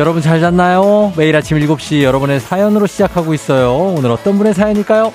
여러분 0.00 0.22
잘 0.22 0.40
잤나요? 0.40 1.12
매일 1.14 1.36
아침 1.36 1.58
7시 1.58 2.00
여러분의 2.04 2.40
사연으로 2.40 2.86
시작하고 2.86 3.34
있어요. 3.34 3.74
오늘 3.98 4.10
어떤 4.10 4.38
분의 4.38 4.54
사연일까요? 4.54 5.12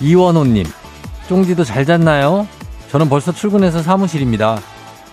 이원호님, 0.00 0.64
쫑디도 1.28 1.64
잘 1.64 1.84
잤나요? 1.84 2.46
저는 2.90 3.08
벌써 3.08 3.32
출근해서 3.32 3.82
사무실입니다. 3.82 4.60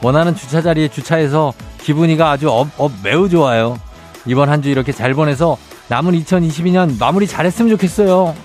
원하는 0.01 0.35
주차 0.35 0.61
자리에 0.61 0.87
주차해서 0.87 1.53
기분이가 1.81 2.31
아주 2.31 2.49
up, 2.49 2.67
up 2.77 2.91
매우 3.03 3.27
좋아요. 3.29 3.77
이번 4.25 4.49
한 4.49 4.61
주 4.61 4.69
이렇게 4.69 4.91
잘 4.91 5.13
보내서 5.13 5.57
남은 5.87 6.13
2022년 6.23 6.97
마무리 6.99 7.27
잘했으면 7.27 7.69
좋겠어요. 7.71 8.35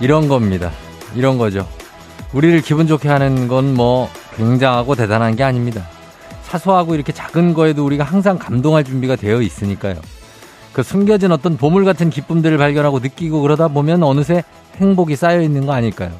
이런 0.00 0.28
겁니다. 0.28 0.70
이런 1.14 1.38
거죠. 1.38 1.66
우리를 2.32 2.60
기분 2.62 2.86
좋게 2.86 3.08
하는 3.08 3.48
건 3.48 3.74
뭐 3.74 4.08
굉장하고 4.36 4.94
대단한 4.94 5.36
게 5.36 5.42
아닙니다. 5.44 5.86
사소하고 6.44 6.94
이렇게 6.94 7.12
작은 7.12 7.54
거에도 7.54 7.84
우리가 7.84 8.04
항상 8.04 8.38
감동할 8.38 8.84
준비가 8.84 9.16
되어 9.16 9.42
있으니까요. 9.42 9.96
그 10.72 10.82
숨겨진 10.82 11.32
어떤 11.32 11.56
보물 11.56 11.84
같은 11.84 12.10
기쁨들을 12.10 12.56
발견하고 12.56 13.00
느끼고 13.00 13.42
그러다 13.42 13.68
보면 13.68 14.02
어느새 14.02 14.42
행복이 14.76 15.16
쌓여 15.16 15.40
있는 15.42 15.66
거 15.66 15.72
아닐까요? 15.72 16.12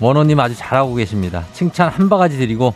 원호님 0.00 0.38
아주 0.40 0.54
잘하고 0.56 0.94
계십니다. 0.94 1.44
칭찬 1.52 1.88
한 1.88 2.08
바가지 2.08 2.36
드리고 2.38 2.74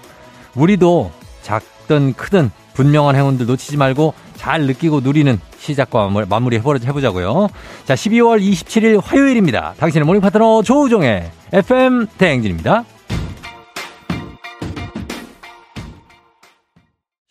우리도 0.54 1.10
작든 1.42 2.14
크든 2.14 2.50
분명한 2.74 3.16
행운들 3.16 3.46
놓치지 3.46 3.76
말고 3.76 4.14
잘 4.36 4.62
느끼고 4.62 5.00
누리는 5.00 5.38
시작과 5.58 6.08
마무리 6.28 6.56
해보자고요. 6.58 7.48
자, 7.84 7.94
12월 7.94 8.40
27일 8.40 9.02
화요일입니다. 9.02 9.74
당신의 9.78 10.06
morning 10.06 10.22
파트너 10.22 10.62
조우종의 10.62 11.30
FM 11.52 12.06
대행진입니다. 12.16 12.84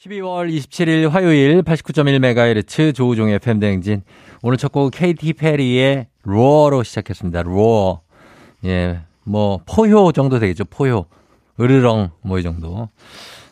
12월 0.06 0.50
27일 0.54 1.10
화요일 1.10 1.62
89.1MHz 1.64 2.94
조우종의 2.96 3.36
FM 3.36 3.60
대행진. 3.60 4.02
오늘 4.42 4.58
첫 4.58 4.72
곡 4.72 4.92
KT 4.92 5.34
페리의 5.34 6.08
로어로 6.24 6.84
시작했습니다. 6.84 7.42
Roar. 7.44 8.02
예, 8.66 9.02
뭐 9.30 9.60
포효 9.66 10.12
정도 10.12 10.40
되겠죠. 10.40 10.66
포효. 10.66 11.06
으르렁 11.60 12.10
뭐 12.22 12.40
이 12.40 12.44
정도. 12.44 12.90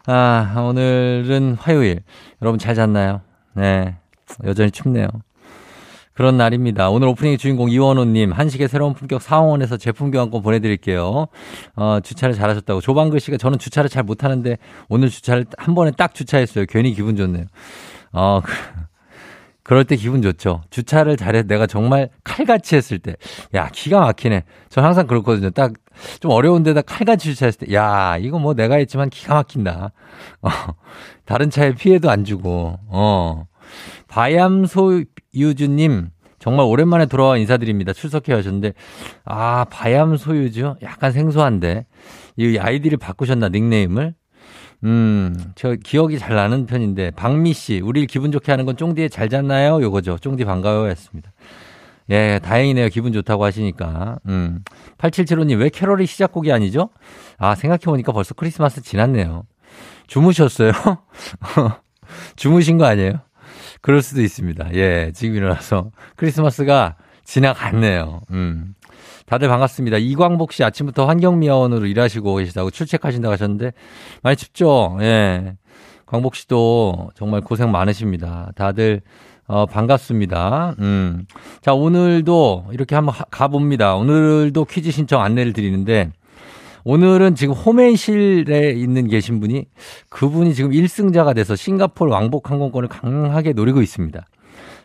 아, 0.07 0.55
오늘은 0.57 1.55
화요일. 1.59 2.01
여러분 2.41 2.57
잘 2.57 2.73
잤나요? 2.73 3.21
네. 3.53 3.95
여전히 4.45 4.71
춥네요. 4.71 5.07
그런 6.13 6.35
날입니다. 6.35 6.89
오늘 6.89 7.07
오프닝의 7.09 7.37
주인공 7.37 7.69
이원호님, 7.69 8.31
한식의 8.31 8.69
새로운 8.69 8.95
품격 8.95 9.21
상원에서 9.21 9.77
제품 9.77 10.09
교환권 10.09 10.41
보내드릴게요. 10.41 11.27
어, 11.75 11.99
주차를 12.01 12.33
잘하셨다고. 12.33 12.81
조방글 12.81 13.19
씨가 13.19 13.37
저는 13.37 13.59
주차를 13.59 13.87
잘 13.87 14.01
못하는데 14.01 14.57
오늘 14.89 15.09
주차를 15.09 15.45
한 15.57 15.75
번에 15.75 15.91
딱 15.91 16.15
주차했어요. 16.15 16.65
괜히 16.69 16.93
기분 16.95 17.15
좋네요. 17.17 17.45
어, 18.13 18.41
그럴 19.67 19.83
때 19.83 19.97
기분 19.97 20.21
좋죠. 20.21 20.61
주차를 20.69 21.17
잘해 21.17 21.43
내가 21.43 21.67
정말 21.67 22.09
칼같이 22.23 22.75
했을 22.75 22.99
때, 22.99 23.17
야 23.53 23.69
기가 23.71 23.99
막히네. 23.99 24.43
저 24.69 24.81
항상 24.81 25.07
그렇거든요. 25.07 25.49
딱 25.51 25.73
좀 26.19 26.31
어려운 26.31 26.63
데다 26.63 26.81
칼같이 26.81 27.29
주차했을 27.33 27.67
때, 27.67 27.73
야 27.73 28.17
이거 28.17 28.39
뭐 28.39 28.53
내가 28.53 28.75
했지만 28.75 29.09
기가 29.09 29.35
막힌다. 29.35 29.91
어, 30.41 30.49
다른 31.25 31.49
차에 31.49 31.73
피해도 31.75 32.09
안 32.09 32.23
주고, 32.23 32.79
어. 32.87 33.45
바얌소유주님, 34.07 35.01
정말 36.39 36.65
오랜만에 36.65 37.05
돌아와 37.07 37.37
인사드립니다. 37.37 37.91
출석해 37.93 38.33
하셨는데, 38.33 38.73
아, 39.25 39.65
바얌소유주? 39.69 40.75
약간 40.83 41.11
생소한데. 41.11 41.85
이 42.37 42.57
아이디를 42.57 42.97
바꾸셨나, 42.97 43.49
닉네임을? 43.49 44.15
음, 44.83 45.35
저 45.55 45.75
기억이 45.75 46.19
잘 46.19 46.35
나는 46.35 46.65
편인데, 46.65 47.11
박미 47.11 47.53
씨, 47.53 47.79
우리를 47.79 48.07
기분 48.07 48.31
좋게 48.31 48.51
하는 48.51 48.65
건 48.65 48.77
쫑디에 48.77 49.09
잘 49.09 49.29
잤나요? 49.29 49.81
요거죠. 49.81 50.17
쫑디 50.19 50.45
반가워요. 50.45 50.89
했습니다. 50.89 51.31
예, 52.09 52.39
다행이네요. 52.41 52.89
기분 52.89 53.11
좋다고 53.11 53.43
하시니까. 53.43 54.19
음. 54.27 54.63
8775님, 54.97 55.59
왜 55.59 55.69
캐롤이 55.69 56.05
시작곡이 56.05 56.51
아니죠? 56.51 56.89
아, 57.37 57.55
생각해보니까 57.55 58.11
벌써 58.11 58.33
크리스마스 58.33 58.81
지났네요. 58.81 59.43
주무셨어요? 60.07 60.71
주무신 62.37 62.77
거 62.77 62.85
아니에요? 62.85 63.19
그럴 63.81 64.01
수도 64.01 64.21
있습니다. 64.21 64.73
예, 64.73 65.11
지금 65.13 65.35
일어나서 65.35 65.91
크리스마스가 66.15 66.95
지나갔네요. 67.25 68.21
음. 68.31 68.73
다들 69.27 69.49
반갑습니다. 69.49 69.97
이광복 69.97 70.53
씨 70.53 70.63
아침부터 70.63 71.05
환경미화원으로 71.05 71.85
일하시고 71.85 72.35
계시다고 72.37 72.71
출첵하신다고 72.71 73.33
하셨는데 73.33 73.73
많이 74.23 74.37
춥죠? 74.37 74.97
예. 75.01 75.57
광복 76.05 76.35
씨도 76.35 77.09
정말 77.13 77.41
고생 77.41 77.69
많으십니다. 77.69 78.51
다들 78.55 79.01
어, 79.45 79.65
반갑습니다. 79.65 80.75
음. 80.79 81.25
자, 81.61 81.73
오늘도 81.73 82.67
이렇게 82.71 82.95
한번 82.95 83.15
가봅니다. 83.29 83.95
오늘도 83.95 84.63
퀴즈 84.63 84.91
신청 84.91 85.21
안내를 85.21 85.51
드리는데 85.51 86.09
오늘은 86.85 87.35
지금 87.35 87.53
홈앤실에 87.53 88.71
있는 88.71 89.09
계신 89.09 89.41
분이 89.41 89.65
그분이 90.07 90.53
지금 90.53 90.71
1승자가 90.71 91.35
돼서 91.35 91.53
싱가폴 91.53 92.07
왕복 92.07 92.49
항공권을 92.49 92.87
강하게 92.87 93.51
노리고 93.51 93.81
있습니다. 93.81 94.25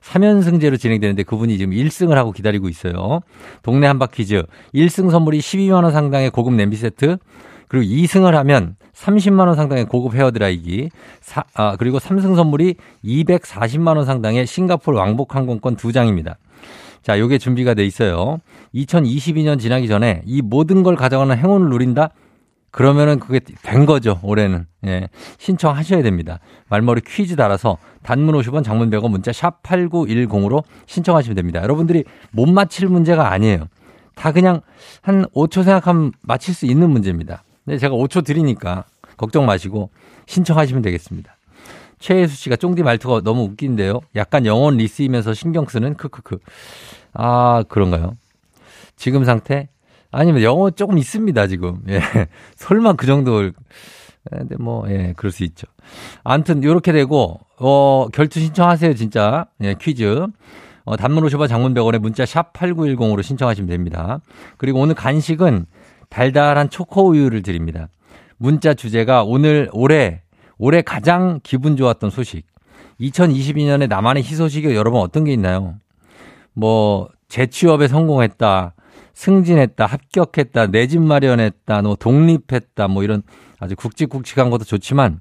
3연승제로 0.02 0.78
진행되는데 0.78 1.22
그분이 1.22 1.58
지금 1.58 1.72
1승을 1.72 2.14
하고 2.14 2.32
기다리고 2.32 2.68
있어요. 2.68 3.20
동네 3.62 3.86
한바 3.86 4.06
퀴즈. 4.06 4.42
1승 4.74 5.10
선물이 5.10 5.38
12만 5.38 5.84
원 5.84 5.92
상당의 5.92 6.30
고급 6.30 6.54
냄비 6.54 6.76
세트. 6.76 7.18
그리고 7.68 7.86
2승을 7.86 8.32
하면 8.32 8.76
30만 8.94 9.46
원 9.46 9.54
상당의 9.54 9.86
고급 9.86 10.14
헤어드라이기. 10.14 10.90
사, 11.20 11.44
아, 11.54 11.76
그리고 11.76 11.98
3승 11.98 12.36
선물이 12.36 12.74
240만 13.04 13.96
원 13.96 14.04
상당의 14.04 14.46
싱가폴 14.46 14.94
왕복 14.94 15.34
항공권 15.34 15.76
2장입니다. 15.76 16.34
자, 17.02 17.18
요게 17.18 17.38
준비가 17.38 17.74
돼 17.74 17.84
있어요. 17.84 18.38
2022년 18.74 19.58
지나기 19.58 19.88
전에 19.88 20.22
이 20.26 20.42
모든 20.42 20.82
걸 20.82 20.96
가져가는 20.96 21.36
행운을 21.36 21.68
누린다? 21.70 22.10
그러면은 22.72 23.20
그게 23.20 23.38
된 23.38 23.86
거죠, 23.86 24.18
올해는. 24.22 24.66
예. 24.86 25.08
신청하셔야 25.38 26.02
됩니다. 26.02 26.40
말머리 26.68 27.02
퀴즈 27.02 27.36
달아서 27.36 27.76
단문 28.02 28.34
50원, 28.34 28.64
장문 28.64 28.90
100원 28.90 29.10
문자 29.10 29.30
샵 29.30 29.62
8910으로 29.62 30.64
신청하시면 30.86 31.36
됩니다. 31.36 31.62
여러분들이 31.62 32.04
못 32.32 32.48
맞힐 32.48 32.88
문제가 32.88 33.30
아니에요. 33.30 33.68
다 34.14 34.32
그냥 34.32 34.62
한 35.02 35.26
5초 35.34 35.64
생각하면 35.64 36.12
맞힐 36.22 36.54
수 36.54 36.64
있는 36.64 36.90
문제입니다. 36.90 37.44
네, 37.64 37.76
제가 37.76 37.94
5초 37.94 38.24
드리니까 38.24 38.84
걱정 39.18 39.44
마시고 39.44 39.90
신청하시면 40.26 40.82
되겠습니다. 40.82 41.36
최혜수 41.98 42.34
씨가 42.34 42.56
쫑디 42.56 42.82
말투가 42.82 43.20
너무 43.20 43.42
웃긴데요. 43.42 44.00
약간 44.16 44.46
영혼 44.46 44.78
리스이면서 44.78 45.34
신경 45.34 45.66
쓰는 45.66 45.94
크크크. 45.94 46.38
아, 47.12 47.64
그런가요? 47.68 48.16
지금 48.96 49.24
상태? 49.24 49.68
아니면 50.12 50.42
영어 50.42 50.70
조금 50.70 50.98
있습니다, 50.98 51.46
지금. 51.48 51.80
예. 51.88 52.00
설마 52.56 52.92
그 52.92 53.06
정도. 53.06 53.50
근데 54.30 54.56
뭐, 54.56 54.88
예, 54.88 55.14
그럴 55.16 55.32
수 55.32 55.42
있죠. 55.42 55.66
아무튼, 56.22 56.62
요렇게 56.62 56.92
되고, 56.92 57.40
어, 57.58 58.06
결투 58.12 58.38
신청하세요, 58.38 58.94
진짜. 58.94 59.46
예, 59.62 59.74
퀴즈. 59.74 60.26
어, 60.84 60.96
단문 60.96 61.24
50원 61.24 61.48
장문 61.48 61.74
100원에 61.74 61.98
문자 61.98 62.24
샵 62.24 62.52
8910으로 62.52 63.22
신청하시면 63.22 63.68
됩니다. 63.68 64.20
그리고 64.58 64.80
오늘 64.80 64.94
간식은 64.94 65.66
달달한 66.08 66.70
초코우유를 66.70 67.42
드립니다. 67.42 67.88
문자 68.36 68.74
주제가 68.74 69.24
오늘, 69.24 69.68
올해 69.72 70.22
올해 70.58 70.82
가장 70.82 71.40
기분 71.42 71.76
좋았던 71.76 72.10
소식. 72.10 72.46
2022년에 73.00 73.88
나만의 73.88 74.22
희소식이 74.22 74.74
여러분 74.76 75.00
어떤 75.00 75.24
게 75.24 75.32
있나요? 75.32 75.74
뭐, 76.52 77.08
재취업에 77.28 77.88
성공했다, 77.88 78.74
승진했다, 79.14 79.86
합격했다, 79.86 80.66
내 80.68 80.86
집 80.86 81.00
마련했다, 81.02 81.82
뭐, 81.82 81.96
독립했다, 81.96 82.88
뭐 82.88 83.02
이런 83.02 83.22
아주 83.60 83.76
굵직굵직한 83.76 84.50
것도 84.50 84.64
좋지만 84.64 85.20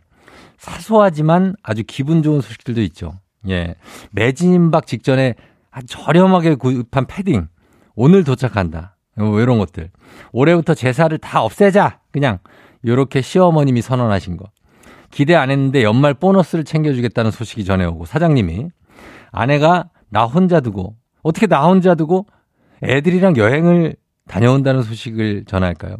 사소하지만 0.58 1.56
아주 1.64 1.84
기분 1.86 2.24
좋은 2.24 2.42
소식들도 2.42 2.82
있죠. 2.84 3.20
예. 3.50 3.76
매진 4.12 4.54
임박 4.54 4.86
직전에 4.86 5.36
아주 5.72 5.88
저렴하게 5.90 6.56
구입한 6.56 7.08
패딩. 7.08 7.48
오늘 7.96 8.24
도착한다. 8.24 8.96
뭐 9.18 9.40
이런 9.42 9.58
것들. 9.58 9.90
올해부터 10.32 10.74
제사를 10.74 11.16
다 11.18 11.42
없애자. 11.42 12.00
그냥 12.12 12.40
요렇게 12.86 13.22
시어머님이 13.22 13.82
선언하신 13.82 14.38
거. 14.38 14.46
기대 15.10 15.36
안 15.36 15.52
했는데 15.52 15.84
연말 15.84 16.14
보너스를 16.14 16.64
챙겨주겠다는 16.64 17.32
소식이 17.32 17.66
전해오고 17.66 18.06
사장님이 18.06 18.70
아내가 19.32 19.90
나 20.10 20.26
혼자 20.26 20.60
두고 20.62 20.96
어떻게 21.24 21.48
나 21.48 21.66
혼자 21.66 21.96
두고 21.96 22.28
애들이랑 22.84 23.38
여행을 23.38 23.96
다녀온다는 24.28 24.82
소식을 24.84 25.46
전할까요? 25.46 25.98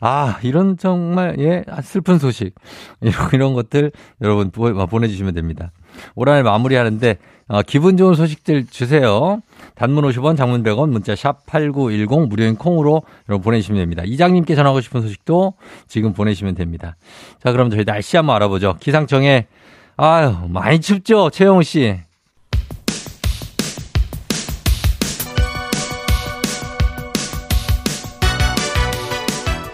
아, 0.00 0.38
이런 0.42 0.76
정말, 0.76 1.36
예, 1.38 1.64
슬픈 1.82 2.18
소식. 2.18 2.54
이런, 3.00 3.14
이런 3.32 3.54
것들 3.54 3.92
여러분 4.20 4.50
보내주시면 4.50 5.34
됩니다. 5.34 5.72
올 6.14 6.28
한해 6.28 6.42
마무리하는데, 6.42 7.16
어, 7.48 7.62
기분 7.62 7.96
좋은 7.96 8.14
소식들 8.14 8.66
주세요. 8.66 9.40
단문 9.74 10.04
50원, 10.04 10.36
장문 10.36 10.62
100원, 10.62 10.90
문자 10.90 11.14
샵 11.14 11.46
8910, 11.46 12.28
무료인 12.28 12.56
콩으로 12.56 13.02
여러분 13.28 13.42
보내주시면 13.44 13.80
됩니다. 13.80 14.02
이장님께 14.04 14.54
전하고 14.54 14.80
싶은 14.80 15.00
소식도 15.00 15.54
지금 15.86 16.12
보내시면 16.12 16.54
됩니다. 16.56 16.96
자, 17.42 17.52
그럼 17.52 17.70
저희 17.70 17.84
날씨 17.84 18.16
한번 18.16 18.36
알아보죠. 18.36 18.76
기상청에, 18.80 19.46
아유, 19.96 20.34
많이 20.48 20.80
춥죠? 20.80 21.30
최영우 21.30 21.62
씨. 21.62 22.05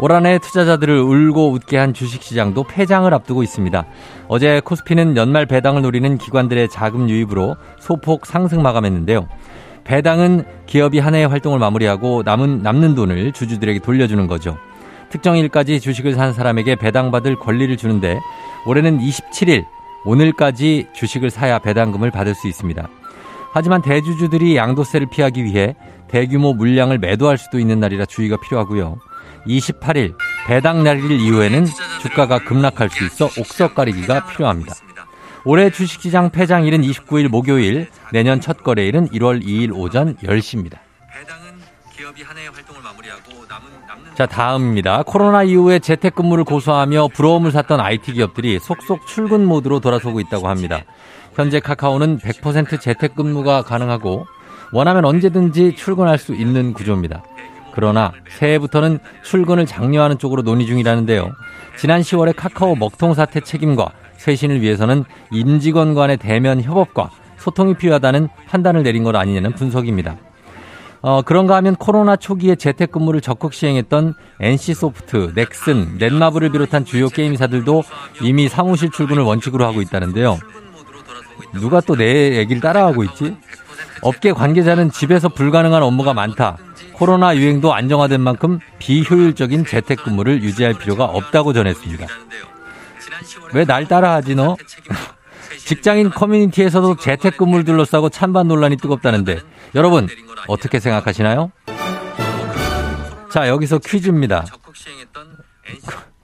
올 0.00 0.12
한해 0.12 0.38
투자자들을 0.38 0.98
울고 0.98 1.52
웃게 1.52 1.76
한 1.76 1.92
주식시장도 1.92 2.64
폐장을 2.64 3.12
앞두고 3.12 3.42
있습니다. 3.42 3.84
어제 4.28 4.60
코스피는 4.64 5.16
연말 5.16 5.44
배당을 5.44 5.82
노리는 5.82 6.16
기관들의 6.16 6.70
자금 6.70 7.10
유입으로 7.10 7.56
소폭 7.78 8.24
상승 8.24 8.62
마감했는데요. 8.62 9.28
배당은 9.84 10.44
기업이 10.66 11.00
한 11.00 11.14
해의 11.14 11.28
활동을 11.28 11.58
마무리하고 11.58 12.22
남은 12.24 12.62
남는 12.62 12.94
돈을 12.94 13.32
주주들에게 13.32 13.80
돌려주는 13.80 14.26
거죠. 14.26 14.56
특정 15.10 15.36
일까지 15.36 15.80
주식을 15.80 16.14
산 16.14 16.32
사람에게 16.32 16.76
배당받을 16.76 17.36
권리를 17.36 17.76
주는데 17.76 18.20
올해는 18.66 19.00
27일 19.00 19.64
오늘까지 20.06 20.86
주식을 20.94 21.28
사야 21.28 21.58
배당금을 21.58 22.10
받을 22.10 22.34
수 22.34 22.48
있습니다. 22.48 22.88
하지만 23.52 23.82
대주주들이 23.82 24.56
양도세를 24.56 25.08
피하기 25.10 25.44
위해 25.44 25.74
대규모 26.08 26.54
물량을 26.54 26.98
매도할 26.98 27.36
수도 27.36 27.58
있는 27.58 27.80
날이라 27.80 28.06
주의가 28.06 28.36
필요하고요. 28.40 28.98
28일 29.46 30.14
배당 30.46 30.82
날일 30.82 31.12
이후에는 31.12 31.66
주가가 32.02 32.40
급락할 32.40 32.90
수 32.90 33.04
있어 33.04 33.26
옥석 33.38 33.74
가리기가 33.74 34.26
필요합니다. 34.26 34.74
올해 35.44 35.70
주식시장 35.70 36.30
폐장일은 36.30 36.82
29일 36.82 37.28
목요일, 37.28 37.88
내년 38.12 38.40
첫 38.40 38.62
거래일은 38.62 39.08
1월 39.08 39.42
2일 39.42 39.72
오전 39.74 40.16
10시입니다. 40.16 40.78
자, 44.14 44.26
다음입니다. 44.26 45.02
코로나 45.04 45.42
이후에 45.42 45.78
재택근무를 45.78 46.44
고수하며 46.44 47.08
부러움을 47.14 47.52
샀던 47.52 47.80
IT 47.80 48.12
기업들이 48.12 48.58
속속 48.58 49.06
출근 49.06 49.46
모드로 49.46 49.80
돌아서고 49.80 50.20
있다고 50.20 50.48
합니다. 50.48 50.82
현재 51.34 51.60
카카오는 51.60 52.18
100% 52.18 52.80
재택근무가 52.80 53.62
가능하고 53.62 54.26
원하면 54.72 55.04
언제든지 55.04 55.74
출근할 55.76 56.18
수 56.18 56.34
있는 56.34 56.74
구조입니다. 56.74 57.22
그러나 57.80 58.12
새해부터는 58.28 58.98
출근을 59.22 59.64
장려하는 59.64 60.18
쪽으로 60.18 60.42
논의 60.42 60.66
중이라는데요. 60.66 61.32
지난 61.78 62.02
10월에 62.02 62.34
카카오 62.36 62.74
먹통 62.74 63.14
사태 63.14 63.40
책임과 63.40 63.90
쇄신을 64.18 64.60
위해서는 64.60 65.04
임직원 65.32 65.94
간의 65.94 66.18
대면 66.18 66.60
협업과 66.60 67.08
소통이 67.38 67.72
필요하다는 67.72 68.28
판단을 68.48 68.82
내린 68.82 69.02
것 69.02 69.16
아니냐는 69.16 69.52
분석입니다. 69.54 70.16
어, 71.00 71.22
그런가 71.22 71.56
하면 71.56 71.74
코로나 71.74 72.16
초기에 72.16 72.56
재택근무를 72.56 73.22
적극 73.22 73.54
시행했던 73.54 74.12
NC소프트, 74.40 75.32
넥슨, 75.34 75.96
넷마블을 75.96 76.50
비롯한 76.50 76.84
주요 76.84 77.08
게임사들도 77.08 77.82
이미 78.20 78.50
사무실 78.50 78.90
출근을 78.90 79.22
원칙으로 79.22 79.64
하고 79.64 79.80
있다는데요. 79.80 80.38
누가 81.54 81.80
또 81.80 81.96
내 81.96 82.36
얘기를 82.36 82.60
따라하고 82.60 83.04
있지? 83.04 83.38
업계 84.02 84.32
관계자는 84.32 84.90
집에서 84.90 85.28
불가능한 85.28 85.82
업무가 85.82 86.14
많다. 86.14 86.56
코로나 86.92 87.36
유행도 87.36 87.72
안정화된 87.74 88.20
만큼 88.20 88.58
비효율적인 88.78 89.64
재택근무를 89.66 90.42
유지할 90.42 90.74
필요가 90.74 91.04
없다고 91.04 91.52
전했습니다. 91.52 92.06
왜 93.52 93.64
날 93.64 93.86
따라하지 93.86 94.34
너? 94.34 94.56
직장인 95.58 96.10
커뮤니티에서도 96.10 96.96
재택근무를 96.96 97.64
둘러싸고 97.64 98.08
찬반 98.08 98.48
논란이 98.48 98.76
뜨겁다는데 98.76 99.40
여러분 99.74 100.08
어떻게 100.48 100.80
생각하시나요? 100.80 101.52
자 103.32 103.48
여기서 103.48 103.78
퀴즈입니다. 103.78 104.44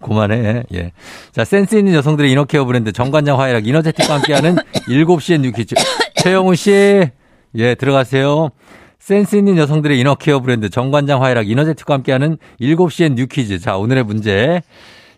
고만해. 0.01 0.65
예. 0.75 0.93
자, 1.33 1.45
센스 1.45 1.75
있는 1.75 1.95
여성들의 1.95 2.31
inner 2.31 2.50
care 2.50 2.65
브랜드 2.65 2.93
정관장 2.93 3.41
화이락 3.41 3.67
이너제틱과 3.67 4.15
함께하는 4.17 4.57
7시의 4.89 5.41
new 5.41 5.53
퀴즈. 5.53 5.75
최영우 6.17 6.55
씨, 6.55 7.11
예, 7.57 7.75
들어가세요. 7.75 8.51
센스 8.99 9.37
있는 9.37 9.57
여성들의 9.57 9.99
inner 9.99 10.22
care 10.22 10.41
브랜드 10.41 10.69
정관장 10.69 11.23
화이락 11.23 11.49
이너제틱과 11.49 11.95
함께하는 11.95 12.39
7시엔 12.61 13.15
new퀴즈. 13.15 13.59
자, 13.61 13.77
오늘의 13.77 14.05
문제. 14.05 14.63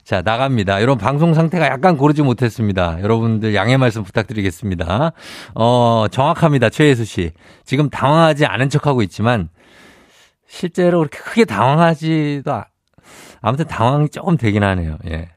자, 0.04 0.22
나갑니다. 0.22 0.80
여러분, 0.80 0.98
방송 1.04 1.34
상태가 1.34 1.66
약간 1.66 1.96
고르지 1.96 2.22
못했습니다. 2.22 2.98
여러분들 3.02 3.54
양해 3.54 3.76
말씀 3.76 4.04
부탁드리겠습니다. 4.04 5.12
어, 5.54 6.06
정확합니다. 6.10 6.70
최혜수 6.70 7.04
씨. 7.04 7.32
지금 7.64 7.90
당황하지 7.90 8.46
않은 8.46 8.70
척 8.70 8.86
하고 8.86 9.02
있지만, 9.02 9.48
실제로 10.46 11.00
그렇게 11.00 11.18
크게 11.18 11.44
당황하지도, 11.44 12.52
아, 12.52 12.66
아무튼 13.40 13.66
당황이 13.66 14.08
조금 14.08 14.36
되긴 14.36 14.62
하네요. 14.62 14.96
예. 15.08 15.28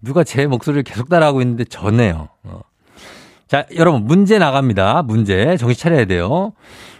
누가 0.00 0.22
제 0.22 0.46
목소리를 0.46 0.82
계속 0.84 1.08
따라하고 1.08 1.40
있는데 1.42 1.64
저네요. 1.64 2.28
어. 2.44 2.60
자, 3.54 3.66
여러분, 3.76 4.04
문제 4.04 4.36
나갑니다. 4.36 5.04
문제. 5.04 5.56
정신 5.56 5.80
차려야 5.80 6.06
돼요. 6.06 6.54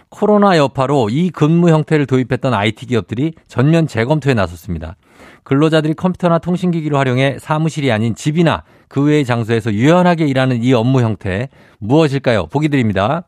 코로나 0.07 0.55
여파로 0.57 1.09
이 1.09 1.29
근무 1.29 1.69
형태를 1.69 2.05
도입했던 2.05 2.53
IT 2.53 2.85
기업들이 2.85 3.33
전면 3.49 3.87
재검토에 3.87 4.33
나섰습니다. 4.35 4.95
근로자들이 5.43 5.95
컴퓨터나 5.95 6.39
통신기기를 6.39 6.97
활용해 6.97 7.39
사무실이 7.39 7.91
아닌 7.91 8.15
집이나 8.15 8.63
그 8.87 9.03
외의 9.03 9.25
장소에서 9.25 9.73
유연하게 9.73 10.27
일하는 10.27 10.63
이 10.63 10.71
업무 10.71 11.01
형태 11.01 11.49
무엇일까요? 11.79 12.45
보기 12.45 12.69
드립니다. 12.69 13.25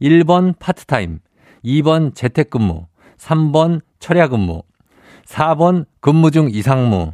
1번 0.00 0.56
파트타임, 0.60 1.18
2번 1.64 2.14
재택근무, 2.14 2.86
3번 3.18 3.80
철야근무, 3.98 4.62
4번 5.26 5.84
근무 5.98 6.30
중 6.30 6.48
이상무, 6.48 7.10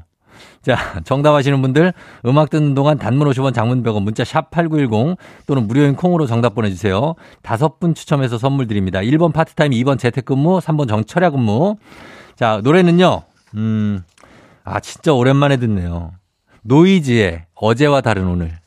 자, 0.64 0.78
정답하시는 1.04 1.61
분들 1.61 1.92
음악 2.25 2.49
듣는 2.49 2.75
동안 2.75 2.97
단문 2.97 3.28
50원 3.28 3.52
장문 3.52 3.83
100원 3.83 4.02
문자 4.02 4.25
샵 4.25 4.50
8910 4.50 5.18
또는 5.47 5.66
무료인 5.68 5.94
콩으로 5.94 6.26
정답 6.26 6.54
보내주세요. 6.54 7.14
다섯 7.42 7.78
분 7.78 7.94
추첨해서 7.94 8.38
선물 8.38 8.66
드립니다. 8.66 9.00
1번 9.00 9.35
파트타임, 9.35 9.73
2번 9.73 9.99
재택근무, 9.99 10.61
3번 10.61 10.88
정철야 10.88 11.30
근무. 11.30 11.76
자, 12.35 12.62
노래는요. 12.64 13.23
음, 13.56 14.02
아, 14.64 14.80
진짜 14.80 15.12
오랜만에 15.12 15.59
듣네요. 15.59 16.12
노이즈의 16.62 17.44
어제와 17.54 18.00
다른 18.00 18.26
오늘. 18.26 18.59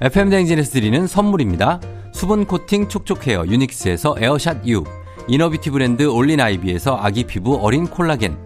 FM 0.00 0.30
대행진에서 0.30 0.70
드리는 0.72 1.06
선물입니다. 1.06 1.80
수분 2.12 2.46
코팅 2.46 2.88
촉촉 2.88 3.26
헤어 3.26 3.46
유닉스에서 3.46 4.14
에어샷 4.18 4.66
U. 4.66 4.84
inner 5.28 5.47
beauty 5.47 5.70
브랜드 5.70 6.04
올린 6.04 6.40
아이비에서 6.40 6.96
아기 6.96 7.24
피부 7.24 7.56
어린 7.60 7.86
콜라겐. 7.86 8.45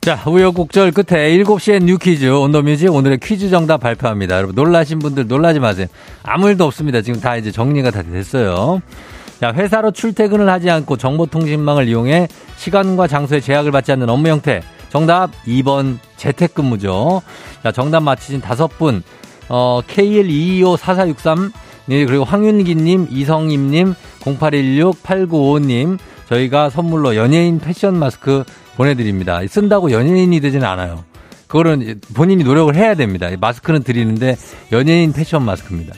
자, 0.00 0.18
우여곡절 0.26 0.92
끝에 0.92 1.36
7시에 1.36 1.84
new 1.84 1.98
퀴즈, 1.98 2.24
on 2.24 2.37
the 2.37 2.57
music 2.57 2.90
오늘의 2.90 3.18
퀴즈 3.18 3.50
정답 3.50 3.80
발표합니다. 3.80 4.36
여러분, 4.36 4.54
놀라신 4.54 4.98
분들 4.98 5.26
놀라지 5.26 5.58
마세요. 5.60 5.88
아무 6.22 6.48
일도 6.48 6.64
없습니다. 6.64 7.02
지금 7.02 7.20
다 7.20 7.36
이제 7.36 7.50
정리가 7.50 7.90
다 7.90 8.02
됐어요. 8.02 8.80
자, 9.42 9.52
회사로 9.52 9.90
출퇴근을 9.90 10.48
하지 10.48 10.70
않고 10.70 10.96
정보통신망을 10.96 11.86
이용해 11.86 12.28
시간과 12.56 13.08
장소에 13.08 13.40
제약을 13.40 13.72
받지 13.72 13.92
않는 13.92 14.08
업무 14.08 14.28
형태. 14.28 14.62
정답 14.88 15.32
2번 15.46 15.98
재택근무죠. 16.16 17.20
자, 17.62 17.70
정답 17.70 18.02
맞히신 18.02 18.40
다섯 18.40 18.68
분, 18.78 19.02
어, 19.50 19.82
KL2254463, 19.86 21.52
네, 21.84 22.06
그리고 22.06 22.24
황윤기님, 22.24 23.08
이성임님, 23.10 23.94
0816-8955님, 24.20 25.98
저희가 26.30 26.70
선물로 26.70 27.16
연예인 27.16 27.58
패션 27.58 27.98
마스크 27.98 28.44
보내드립니다. 28.76 29.40
쓴다고 29.48 29.90
연예인이 29.90 30.40
되지는 30.40 30.66
않아요. 30.66 31.04
그거는 31.46 32.00
본인이 32.14 32.44
노력을 32.44 32.74
해야 32.74 32.94
됩니다. 32.94 33.28
마스크는 33.40 33.82
드리는데 33.82 34.36
연예인 34.72 35.12
패션 35.12 35.44
마스크입니다. 35.44 35.94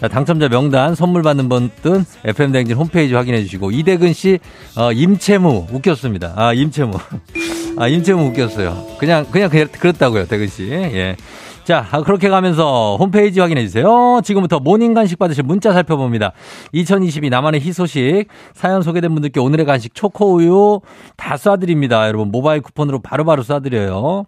자, 0.00 0.08
당첨자 0.08 0.48
명단 0.48 0.94
선물 0.94 1.22
받는 1.22 1.48
분은 1.48 2.04
FM대행진 2.24 2.76
홈페이지 2.76 3.14
확인해 3.14 3.42
주시고 3.42 3.70
이대근 3.70 4.12
씨 4.12 4.38
어, 4.76 4.92
임채무 4.92 5.68
웃겼습니다. 5.72 6.34
아 6.36 6.52
임채무 6.52 6.98
아 7.78 7.88
임채무 7.88 8.26
웃겼어요. 8.30 8.96
그냥 8.98 9.26
그냥 9.30 9.48
그렇다고요 9.50 10.26
대근 10.26 10.48
씨. 10.48 10.68
예. 10.70 11.16
자, 11.64 11.86
그렇게 12.04 12.28
가면서 12.28 12.96
홈페이지 12.98 13.38
확인해 13.38 13.62
주세요. 13.62 14.20
지금부터 14.24 14.58
모닝 14.58 14.94
간식 14.94 15.16
받으실 15.16 15.44
문자 15.44 15.72
살펴봅니다. 15.72 16.32
2022 16.72 17.30
나만의 17.30 17.60
희소식 17.60 18.26
사연 18.52 18.82
소개된 18.82 19.14
분들께 19.14 19.38
오늘의 19.38 19.64
간식 19.64 19.94
초코우유 19.94 20.80
다 21.16 21.36
쏴드립니다. 21.36 22.08
여러분 22.08 22.32
모바일 22.32 22.62
쿠폰으로 22.62 23.00
바로바로 23.00 23.44
쏴드려요. 23.44 24.26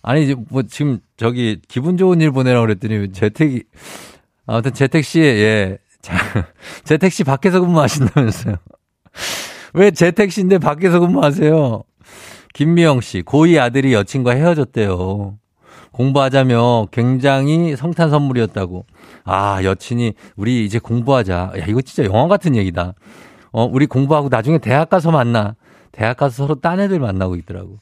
아니 0.00 0.34
뭐 0.48 0.62
지금 0.62 1.00
저기 1.18 1.60
기분 1.68 1.98
좋은 1.98 2.22
일 2.22 2.30
보내라고 2.30 2.64
그랬더니 2.66 3.12
재택이 3.12 3.64
아무튼 4.46 4.72
재택 4.72 5.04
씨, 5.04 5.20
예. 5.20 5.78
자, 6.02 6.14
재택 6.84 7.12
씨 7.12 7.24
밖에서 7.24 7.60
근무하신다면서요. 7.60 8.56
왜 9.74 9.90
재택 9.90 10.30
씨인데 10.32 10.58
밖에서 10.58 11.00
근무하세요? 11.00 11.82
김미영 12.52 13.00
씨, 13.00 13.22
고2 13.22 13.60
아들이 13.60 13.92
여친과 13.94 14.32
헤어졌대요. 14.32 15.38
공부하자며 15.90 16.88
굉장히 16.90 17.76
성탄 17.76 18.10
선물이었다고. 18.10 18.84
아, 19.24 19.62
여친이 19.62 20.14
우리 20.36 20.64
이제 20.64 20.78
공부하자. 20.78 21.52
야, 21.56 21.64
이거 21.66 21.80
진짜 21.82 22.04
영화 22.12 22.28
같은 22.28 22.56
얘기다. 22.56 22.94
어, 23.52 23.64
우리 23.64 23.86
공부하고 23.86 24.28
나중에 24.28 24.58
대학 24.58 24.90
가서 24.90 25.10
만나. 25.10 25.54
대학 25.94 26.16
가서 26.16 26.34
서로 26.34 26.56
딴 26.56 26.80
애들 26.80 26.98
만나고 26.98 27.36
있더라고. 27.36 27.78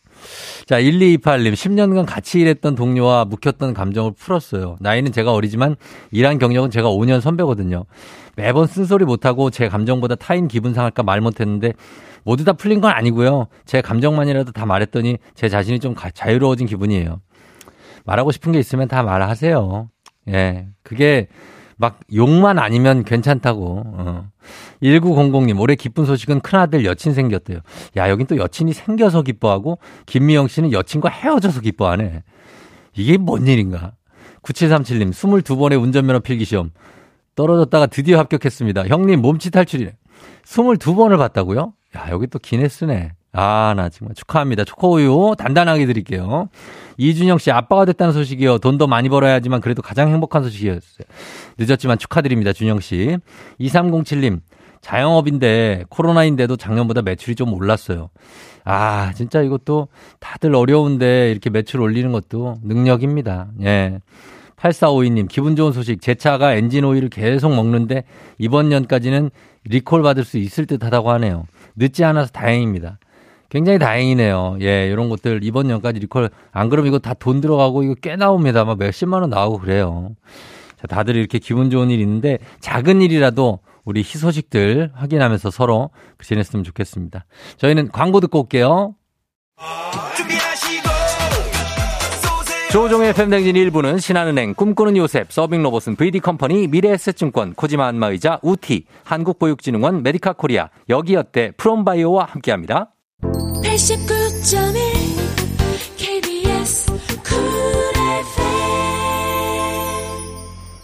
자, 0.67 0.79
1228님, 0.81 1.55
10년간 1.55 2.05
같이 2.07 2.41
일했던 2.41 2.75
동료와 2.75 3.25
묵혔던 3.25 3.73
감정을 3.73 4.13
풀었어요. 4.13 4.77
나이는 4.81 5.13
제가 5.13 5.33
어리지만 5.33 5.77
일한 6.11 6.39
경력은 6.39 6.71
제가 6.71 6.91
5년 6.91 7.21
선배거든요. 7.21 7.85
매번 8.37 8.67
쓴소리 8.67 9.07
못하고 9.07 9.51
제 9.51 9.69
감정보다 9.69 10.15
타인 10.17 10.47
기분 10.47 10.75
상할까 10.75 11.03
말 11.03 11.21
못했는데 11.21 11.73
모두 12.23 12.45
다 12.45 12.53
풀린 12.53 12.81
건 12.81 12.93
아니고요. 12.93 13.47
제 13.65 13.81
감정만이라도 13.81 14.53
다 14.53 14.67
말했더니 14.67 15.17
제 15.35 15.49
자신이 15.49 15.81
좀 15.81 15.95
자유로워진 16.15 16.67
기분이에요. 16.67 17.21
말하고 18.05 18.31
싶은 18.31 18.53
게 18.53 18.59
있으면 18.59 18.89
다 18.89 19.03
말하세요. 19.03 19.89
예. 20.29 20.67
그게 20.83 21.29
막 21.77 21.99
욕만 22.15 22.59
아니면 22.59 23.05
괜찮다고. 23.05 23.83
어. 23.87 24.29
1900님, 24.83 25.61
올해 25.61 25.75
기쁜 25.77 26.05
소식은 26.05 26.41
큰아들 26.41 26.85
여친 26.85 27.15
생겼대요. 27.15 27.61
야, 27.97 28.11
여긴 28.11 28.27
또 28.27 28.37
여친이 28.37 28.73
생겨서 28.73 29.23
기뻐하고, 29.23 29.79
김미영 30.07 30.49
씨는 30.49 30.73
여친과 30.73 31.09
헤어져서 31.09 31.61
기뻐하네. 31.61 32.23
이게 32.97 33.17
뭔 33.17 33.47
일인가? 33.47 33.93
9737님, 34.43 35.11
22번의 35.11 35.81
운전면허 35.81 36.21
필기시험. 36.21 36.71
떨어졌다가 37.35 37.87
드디어 37.87 38.19
합격했습니다. 38.19 38.89
형님, 38.89 39.23
몸치 39.23 39.51
탈출이네. 39.51 39.95
22번을 40.45 41.17
봤다고요? 41.17 41.73
야, 41.97 42.07
여기 42.11 42.27
또 42.27 42.39
기네스네. 42.39 43.13
아, 43.35 43.73
나 43.77 43.89
정말 43.89 44.15
축하합니다. 44.15 44.65
초코우유 44.65 45.37
단단하게 45.39 45.87
드릴게요. 45.87 46.49
이준영 46.99 47.39
씨 47.39 47.51
아빠가 47.51 47.87
됐다는 47.87 48.13
소식이요. 48.13 48.59
돈더 48.59 48.87
많이 48.87 49.09
벌어야 49.09 49.41
지만 49.41 49.63
그래도 49.63 49.81
가장 49.81 50.11
행복한 50.11 50.43
소식이었어요. 50.43 51.07
늦었지만 51.57 51.97
축하드립니다. 51.99 52.53
준영 52.53 52.81
씨. 52.81 53.17
2307님. 53.59 54.41
자영업인데 54.83 55.85
코로나인데도 55.89 56.57
작년보다 56.57 57.03
매출이 57.03 57.35
좀 57.35 57.55
올랐어요. 57.55 58.11
아, 58.65 59.13
진짜 59.15 59.41
이것도 59.41 59.89
다들 60.21 60.55
어려운데 60.55 61.31
이렇게 61.31 61.51
매출 61.51 61.81
올리는 61.81 62.13
것도 62.13 62.57
능력입니다. 62.63 63.49
예. 63.63 64.01
8452님, 64.57 65.29
기분 65.29 65.57
좋은 65.57 65.73
소식. 65.73 66.01
제 66.01 66.15
차가 66.15 66.55
엔진 66.55 66.85
오일을 66.85 67.09
계속 67.09 67.53
먹는데 67.55 68.05
이번 68.39 68.69
년까지는 68.69 69.31
리콜 69.65 70.03
받을 70.03 70.25
수 70.25 70.39
있을 70.39 70.67
듯 70.67 70.85
하다고 70.85 71.11
하네요. 71.13 71.47
늦지 71.75 72.05
않아서 72.05 72.31
다행입니다. 72.31 72.99
굉장히 73.49 73.79
다행이네요. 73.79 74.59
예, 74.63 74.89
이런 74.89 75.09
것들 75.09 75.41
이번 75.43 75.67
년까지 75.67 75.99
리콜 76.01 76.31
안 76.53 76.69
그러면 76.69 76.89
이거 76.89 76.99
다 76.99 77.15
돈 77.15 77.41
들어가고 77.41 77.83
이거 77.83 77.95
꽤 78.01 78.17
나옵니다. 78.17 78.65
막 78.65 78.79
몇십만 78.79 79.21
원 79.23 79.31
나오고 79.31 79.59
그래요. 79.59 80.11
자, 80.81 80.87
다들 80.87 81.17
이렇게 81.17 81.39
기분 81.39 81.69
좋은 81.71 81.91
일 81.91 82.01
있는데 82.01 82.39
작은 82.61 83.03
일이라도 83.03 83.59
우리 83.85 84.01
희소식들 84.01 84.93
확인하면서 84.95 85.51
서로 85.51 85.91
지냈으면 86.23 86.65
좋겠습니다. 86.65 87.25
저희는 87.57 87.91
광고 87.91 88.21
듣고 88.21 88.41
올게요. 88.43 88.95
조우종의 92.73 93.13
FM대행진 93.13 93.55
1부는 93.55 94.01
신한은행, 94.01 94.55
꿈꾸는 94.55 94.97
요셉, 94.97 95.31
서빙로봇은 95.31 95.97
VD컴퍼니, 95.97 96.69
미래에셋증권, 96.69 97.53
코지마 97.53 97.87
안마의자, 97.87 98.39
우티, 98.43 98.87
한국보육진흥원, 99.05 100.03
메디카 100.03 100.33
코리아, 100.33 100.71
여기어때, 100.89 101.53
프롬바이오와 101.59 102.25
함께합니다. 102.31 102.95
89.1 103.21 104.73
KBS 105.99 106.93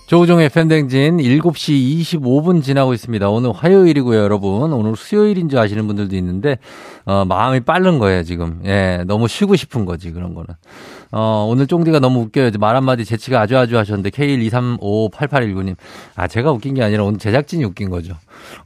조우종의 0.08 0.48
FM대행진 0.48 1.18
7시 1.18 2.00
25분 2.00 2.62
지나고 2.62 2.94
있습니다. 2.94 3.28
오늘 3.28 3.52
화요일이고요, 3.52 4.18
여러분. 4.18 4.72
오늘 4.72 4.96
수요일인 4.96 5.50
줄 5.50 5.58
아시는 5.58 5.86
분들도 5.86 6.16
있는데, 6.16 6.56
어, 7.04 7.26
마음이 7.26 7.60
빠른 7.60 7.98
거예요, 7.98 8.22
지금. 8.22 8.62
예, 8.64 9.04
너무 9.06 9.28
쉬고 9.28 9.54
싶은 9.54 9.84
거지, 9.84 10.10
그런 10.10 10.32
거는. 10.32 10.46
어, 11.12 11.46
오늘 11.46 11.66
쫑디가 11.66 12.00
너무 12.00 12.20
웃겨요. 12.20 12.52
말 12.58 12.74
한마디 12.74 13.04
재치가 13.04 13.42
아주 13.42 13.58
아주 13.58 13.76
하셨는데, 13.76 14.08
K1235889님. 14.08 15.76
아, 16.16 16.26
제가 16.26 16.52
웃긴 16.52 16.72
게 16.72 16.82
아니라 16.82 17.04
오늘 17.04 17.18
제작진이 17.18 17.64
웃긴 17.64 17.90
거죠. 17.90 18.14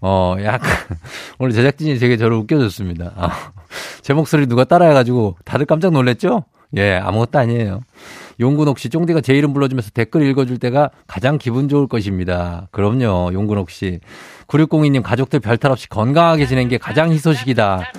어, 0.01 0.37
약간, 0.45 0.61
오늘 1.41 1.53
제작진이 1.55 1.99
되게 1.99 2.17
저를 2.17 2.37
웃겨줬습니다. 2.37 3.15
아, 3.17 3.31
제 4.01 4.15
목소리 4.15 4.47
누가 4.47 4.63
따라해가지고 4.63 5.39
다들 5.45 5.67
깜짝 5.67 5.91
놀랐죠? 5.91 6.45
예, 6.77 6.97
아무것도 6.97 7.39
아니에요. 7.39 7.81
용근옥 8.41 8.79
씨, 8.79 8.89
쫑디가 8.89 9.21
제 9.21 9.35
이름 9.35 9.53
불러주면서 9.53 9.91
댓글 9.91 10.23
읽어줄 10.23 10.59
때가 10.59 10.91
가장 11.07 11.39
기분 11.39 11.69
좋을 11.69 11.87
것입니다. 11.87 12.69
그럼요, 12.71 13.33
용근옥 13.33 13.71
씨. 13.71 14.01
9602님, 14.49 15.03
가족들 15.03 15.41
별탈 15.41 15.71
없이 15.71 15.89
건강하게 15.89 16.47
지낸 16.47 16.69
게 16.69 16.79
가장 16.79 17.13
희소식이다. 17.13 17.93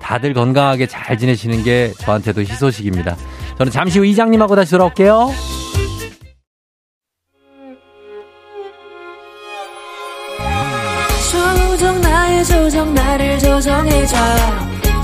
다들 0.00 0.34
건강하게 0.34 0.86
잘 0.86 1.16
지내시는 1.16 1.62
게 1.62 1.92
저한테도 1.98 2.42
희소식입니다. 2.42 3.16
저는 3.56 3.72
잠시 3.72 3.98
후 3.98 4.04
이장님하고 4.04 4.56
다시 4.56 4.72
돌아올게요. 4.72 5.30
조정 11.30 12.00
나의 12.00 12.44
조정 12.44 12.94
나를 12.94 13.38
조정해줘 13.38 14.71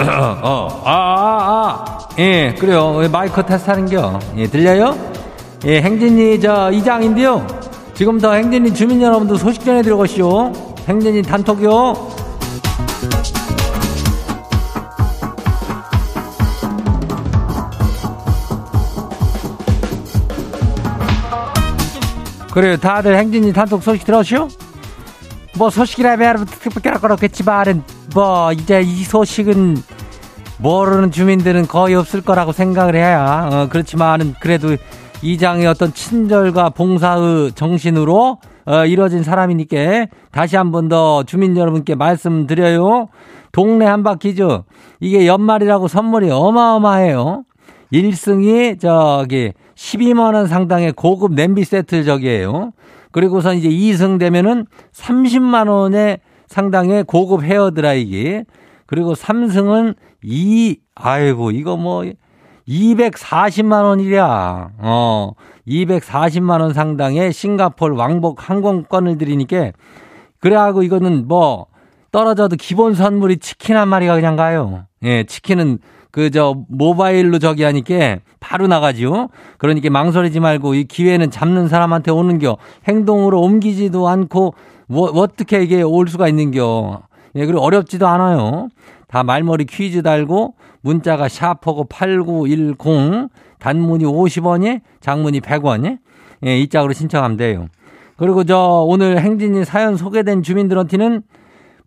어, 0.00 0.82
아, 0.84 0.92
아, 0.92 1.84
아. 1.84 2.08
예, 2.18 2.54
그래요. 2.58 3.00
마이크 3.10 3.44
테스트 3.44 3.70
하는겨. 3.70 4.18
예, 4.36 4.46
들려요? 4.46 4.96
예, 5.64 5.80
행진이 5.82 6.40
저 6.40 6.70
이장인데요. 6.70 7.44
지금부터 7.94 8.32
행진이 8.32 8.74
주민 8.74 9.02
여러분들 9.02 9.36
소식 9.36 9.64
전해드려 9.64 9.96
가시오. 9.96 10.52
행진이 10.86 11.22
단톡이요. 11.22 11.94
그래요. 22.52 22.76
다들 22.76 23.16
행진이 23.16 23.52
단톡 23.52 23.82
소식 23.82 24.04
들었시오? 24.04 24.48
뭐 25.56 25.70
소식이라면 25.70 26.46
특별히 26.46 26.98
그렇겠지만은 26.98 27.82
뭐 28.18 28.52
이제 28.52 28.80
이 28.80 29.04
소식은 29.04 29.76
모르는 30.58 31.12
주민들은 31.12 31.68
거의 31.68 31.94
없을 31.94 32.20
거라고 32.20 32.50
생각을 32.50 32.96
해야 32.96 33.48
어, 33.48 33.68
그렇지만은 33.68 34.34
그래도 34.40 34.74
이장의 35.22 35.68
어떤 35.68 35.92
친절과 35.94 36.70
봉사의 36.70 37.52
정신으로 37.52 38.38
어, 38.66 38.84
이루어진 38.86 39.22
사람이니까 39.22 40.06
다시 40.32 40.56
한 40.56 40.72
번 40.72 40.88
더 40.88 41.22
주민 41.22 41.56
여러분께 41.56 41.94
말씀드려요. 41.94 43.06
동네 43.52 43.86
한바퀴죠. 43.86 44.64
이게 44.98 45.28
연말이라고 45.28 45.86
선물이 45.86 46.28
어마어마해요. 46.32 47.44
1승이 47.92 48.80
저기 48.80 49.52
12만 49.76 50.34
원 50.34 50.48
상당의 50.48 50.90
고급 50.94 51.34
냄비 51.34 51.62
세트 51.62 52.02
저기에요. 52.02 52.72
그리고선 53.12 53.58
이제 53.58 53.68
2승 53.68 54.18
되면은 54.18 54.66
30만 54.92 55.68
원의 55.68 56.18
상당의 56.48 57.04
고급 57.04 57.42
헤어드라이기. 57.42 58.44
그리고 58.86 59.14
3승은 59.14 59.94
2, 60.22 60.78
아이고, 60.94 61.50
이거 61.50 61.76
뭐, 61.76 62.04
240만 62.66 63.84
원이랴. 63.84 64.70
어, 64.78 65.32
240만 65.66 66.60
원 66.60 66.72
상당의 66.72 67.32
싱가폴 67.32 67.92
왕복 67.92 68.48
항공권을 68.48 69.18
드리니까 69.18 69.72
그래하고 70.40 70.82
이거는 70.82 71.28
뭐 71.28 71.66
떨어져도 72.12 72.56
기본 72.56 72.94
선물이 72.94 73.38
치킨 73.38 73.76
한 73.76 73.88
마리가 73.88 74.14
그냥 74.14 74.36
가요. 74.36 74.84
예, 75.02 75.24
치킨은 75.24 75.78
그 76.10 76.30
저 76.30 76.56
모바일로 76.68 77.38
저기 77.38 77.62
하니까 77.62 78.18
바로 78.40 78.66
나가지요. 78.66 79.28
그러니까 79.58 79.90
망설이지 79.90 80.40
말고 80.40 80.74
이 80.74 80.84
기회는 80.84 81.30
잡는 81.30 81.68
사람한테 81.68 82.10
오는겨. 82.10 82.56
행동으로 82.86 83.40
옮기지도 83.40 84.08
않고 84.08 84.54
뭐 84.88 85.08
어떻게 85.10 85.62
이게 85.62 85.82
올 85.82 86.08
수가 86.08 86.28
있는겨. 86.28 87.02
예, 87.36 87.46
그리고 87.46 87.60
어렵지도 87.60 88.06
않아요. 88.06 88.68
다 89.06 89.22
말머리 89.22 89.64
퀴즈 89.66 90.02
달고 90.02 90.54
문자가 90.80 91.28
샤퍼고 91.28 91.84
8910 91.84 93.28
단문이 93.58 94.04
50원이 94.04 94.80
장문이 95.00 95.40
100원이 95.40 95.98
예, 96.46 96.58
이 96.58 96.68
짝으로 96.68 96.92
신청하면 96.92 97.36
돼요. 97.36 97.68
그리고 98.16 98.44
저 98.44 98.84
오늘 98.86 99.20
행진이 99.20 99.64
사연 99.64 99.96
소개된 99.96 100.42
주민들한테는 100.42 101.22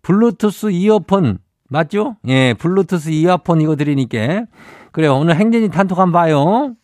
블루투스 0.02 0.70
이어폰 0.70 1.38
맞죠? 1.68 2.16
예, 2.28 2.54
블루투스 2.54 3.10
이어폰 3.10 3.60
이거 3.60 3.76
드리니까 3.76 4.44
그래요. 4.92 5.16
오늘 5.16 5.36
행진이 5.36 5.70
단톡 5.70 5.98
한번 5.98 6.12
봐요. 6.22 6.74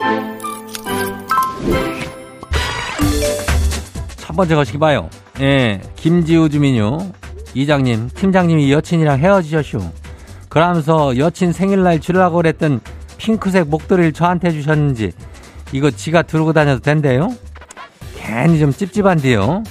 번째 4.39 4.55
거시기 4.55 4.79
봐요. 4.79 5.11
예, 5.41 5.81
김지우 5.97 6.49
주민요. 6.49 7.11
이장님, 7.55 8.11
팀장님이 8.15 8.73
여친이랑 8.73 9.19
헤어지셨슈. 9.19 9.81
그러면서 10.49 11.19
여친 11.19 11.53
생일날 11.53 12.01
주려고 12.01 12.37
그랬던 12.37 12.81
핑크색 13.19 13.67
목도리를 13.67 14.13
저한테 14.13 14.53
주셨는지 14.53 15.11
이거 15.73 15.91
지가 15.91 16.23
들고 16.23 16.53
다녀도 16.53 16.81
된대요? 16.81 17.35
괜히 18.17 18.61
좀 18.61 18.73
찝찝한데요. 18.73 19.65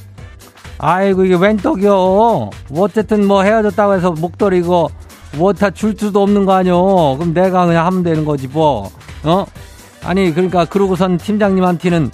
아이고 0.80 1.24
이게 1.24 1.36
웬 1.36 1.56
떡이요. 1.56 2.50
어쨌든 2.76 3.26
뭐 3.26 3.44
헤어졌다고 3.44 3.94
해서 3.94 4.12
목도리 4.12 4.60
이거 4.60 4.90
뭐다 5.38 5.72
줄 5.72 5.96
수도 5.98 6.22
없는 6.24 6.46
거 6.46 6.54
아니요. 6.54 7.16
그럼 7.18 7.34
내가 7.34 7.66
그냥 7.66 7.86
하면 7.86 8.04
되는 8.04 8.26
거지 8.26 8.48
뭐. 8.48 8.92
어? 9.24 9.46
아니 10.04 10.34
그러니까 10.34 10.66
그러고선 10.66 11.18
팀장님한테는 11.18 12.12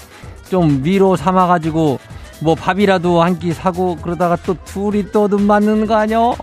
좀 0.50 0.82
위로 0.84 1.16
삼아가지고 1.16 2.00
뭐 2.44 2.56
밥이라도 2.56 3.22
한 3.24 3.40
끼 3.40 3.54
사고 3.54 3.96
그러다가 3.96 4.36
또 4.46 4.56
둘이 4.66 5.12
또 5.12 5.28
눈 5.28 5.48
맞는 5.48 5.88
거 5.88 5.96
아니요? 5.96 6.36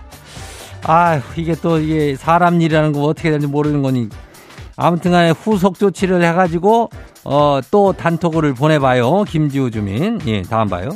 아 0.84 1.20
이게 1.36 1.54
또 1.54 1.78
이게 1.78 2.16
사람 2.16 2.60
일이라는 2.60 2.92
거 2.92 3.02
어떻게 3.02 3.28
되는지 3.30 3.46
모르는 3.46 3.82
거니. 3.82 4.08
아무튼 4.76 5.10
간에 5.10 5.30
후속 5.30 5.78
조치를 5.78 6.22
해가지고, 6.24 6.88
어, 7.24 7.60
또 7.70 7.92
단톡을 7.92 8.54
보내봐요. 8.54 9.24
김지우 9.24 9.70
주민. 9.70 10.18
예, 10.26 10.40
다음 10.40 10.68
봐요. 10.70 10.88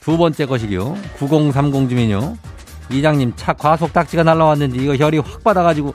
두 0.00 0.18
번째 0.18 0.46
것이요. 0.46 0.96
9030 1.16 1.88
주민요. 1.88 2.36
이장님, 2.90 3.34
차 3.36 3.52
과속 3.52 3.92
딱지가 3.92 4.24
날라왔는지 4.24 4.78
이거 4.78 4.96
혈이 4.96 5.18
확 5.18 5.44
받아가지고 5.44 5.94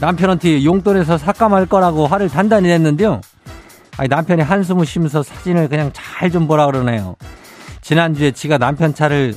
남편한테 0.00 0.64
용돈에서 0.64 1.18
삭감할 1.18 1.66
거라고 1.66 2.08
화를 2.08 2.28
단단히 2.28 2.66
냈는데요. 2.66 3.20
아니, 3.96 4.08
남편이 4.08 4.42
한숨을 4.42 4.86
쉬면서 4.86 5.22
사진을 5.22 5.68
그냥 5.68 5.92
잘 5.92 6.32
좀 6.32 6.48
보라 6.48 6.66
그러네요. 6.66 7.14
지난주에 7.84 8.30
지가 8.30 8.56
남편 8.56 8.94
차를 8.94 9.34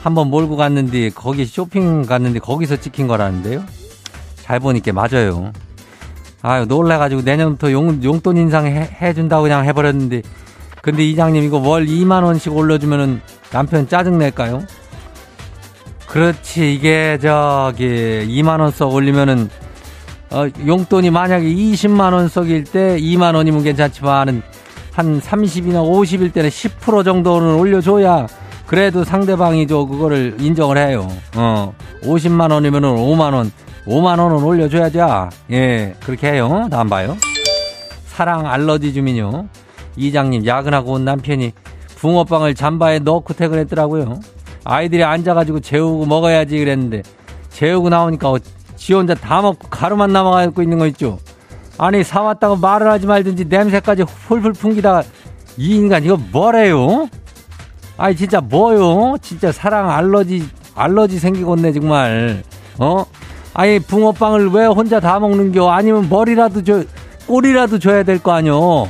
한번 0.00 0.28
몰고 0.28 0.56
갔는데 0.56 1.10
거기 1.10 1.44
쇼핑 1.44 2.02
갔는데 2.02 2.38
거기서 2.38 2.76
찍힌 2.76 3.08
거라는데요. 3.08 3.64
잘 4.36 4.60
보니까 4.60 4.92
맞아요. 4.92 5.52
아유 6.40 6.66
놀래가지고 6.66 7.22
내년부터 7.22 7.72
용, 7.72 8.00
용돈 8.04 8.36
인상 8.36 8.66
해, 8.66 8.88
해준다고 9.02 9.42
그냥 9.42 9.64
해버렸는데 9.64 10.22
근데 10.82 11.04
이장님 11.04 11.42
이거 11.42 11.58
월 11.58 11.86
2만 11.86 12.22
원씩 12.22 12.54
올려주면은 12.54 13.20
남편 13.50 13.88
짜증 13.88 14.18
낼까요? 14.18 14.62
그렇지 16.06 16.74
이게 16.74 17.18
저기 17.20 17.86
2만 18.28 18.60
원씩 18.60 18.82
올리면은 18.86 19.50
어, 20.30 20.46
용돈이 20.64 21.10
만약에 21.10 21.44
20만 21.44 22.12
원씩일 22.12 22.64
때 22.64 22.98
2만 23.00 23.34
원이면 23.34 23.64
괜찮지만은 23.64 24.42
한 24.94 25.20
30이나 25.20 25.82
50일 25.84 26.32
때는 26.32 26.48
10% 26.48 27.04
정도는 27.04 27.56
올려줘야 27.56 28.28
그래도 28.66 29.04
상대방이 29.04 29.66
저 29.66 29.84
그거를 29.84 30.36
인정을 30.38 30.78
해요. 30.78 31.08
어, 31.36 31.74
50만 32.02 32.50
원이면은 32.52 32.88
5만 32.96 33.34
원, 33.34 33.52
5만 33.86 34.18
원은 34.18 34.42
올려줘야죠. 34.42 35.28
예, 35.50 35.94
그렇게 36.04 36.32
해요. 36.32 36.68
다음 36.70 36.88
봐요. 36.88 37.16
사랑 38.06 38.46
알러지 38.46 38.94
주민요. 38.94 39.48
이장님 39.96 40.46
야근하고 40.46 40.92
온 40.92 41.04
남편이 41.04 41.52
붕어빵을 41.96 42.54
잠바에 42.54 43.00
넣고 43.00 43.34
퇴근했더라고요. 43.34 44.20
아이들이 44.64 45.02
앉아가지고 45.04 45.60
재우고 45.60 46.06
먹어야지 46.06 46.58
그랬는데 46.58 47.02
재우고 47.50 47.88
나오니까 47.88 48.30
어, 48.30 48.38
지 48.76 48.94
혼자 48.94 49.14
다 49.14 49.42
먹고 49.42 49.68
가루만 49.68 50.12
남아가고 50.12 50.62
있는 50.62 50.78
거 50.78 50.86
있죠. 50.86 51.18
아니 51.78 52.04
사왔다고 52.04 52.56
말을 52.56 52.88
하지 52.90 53.06
말든지 53.06 53.46
냄새까지 53.46 54.02
훌훌 54.02 54.52
풍기다가 54.52 55.02
이 55.56 55.76
인간 55.76 56.04
이거 56.04 56.16
뭐래요? 56.32 57.08
아니 57.96 58.16
진짜 58.16 58.40
뭐요? 58.40 59.16
진짜 59.22 59.52
사랑 59.52 59.90
알러지 59.90 60.48
알러지 60.74 61.18
생기겠네 61.18 61.72
정말. 61.72 62.42
어? 62.78 63.04
아니 63.54 63.78
붕어빵을 63.78 64.48
왜 64.50 64.66
혼자 64.66 64.98
다 65.00 65.18
먹는겨? 65.20 65.70
아니면 65.70 66.08
머리라도 66.08 66.62
줘 66.64 66.82
꼬리라도 67.26 67.78
줘야 67.78 68.02
될 68.02 68.18
거 68.18 68.32
아니요? 68.32 68.56
어? 68.58 68.88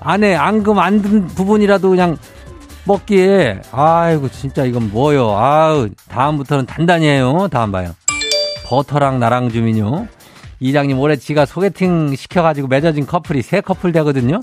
안에 0.00 0.34
앙금 0.36 0.78
안 0.78 1.02
든 1.02 1.26
부분이라도 1.26 1.90
그냥 1.90 2.16
먹기에 2.84 3.60
아이고 3.72 4.28
진짜 4.28 4.64
이건 4.64 4.90
뭐요? 4.90 5.30
아우 5.36 5.88
다음부터는 6.08 6.66
단단히 6.66 7.06
해요. 7.06 7.48
다음 7.50 7.72
봐요. 7.72 7.94
버터랑 8.66 9.18
나랑 9.20 9.50
주민요. 9.50 10.06
이장님 10.60 10.98
올해 10.98 11.16
지가 11.16 11.46
소개팅 11.46 12.14
시켜가지고 12.16 12.68
맺어진 12.68 13.06
커플이 13.06 13.42
세 13.42 13.60
커플 13.60 13.92
되거든요. 13.92 14.40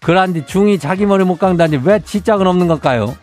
그란디 0.00 0.46
중이 0.46 0.78
자기 0.78 1.06
머리 1.06 1.24
못 1.24 1.38
깎다니 1.38 1.80
왜 1.84 2.00
지짝은 2.00 2.46
없는 2.46 2.68
걸까요? 2.68 3.16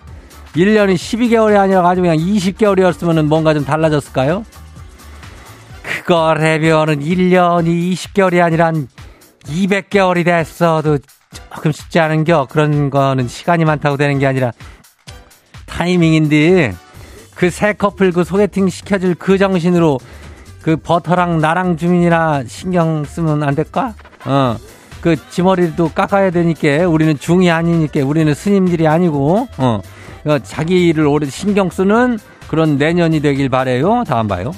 1년이 0.55 0.95
12개월이 0.95 1.57
아니라 1.57 1.81
가지고 1.81 2.07
그냥 2.07 2.17
20개월이었으면 2.17 3.25
뭔가 3.25 3.53
좀 3.53 3.65
달라졌을까요? 3.65 4.45
그거 5.83 6.33
레비오는 6.33 6.99
1년이 6.99 7.93
20개월이 7.93 8.41
아니라 8.41 8.71
200개월이 9.43 10.25
됐어도 10.25 10.97
조금 11.53 11.71
쉽지 11.71 11.99
않은 11.99 12.23
겨. 12.23 12.47
그런 12.49 12.89
거는 12.89 13.27
시간이 13.27 13.65
많다고 13.65 13.97
되는 13.97 14.17
게 14.19 14.25
아니라 14.27 14.51
타이밍인데 15.65 16.73
그 17.35 17.49
새 17.49 17.73
커플 17.73 18.11
그 18.11 18.23
소개팅 18.23 18.69
시켜줄 18.69 19.15
그 19.15 19.37
정신으로 19.37 19.99
그 20.65 20.75
버터랑 20.77 21.41
나랑 21.41 21.77
주민이나 21.77 22.41
신경 22.47 23.05
쓰면 23.05 23.43
안 23.43 23.53
될까? 23.53 23.93
어. 24.25 24.57
그 24.99 25.15
지머리도 25.29 25.89
깎아야 25.89 26.31
되니까 26.31 26.87
우리는 26.87 27.15
중이 27.19 27.51
아니니까 27.51 28.03
우리는 28.03 28.33
스님들이 28.33 28.87
아니고 28.87 29.47
어. 29.59 29.81
자기를 30.41 31.05
오래 31.05 31.27
신경 31.27 31.69
쓰는 31.69 32.17
그런 32.47 32.79
내년이 32.79 33.19
되길 33.19 33.47
바래요. 33.49 34.05
다음 34.07 34.27
봐요. 34.27 34.53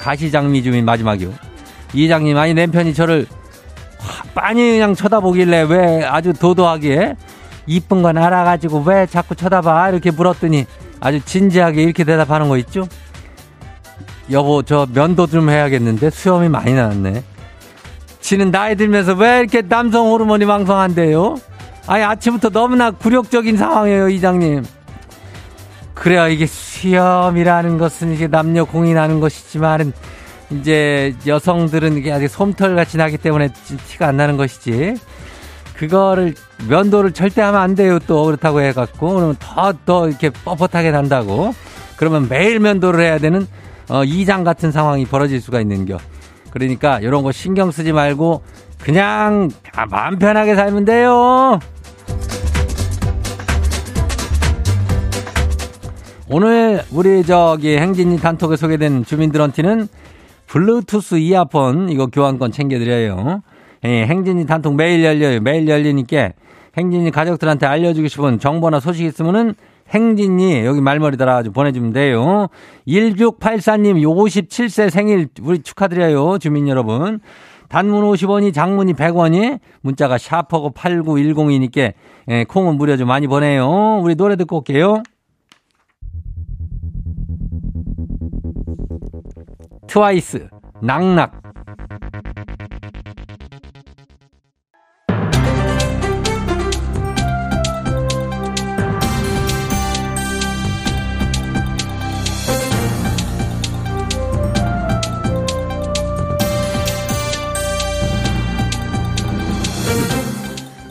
가시장미 0.00 0.62
주민 0.62 0.86
마지막이요. 0.86 1.30
이장님 1.92 2.38
아니 2.38 2.54
남편이 2.54 2.94
저를 2.94 3.26
빤히 4.34 4.70
그냥 4.70 4.94
쳐다보길래 4.94 5.66
왜 5.68 6.04
아주 6.04 6.32
도도하게 6.32 7.16
이쁜 7.66 8.00
건 8.00 8.16
알아가지고 8.16 8.82
왜 8.86 9.04
자꾸 9.04 9.34
쳐다봐 9.34 9.90
이렇게 9.90 10.10
물었더니 10.10 10.64
아주 11.00 11.20
진지하게 11.22 11.82
이렇게 11.82 12.02
대답하는 12.02 12.48
거 12.48 12.56
있죠? 12.56 12.88
여보 14.30 14.62
저 14.62 14.86
면도 14.92 15.26
좀 15.26 15.50
해야겠는데 15.50 16.10
수염이 16.10 16.48
많이 16.48 16.74
나왔네. 16.74 17.22
지는 18.20 18.50
나이 18.50 18.74
들면서 18.74 19.12
왜 19.14 19.40
이렇게 19.40 19.62
남성 19.62 20.06
호르몬이 20.06 20.44
왕성한데요? 20.44 21.36
아니 21.86 22.02
아침부터 22.02 22.48
너무나 22.50 22.90
굴욕적인 22.90 23.56
상황이에요 23.56 24.08
이장님. 24.08 24.64
그래요 25.92 26.28
이게 26.28 26.46
수염이라는 26.46 27.78
것은 27.78 28.12
이게 28.14 28.26
남녀 28.26 28.64
공인하는 28.64 29.20
것이지만은 29.20 29.92
이제 30.50 31.14
여성들은 31.26 31.96
이게 31.96 32.12
아직 32.12 32.28
솜털 32.28 32.74
같이 32.76 32.96
나기 32.96 33.18
때문에 33.18 33.50
티가 33.88 34.08
안 34.08 34.16
나는 34.16 34.36
것이지. 34.36 34.94
그거를 35.76 36.34
면도를 36.68 37.12
절대 37.12 37.42
하면 37.42 37.60
안 37.60 37.74
돼요. 37.74 37.98
또 38.06 38.24
그렇다고 38.24 38.60
해갖고 38.60 39.14
그러면 39.14 39.36
더더 39.38 40.08
이렇게 40.08 40.30
뻣뻣하게 40.30 40.92
난다고. 40.92 41.52
그러면 41.96 42.28
매일 42.28 42.60
면도를 42.60 43.00
해야 43.00 43.18
되는 43.18 43.46
어, 43.88 44.04
이장 44.04 44.44
같은 44.44 44.70
상황이 44.70 45.04
벌어질 45.04 45.40
수가 45.40 45.60
있는겨. 45.60 45.98
그러니까 46.50 47.00
이런 47.00 47.22
거 47.22 47.32
신경 47.32 47.70
쓰지 47.70 47.92
말고 47.92 48.42
그냥 48.80 49.50
마음 49.90 50.18
편하게 50.18 50.54
살면 50.54 50.84
돼요. 50.84 51.58
오늘 56.28 56.82
우리 56.90 57.22
저기 57.22 57.76
행진이 57.76 58.18
단톡에 58.18 58.56
소개된 58.56 59.04
주민들한테는 59.04 59.88
블루투스 60.46 61.16
이어폰 61.16 61.90
이거 61.90 62.06
교환권 62.06 62.52
챙겨드려요. 62.52 63.42
예, 63.84 64.06
행진이 64.06 64.46
단톡 64.46 64.74
매일 64.74 65.04
열려요. 65.04 65.40
매일 65.40 65.68
열리니까 65.68 66.30
행진이 66.76 67.10
가족들한테 67.10 67.66
알려주고 67.66 68.08
싶은 68.08 68.38
정보나 68.38 68.80
소식 68.80 69.04
있으면은 69.04 69.54
행진이 69.90 70.64
여기 70.64 70.80
말머리 70.80 71.16
달아가지고 71.16 71.52
보내주면 71.52 71.92
돼요. 71.92 72.48
1684님 72.86 73.96
57세 74.02 74.90
생일 74.90 75.28
우리 75.42 75.60
축하드려요. 75.60 76.38
주민 76.38 76.68
여러분. 76.68 77.20
단문 77.68 78.04
50원이 78.04 78.54
장문이 78.54 78.92
100원이 78.92 79.58
문자가 79.80 80.18
샤퍼고 80.18 80.70
8910이니까 80.72 81.92
예, 82.28 82.44
콩은 82.44 82.76
무려 82.76 82.96
좀 82.96 83.08
많이 83.08 83.26
보내요. 83.26 84.00
우리 84.02 84.14
노래 84.14 84.36
듣고 84.36 84.58
올게요. 84.58 85.02
트와이스, 89.86 90.48
낙낙. 90.82 91.42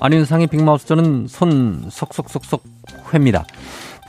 안윤상의 0.04 0.48
빅마우스 0.48 0.86
저는 0.86 1.28
손 1.30 1.86
속속속속 1.90 2.62
회입니다. 3.14 3.46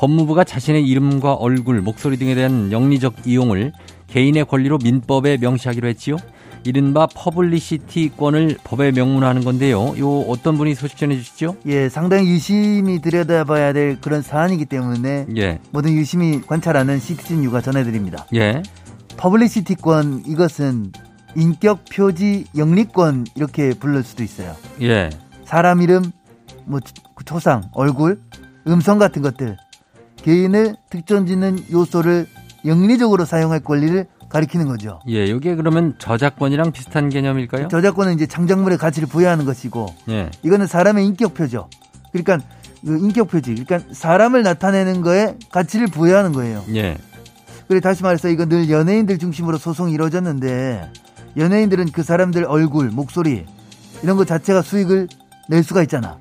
법무부가 0.01 0.43
자신의 0.43 0.85
이름과 0.89 1.35
얼굴, 1.35 1.81
목소리 1.81 2.17
등에 2.17 2.35
대한 2.35 2.73
영리적 2.73 3.29
이용을 3.29 3.73
개인의 4.09 4.47
권리로 4.47 4.79
민법에 4.83 5.37
명시하기로 5.37 5.87
했지요. 5.87 6.17
이른바 6.65 7.07
퍼블리시티권을 7.07 8.59
법에 8.65 8.91
명문화하는 8.91 9.45
건데요. 9.45 9.95
요 10.01 10.21
어떤 10.23 10.57
분이 10.57 10.75
소식 10.75 10.99
전해 10.99 11.17
주시죠? 11.17 11.59
예, 11.67 11.89
상당히 11.89 12.29
유심히 12.29 13.01
들여다봐야 13.01 13.73
될 13.73 14.01
그런 14.01 14.21
사안이기 14.21 14.65
때문에 14.65 15.27
예. 15.37 15.61
모든 15.71 15.93
유심히 15.93 16.41
관찰하는 16.41 16.99
시티즌 16.99 17.45
유가 17.45 17.61
전해드립니다. 17.61 18.27
예. 18.35 18.65
퍼블리시티권 19.17 20.25
이것은 20.27 20.91
인격 21.37 21.85
표지 21.85 22.47
영리권 22.57 23.27
이렇게 23.37 23.71
부를 23.75 24.03
수도 24.03 24.25
있어요. 24.25 24.57
예. 24.83 25.11
사람 25.55 25.83
이름, 25.83 26.03
뭐 26.65 26.81
초상, 27.25 27.63
얼굴, 27.75 28.21
음성 28.67 28.99
같은 28.99 29.23
것들 29.23 29.57
개인의 30.17 30.75
특정 30.91 31.27
짓는 31.27 31.67
요소를 31.71 32.27
영리적으로 32.65 33.25
사용할 33.25 33.61
권리를 33.61 34.05
가리키는 34.29 34.67
거죠. 34.67 34.99
예, 35.09 35.27
이게 35.27 35.55
그러면 35.55 35.95
저작권이랑 35.99 36.73
비슷한 36.73 37.09
개념일까요? 37.09 37.69
저작권은 37.69 38.15
이제 38.15 38.27
창작물의 38.27 38.79
가치를 38.79 39.07
부여하는 39.07 39.45
것이고, 39.45 39.87
예. 40.09 40.29
이거는 40.43 40.67
사람의 40.67 41.07
인격 41.07 41.35
표죠. 41.35 41.69
그러니까 42.11 42.41
그 42.85 42.99
인격 42.99 43.29
표지. 43.29 43.55
그러니까 43.55 43.79
사람을 43.93 44.43
나타내는 44.43 45.03
거에 45.03 45.37
가치를 45.53 45.87
부여하는 45.87 46.33
거예요. 46.33 46.65
예. 46.75 46.99
그래 47.69 47.79
다시 47.79 48.03
말해서 48.03 48.29
이거 48.29 48.45
늘 48.47 48.71
연예인들 48.71 49.19
중심으로 49.19 49.59
소송이 49.59 49.93
이루어졌는데 49.93 50.91
연예인들은 51.37 51.93
그 51.93 52.03
사람들 52.03 52.45
얼굴, 52.45 52.89
목소리 52.91 53.47
이런 54.03 54.17
것 54.17 54.27
자체가 54.27 54.61
수익을 54.63 55.07
낼 55.49 55.63
수가 55.63 55.83
있잖아. 55.83 56.19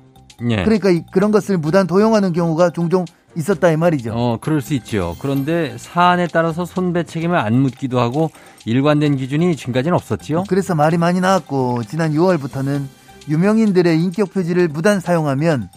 예. 0.50 0.64
그러니까 0.64 0.90
그런 1.12 1.30
것을 1.30 1.58
무단 1.58 1.86
도용하는 1.86 2.32
경우가 2.32 2.70
종종 2.70 3.04
있었다 3.36 3.70
이 3.70 3.76
말이죠. 3.76 4.12
어, 4.14 4.38
그럴 4.40 4.60
수 4.60 4.74
있죠. 4.74 5.16
그런데 5.20 5.76
사안에 5.78 6.28
따라서 6.28 6.64
손배 6.64 7.04
책임을 7.04 7.36
안 7.36 7.54
묻기도 7.54 8.00
하고 8.00 8.30
일관된 8.64 9.16
기준이 9.16 9.56
지금까지는 9.56 9.94
없었지요. 9.94 10.44
그래서 10.48 10.74
말이 10.74 10.98
많이 10.98 11.20
나왔고 11.20 11.82
지난 11.84 12.12
6월부터는 12.12 12.86
유명인들의 13.28 14.00
인격 14.00 14.32
표지를 14.32 14.68
무단 14.68 15.00
사용하면 15.00 15.68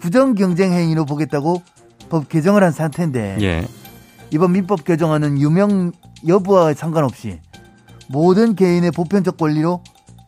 부정 0.00 0.34
경쟁 0.34 0.72
행위로 0.72 1.04
보겠다고 1.04 1.62
법 2.08 2.28
개정을 2.28 2.62
한 2.62 2.72
상태인데 2.72 3.38
예. 3.40 3.66
이번 4.30 4.52
민법 4.52 4.84
개정안은 4.84 5.38
유명 5.38 5.92
여부와 6.26 6.74
상관없이 6.74 7.40
모든 8.08 8.54
개인의 8.54 8.90
보편적 8.90 9.36
권리로 9.36 9.82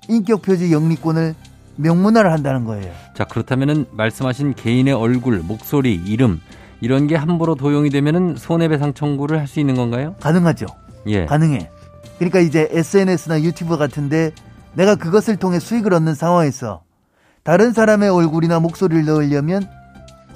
인격 0.09 0.42
표지 0.42 0.72
영리권을 0.72 1.35
명문화를 1.79 2.33
한다는 2.33 2.64
거예요. 2.64 2.93
자, 3.14 3.25
그렇다면은 3.25 3.87
말씀하신 3.93 4.55
개인의 4.55 4.95
얼굴, 4.95 5.38
목소리, 5.38 5.95
이름 5.95 6.41
이런 6.81 7.07
게 7.07 7.17
함부로 7.17 7.55
도용이 7.55 7.91
되면은 7.91 8.37
손해배상 8.37 8.95
청구를 8.95 9.38
할 9.38 9.47
수 9.47 9.59
있는 9.61 9.75
건가요? 9.75 10.14
가능하죠. 10.21 10.67
예. 11.07 11.25
가능해. 11.27 11.71
그러니까 12.19 12.41
이제 12.41 12.69
SNS나 12.71 13.43
유튜브 13.43 13.77
같은데 13.79 14.33
내가 14.75 14.95
그것을 14.97 15.37
통해 15.37 15.59
수익을 15.59 15.95
얻는 15.95 16.14
상황에서 16.14 16.83
다른 17.45 17.73
사람의 17.73 18.09
얼굴이나 18.11 18.61
목소리를 18.61 19.05
넣으려면 19.05 19.62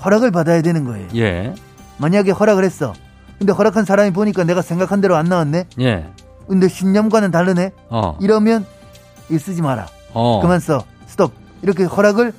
허락을 0.05 0.31
받아야 0.31 0.63
되는 0.63 0.85
거예요. 0.85 1.09
예. 1.17 1.55
만약에 1.99 2.31
허락을 2.31 2.65
했어. 2.65 2.93
근데 3.39 3.53
허락한 3.53 3.85
사람이 3.85 4.13
보니까 4.13 4.45
내가 4.45 4.63
생각한 4.63 5.01
대로 5.01 5.17
안 5.17 5.27
나왔네. 5.27 5.67
예. 5.81 6.07
근데 6.49 6.69
신념과는 6.69 7.31
다르네. 7.31 7.71
어. 7.91 8.17
이러면 8.21 8.65
이 9.31 9.39
쓰지 9.39 9.63
마라. 9.63 9.87
어. 10.15 10.41
그만 10.41 10.59
써. 10.61 10.85
스톱. 11.13 11.33
이렇게 11.63 11.85
허락을 11.85 12.33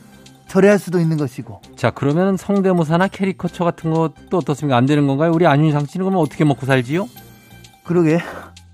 철회할 0.48 0.80
수도 0.80 1.00
있는 1.00 1.18
것이고. 1.18 1.62
자, 1.76 1.92
그러면 1.92 2.38
성대모사나 2.38 3.08
캐리커처 3.08 3.64
같은 3.64 3.92
것도 3.92 4.38
어떻습니까? 4.38 4.76
안 4.78 4.86
되는 4.88 5.06
건가요? 5.08 5.32
우리 5.32 5.46
안윤상 5.46 5.86
씨는 5.86 6.06
그러면 6.06 6.22
어떻게 6.22 6.44
먹고 6.44 6.66
살지요? 6.66 7.08
그러게. 7.84 8.20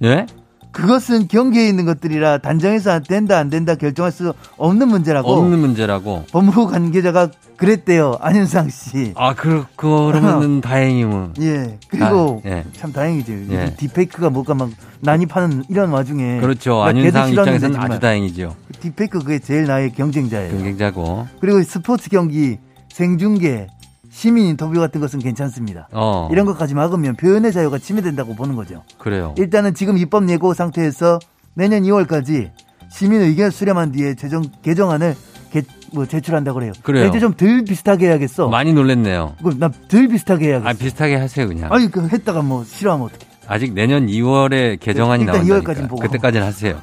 예? 0.03 0.25
그것은 0.71 1.27
경계에 1.27 1.67
있는 1.67 1.85
것들이라 1.85 2.37
단정해서 2.37 2.99
된다 3.01 3.39
안 3.39 3.49
된다 3.49 3.75
결정할 3.75 4.11
수 4.11 4.33
없는 4.57 4.87
문제라고. 4.87 5.29
없는 5.31 5.59
문제라고. 5.59 6.25
법무부 6.31 6.67
관계자가 6.67 7.31
그랬대요 7.57 8.17
안윤상 8.21 8.69
씨. 8.69 9.13
아 9.17 9.33
그, 9.33 9.65
그러면은 9.75 10.61
다행이면. 10.61 11.33
예. 11.41 11.77
그리고 11.89 12.41
아, 12.45 12.49
예. 12.49 12.65
참 12.73 12.93
다행이지. 12.93 13.47
예. 13.49 13.75
디페이크가 13.77 14.29
뭐가 14.29 14.53
막 14.53 14.69
난입하는 15.01 15.63
이런 15.69 15.89
와중에. 15.91 16.39
그렇죠. 16.41 16.81
안윤상 16.83 17.29
입장에서는 17.29 17.79
아주 17.79 17.99
다행이죠. 17.99 18.55
디페이크 18.81 19.19
그게 19.19 19.39
제일 19.39 19.65
나의 19.65 19.91
경쟁자예요. 19.93 20.51
경쟁자고. 20.51 21.27
그리고 21.39 21.61
스포츠 21.63 22.09
경기 22.09 22.57
생중계 22.93 23.67
시민 24.11 24.45
인터뷰 24.47 24.79
같은 24.79 24.99
것은 24.99 25.19
괜찮습니다. 25.19 25.87
어. 25.93 26.27
이런 26.31 26.45
것까지 26.45 26.73
막으면 26.73 27.15
표현의 27.15 27.53
자유가 27.53 27.77
침해된다고 27.77 28.35
보는 28.35 28.55
거죠. 28.55 28.83
그래요. 28.97 29.35
일단은 29.37 29.73
지금 29.73 29.97
입법 29.97 30.27
예고 30.29 30.53
상태에서 30.53 31.19
내년 31.53 31.83
2월까지 31.83 32.51
시민 32.91 33.21
의견 33.21 33.51
수렴한 33.51 33.91
뒤에 33.91 34.15
재정 34.15 34.43
개정안을 34.63 35.15
개, 35.51 35.61
뭐 35.93 36.05
제출한다고 36.05 36.59
그래요. 36.59 36.73
그래요. 36.83 37.05
이제 37.07 37.19
좀 37.19 37.33
덜 37.35 37.63
비슷하게 37.63 38.07
해야겠어. 38.07 38.47
많이 38.49 38.73
놀랬네요. 38.73 39.35
나덜 39.57 40.07
비슷하게 40.07 40.47
해야겠어. 40.49 40.69
아 40.69 40.73
비슷하게 40.73 41.15
하세요 41.15 41.47
그냥. 41.47 41.71
아니 41.71 41.89
그 41.89 42.07
했다가 42.07 42.41
뭐 42.41 42.63
싫어하면 42.63 43.07
어떡해. 43.07 43.28
아직 43.49 43.73
내년 43.73 44.05
2월에 44.05 44.79
개정안이 44.79 45.25
나온다니까. 45.25 45.73
2월까지 45.73 45.89
보고. 45.89 46.03
그때까지는 46.03 46.45
하세요. 46.45 46.79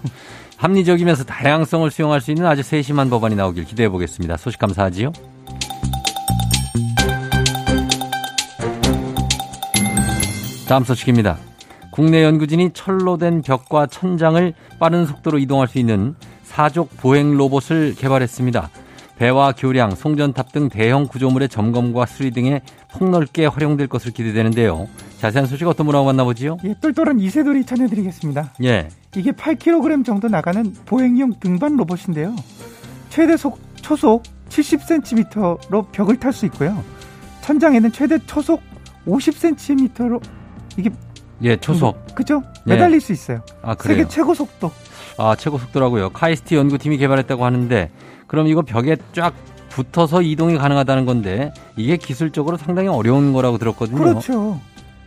합리적이면서 0.57 1.23
다양성을 1.23 1.89
수용할 1.93 2.21
수 2.21 2.33
있는 2.33 2.45
아주 2.45 2.65
세심한 2.65 3.09
법안이 3.09 3.37
나오길 3.37 3.65
기대해 3.65 3.89
보겠습니다. 3.89 4.37
소식 4.37 4.59
감사하지요. 4.59 5.13
다음 10.69 10.83
소식입니다. 10.83 11.39
국내 11.93 12.25
연구진이 12.25 12.71
철로 12.75 13.17
된 13.17 13.43
벽과 13.43 13.87
천장을 13.87 14.53
빠른 14.81 15.07
속도로 15.07 15.39
이동할 15.39 15.69
수 15.69 15.79
있는 15.79 16.17
사족 16.43 16.97
보행 16.97 17.37
로봇을 17.37 17.95
개발했습니다. 17.95 18.71
배와 19.17 19.53
교량, 19.53 19.95
송전탑 19.95 20.53
등 20.53 20.69
대형 20.69 21.07
구조물의 21.07 21.49
점검과 21.49 22.07
수리 22.07 22.31
등에 22.31 22.61
폭넓게 22.93 23.47
활용될 23.47 23.87
것을 23.87 24.13
기대되는데요. 24.13 24.89
자세한 25.19 25.47
소식 25.47 25.67
어떤 25.67 25.87
분하고 25.87 26.05
만나보지요? 26.05 26.59
예, 26.65 26.75
똘똘한 26.81 27.19
이세돌이 27.21 27.65
전해드리겠습니다. 27.65 28.53
예. 28.65 28.89
이게 29.17 29.33
8kg 29.33 30.05
정도 30.05 30.29
나가는 30.29 30.75
보행용 30.85 31.33
등반 31.41 31.77
로봇인데요. 31.77 32.37
최대 33.09 33.37
속, 33.39 33.59
초속 33.81 34.23
70cm로 34.51 35.91
벽을 35.93 36.21
탈 36.21 36.33
수 36.33 36.45
있고요. 36.47 36.85
천장에는 37.41 37.93
최대 37.93 38.19
초속 38.27 38.61
50cm로 39.07 40.21
이게 40.77 40.91
예 41.43 41.57
초속 41.57 41.97
음, 41.97 42.15
그죠 42.15 42.43
예. 42.67 42.73
매달릴 42.73 43.01
수 43.01 43.13
있어요. 43.13 43.41
아 43.63 43.75
그래요? 43.75 43.99
세계 43.99 44.09
최고 44.09 44.35
속도. 44.35 44.71
아 45.17 45.35
최고 45.37 45.57
속도라고요. 45.57 46.11
카이스트 46.11 46.55
연구팀이 46.55 46.99
개발했다고 46.99 47.45
하는데 47.45 47.91
그럼 48.27 48.47
이거 48.47 48.63
벽에 48.63 48.97
쫙 49.13 49.35
붙어서 49.69 50.23
이동이 50.23 50.57
가능하다는 50.57 51.05
건데 51.07 51.53
이게 51.77 51.97
기술적으로 51.97 52.57
상당히 52.57 52.89
어려운 52.89 53.33
거라고 53.33 53.59
들었거든요. 53.59 53.99
그렇죠. 53.99 54.61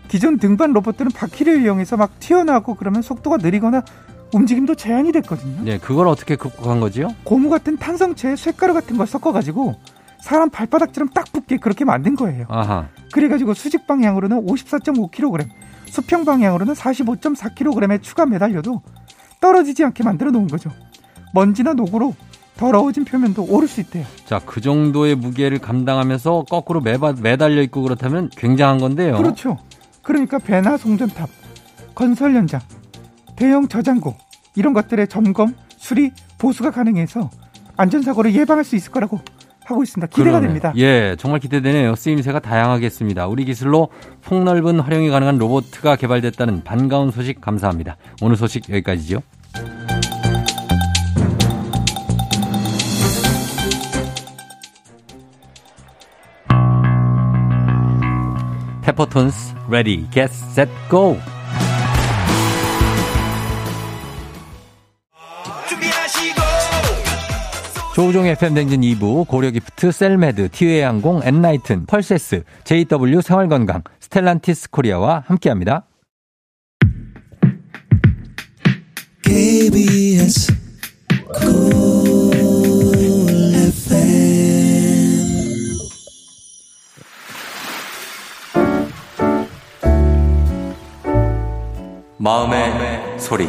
기존 0.07 0.37
등반 0.37 0.73
로봇들은 0.73 1.11
바퀴를 1.11 1.61
이용해서 1.63 1.97
막 1.97 2.19
튀어나오고 2.19 2.75
그러면 2.75 3.01
속도가 3.01 3.37
느리거나 3.37 3.83
움직임도 4.33 4.75
제한이 4.75 5.11
됐거든요. 5.11 5.63
네, 5.63 5.77
그걸 5.79 6.07
어떻게 6.07 6.35
극복한 6.35 6.79
거지요? 6.79 7.09
고무 7.23 7.49
같은 7.49 7.77
탄성체에 7.77 8.35
쇳가루 8.35 8.73
같은 8.73 8.97
걸 8.97 9.07
섞어가지고 9.07 9.75
사람 10.21 10.49
발바닥처럼 10.49 11.09
딱 11.09 11.31
붙게 11.31 11.57
그렇게 11.57 11.85
만든 11.85 12.15
거예요. 12.15 12.45
아하. 12.49 12.87
그래가지고 13.11 13.53
수직 13.53 13.87
방향으로는 13.87 14.45
54.5kg, 14.45 15.47
수평 15.85 16.25
방향으로는 16.25 16.73
45.4kg의 16.73 18.03
추가 18.03 18.25
매달려도 18.25 18.81
떨어지지 19.41 19.83
않게 19.85 20.03
만들어 20.03 20.29
놓은 20.31 20.47
거죠. 20.47 20.69
먼지나 21.33 21.73
녹으로 21.73 22.13
더러워진 22.59 23.05
표면도 23.05 23.45
오를 23.45 23.69
수 23.69 23.79
있대요. 23.79 24.05
자, 24.25 24.41
그 24.45 24.59
정도의 24.59 25.15
무게를 25.15 25.59
감당하면서 25.59 26.43
거꾸로 26.49 26.81
매바, 26.81 27.15
매달려 27.21 27.61
있고 27.61 27.81
그렇다면 27.83 28.29
굉장한 28.35 28.79
건데요. 28.79 29.15
그렇죠. 29.15 29.57
그러니까 30.03 30.39
배나 30.39 30.75
송전탑, 30.75 31.29
건설 31.95 32.33
현장, 32.35 32.59
대형 33.37 33.69
저장고 33.69 34.13
이런 34.57 34.73
것들의 34.73 35.07
점검, 35.07 35.55
수리, 35.77 36.11
보수가 36.37 36.71
가능해서 36.71 37.29
안전사고를 37.77 38.35
예방할 38.35 38.65
수 38.65 38.75
있을 38.75 38.91
거라고 38.91 39.21
하고 39.63 39.81
있습니다. 39.81 40.07
기대가 40.07 40.31
그러네. 40.31 40.47
됩니다. 40.47 40.73
예, 40.75 41.15
정말 41.17 41.39
기대되네요. 41.39 41.95
쓰임새가 41.95 42.39
다양하겠습니다. 42.39 43.27
우리 43.27 43.45
기술로 43.45 43.87
폭넓은 44.25 44.81
활용이 44.81 45.09
가능한 45.09 45.37
로봇가 45.37 45.95
개발됐다는 45.95 46.65
반가운 46.65 47.11
소식 47.11 47.39
감사합니다. 47.39 47.95
오늘 48.21 48.35
소식 48.35 48.69
여기까지죠. 48.69 49.21
페퍼톤스 58.99 59.55
Ready 59.69 60.05
Get 60.11 60.39
Set 60.39 60.67
Go 60.89 61.17
조우종의 67.95 68.31
FM대행진 68.31 68.79
2부, 68.81 69.27
고려기프트, 69.27 69.91
셀메드, 69.91 70.49
티웨이항공, 70.51 71.21
엔나이튼, 71.23 71.85
펄세스, 71.85 72.43
JW 72.63 73.21
생활건강, 73.21 73.83
스텔란티스 73.99 74.69
코리아와 74.69 75.23
함께합니다. 75.27 75.85
KBS 79.23 80.53
마음의, 92.29 92.69
마음의 92.69 93.19
소리. 93.19 93.47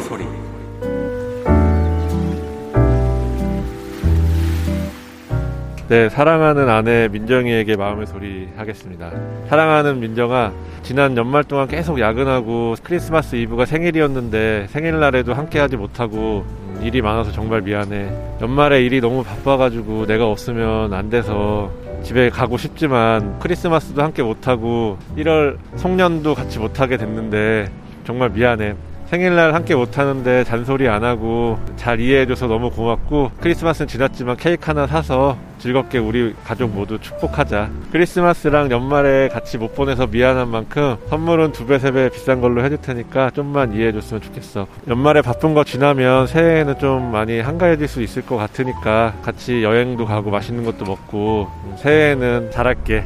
네, 5.87 6.09
사랑하는 6.09 6.67
아내 6.67 7.07
민정이에게 7.09 7.75
마음의 7.75 8.07
소리 8.07 8.49
하겠습니다. 8.57 9.11
사랑하는 9.49 9.99
민정아, 9.99 10.51
지난 10.81 11.15
연말 11.15 11.43
동안 11.43 11.67
계속 11.67 11.99
야근하고 11.99 12.73
크리스마스 12.81 13.35
이브가 13.35 13.65
생일이었는데 13.65 14.65
생일날에도 14.71 15.35
함께하지 15.35 15.77
못하고 15.77 16.43
음, 16.47 16.81
일이 16.83 17.03
많아서 17.03 17.31
정말 17.31 17.61
미안해. 17.61 18.09
연말에 18.41 18.81
일이 18.83 18.99
너무 18.99 19.23
바빠가지고 19.23 20.07
내가 20.07 20.25
없으면 20.25 20.91
안 20.95 21.11
돼서 21.11 21.69
집에 22.01 22.31
가고 22.31 22.57
싶지만 22.57 23.37
크리스마스도 23.37 24.01
함께 24.01 24.23
못하고 24.23 24.97
1월 25.17 25.59
송년도 25.75 26.33
같이 26.33 26.57
못하게 26.57 26.97
됐는데 26.97 27.69
정말 28.05 28.29
미안해. 28.29 28.75
생일날 29.07 29.53
함께 29.53 29.75
못하는데 29.75 30.45
잔소리 30.45 30.87
안 30.87 31.03
하고 31.03 31.59
잘 31.75 31.99
이해해줘서 31.99 32.47
너무 32.47 32.71
고맙고 32.71 33.31
크리스마스는 33.41 33.89
지났지만 33.89 34.37
케이크 34.37 34.65
하나 34.65 34.87
사서 34.87 35.35
즐겁게 35.59 35.97
우리 35.97 36.33
가족 36.45 36.71
모두 36.71 36.97
축복하자. 36.97 37.69
크리스마스랑 37.91 38.71
연말에 38.71 39.27
같이 39.27 39.57
못 39.57 39.75
보내서 39.75 40.07
미안한 40.07 40.47
만큼 40.47 40.95
선물은 41.09 41.51
두 41.51 41.65
배, 41.67 41.77
세 41.77 41.91
배 41.91 42.09
비싼 42.09 42.39
걸로 42.39 42.63
해줄 42.63 42.77
테니까 42.77 43.31
좀만 43.31 43.73
이해해줬으면 43.73 44.21
좋겠어. 44.21 44.65
연말에 44.87 45.21
바쁜 45.21 45.53
거 45.53 45.65
지나면 45.65 46.27
새해에는 46.27 46.79
좀 46.79 47.11
많이 47.11 47.41
한가해질 47.41 47.89
수 47.89 48.01
있을 48.01 48.25
것 48.25 48.37
같으니까 48.37 49.15
같이 49.23 49.61
여행도 49.61 50.05
가고 50.05 50.31
맛있는 50.31 50.63
것도 50.63 50.85
먹고 50.85 51.49
새해에는 51.79 52.51
잘할게. 52.51 53.03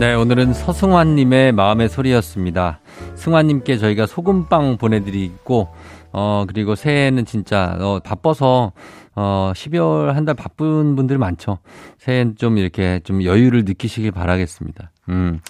네, 0.00 0.14
오늘은 0.14 0.54
서승환님의 0.54 1.52
마음의 1.52 1.90
소리였습니다. 1.90 2.80
승환님께 3.16 3.78
저희가 3.78 4.06
소금빵 4.06 4.76
보내드리고, 4.78 5.68
어, 6.12 6.44
그리고 6.48 6.74
새해에는 6.74 7.24
진짜, 7.26 7.76
어, 7.80 8.00
바빠서, 8.02 8.72
어, 9.16 9.52
12월 9.54 10.12
한 10.12 10.24
달 10.24 10.34
바쁜 10.34 10.94
분들 10.96 11.18
많죠. 11.18 11.58
새해엔 11.98 12.36
좀 12.36 12.56
이렇게 12.58 13.00
좀 13.04 13.22
여유를 13.24 13.64
느끼시길 13.64 14.12
바라겠습니다. 14.12 14.90
음. 15.08 15.40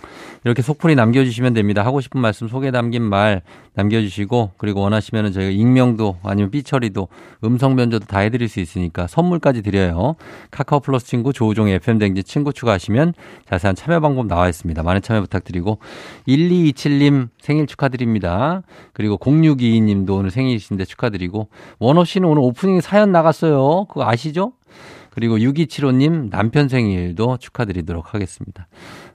이렇게 0.44 0.62
속풀이 0.62 0.94
남겨주시면 0.94 1.52
됩니다. 1.52 1.84
하고 1.84 2.00
싶은 2.00 2.18
말씀 2.20 2.48
소개 2.48 2.70
담긴 2.70 3.02
말 3.02 3.42
남겨주시고 3.74 4.52
그리고 4.56 4.80
원하시면은 4.80 5.32
저희가 5.32 5.50
익명도 5.50 6.16
아니면 6.22 6.50
삐처리도 6.50 7.08
음성 7.44 7.76
변조도 7.76 8.06
다 8.06 8.20
해드릴 8.20 8.48
수 8.48 8.58
있으니까 8.60 9.06
선물까지 9.06 9.60
드려요. 9.62 10.16
카카오 10.50 10.80
플러스 10.80 11.06
친구 11.06 11.34
조우종의 11.34 11.74
FM 11.74 11.98
댕지 11.98 12.22
친구 12.24 12.54
추가하시면 12.54 13.12
자세한 13.50 13.76
참여 13.76 14.00
방법 14.00 14.26
나와 14.26 14.48
있습니다. 14.48 14.82
많은 14.82 15.02
참여 15.02 15.20
부탁드리고 15.20 15.78
1227님 16.26 17.28
생일 17.40 17.66
축하드립니다. 17.66 18.62
그리고 18.92 19.16
0622님도 19.18 20.10
오늘 20.18 20.30
생일이신데 20.30 20.84
축하드리고 20.84 21.48
원호 21.78 22.04
씨는 22.04 22.28
오늘 22.28 22.42
오프닝 22.42 22.80
사연 22.80 23.12
나갔어요. 23.12 23.86
그거 23.86 24.08
아시죠? 24.08 24.52
그리고 25.10 25.36
6275님 25.38 26.30
남편 26.30 26.68
생일도 26.68 27.38
축하드리도록 27.38 28.14
하겠습니다. 28.14 28.68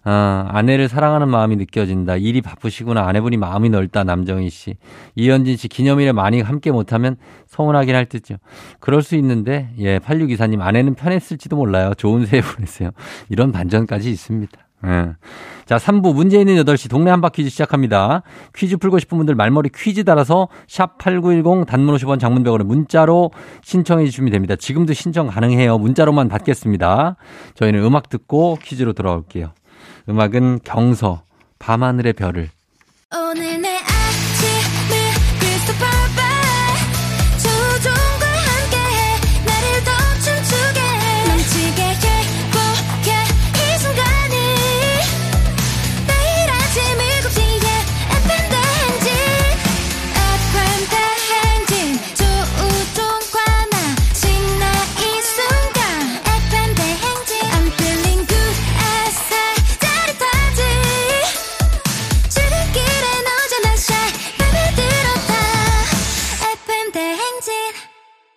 아, 0.04 0.46
아내를 0.50 0.88
사랑하는 0.88 1.30
마음이 1.30 1.56
느껴진다. 1.56 2.18
일이 2.18 2.42
바쁘시구나. 2.42 3.08
아내분이 3.08 3.38
마음이 3.38 3.70
넓다. 3.70 4.04
남정희 4.04 4.50
씨. 4.50 4.76
이현진 5.16 5.58
씨 5.58 5.68
기념일에 5.68 6.12
많이 6.12 6.42
함께 6.42 6.72
못하면 6.72 7.16
서운하긴 7.48 7.96
할 7.96 8.06
듯요. 8.06 8.38
그럴 8.80 9.02
수 9.02 9.16
있는데 9.16 9.70
예, 9.80 10.00
8624님 10.00 10.62
아내는 10.62 10.96
편했을지도 10.96 11.56
몰라요. 11.56 11.94
좋은 11.96 12.26
새해 12.26 12.42
보내세요. 12.42 12.92
이런 13.30 13.52
반전까지 13.52 14.12
있습니다. 14.12 14.65
예. 14.86 15.14
자, 15.66 15.78
3부 15.78 16.14
문제 16.14 16.40
있는 16.40 16.56
8시 16.64 16.90
동네 16.90 17.10
한바 17.10 17.30
퀴즈 17.30 17.50
시작합니다. 17.50 18.22
퀴즈 18.56 18.78
풀고 18.78 19.00
싶은 19.00 19.18
분들 19.18 19.34
말머리 19.36 19.70
퀴즈 19.76 20.04
따라서 20.04 20.48
샵 20.68 20.98
8910 21.00 21.66
단문 21.66 21.96
50원 21.96 22.20
장문백원에 22.20 22.64
문자로 22.64 23.32
신청해 23.64 24.06
주시면 24.06 24.32
됩니다. 24.32 24.56
지금도 24.56 24.94
신청 24.94 25.28
가능해요. 25.28 25.78
문자로만 25.80 26.30
받겠습니다. 26.30 27.16
저희는 27.56 27.84
음악 27.84 28.10
듣고 28.10 28.58
퀴즈로 28.62 28.94
돌아올게요. 28.94 29.54
음악은 30.08 30.60
경서, 30.64 31.24
밤하늘의 31.58 32.14
별을. 32.14 32.50
오늘 33.16 33.60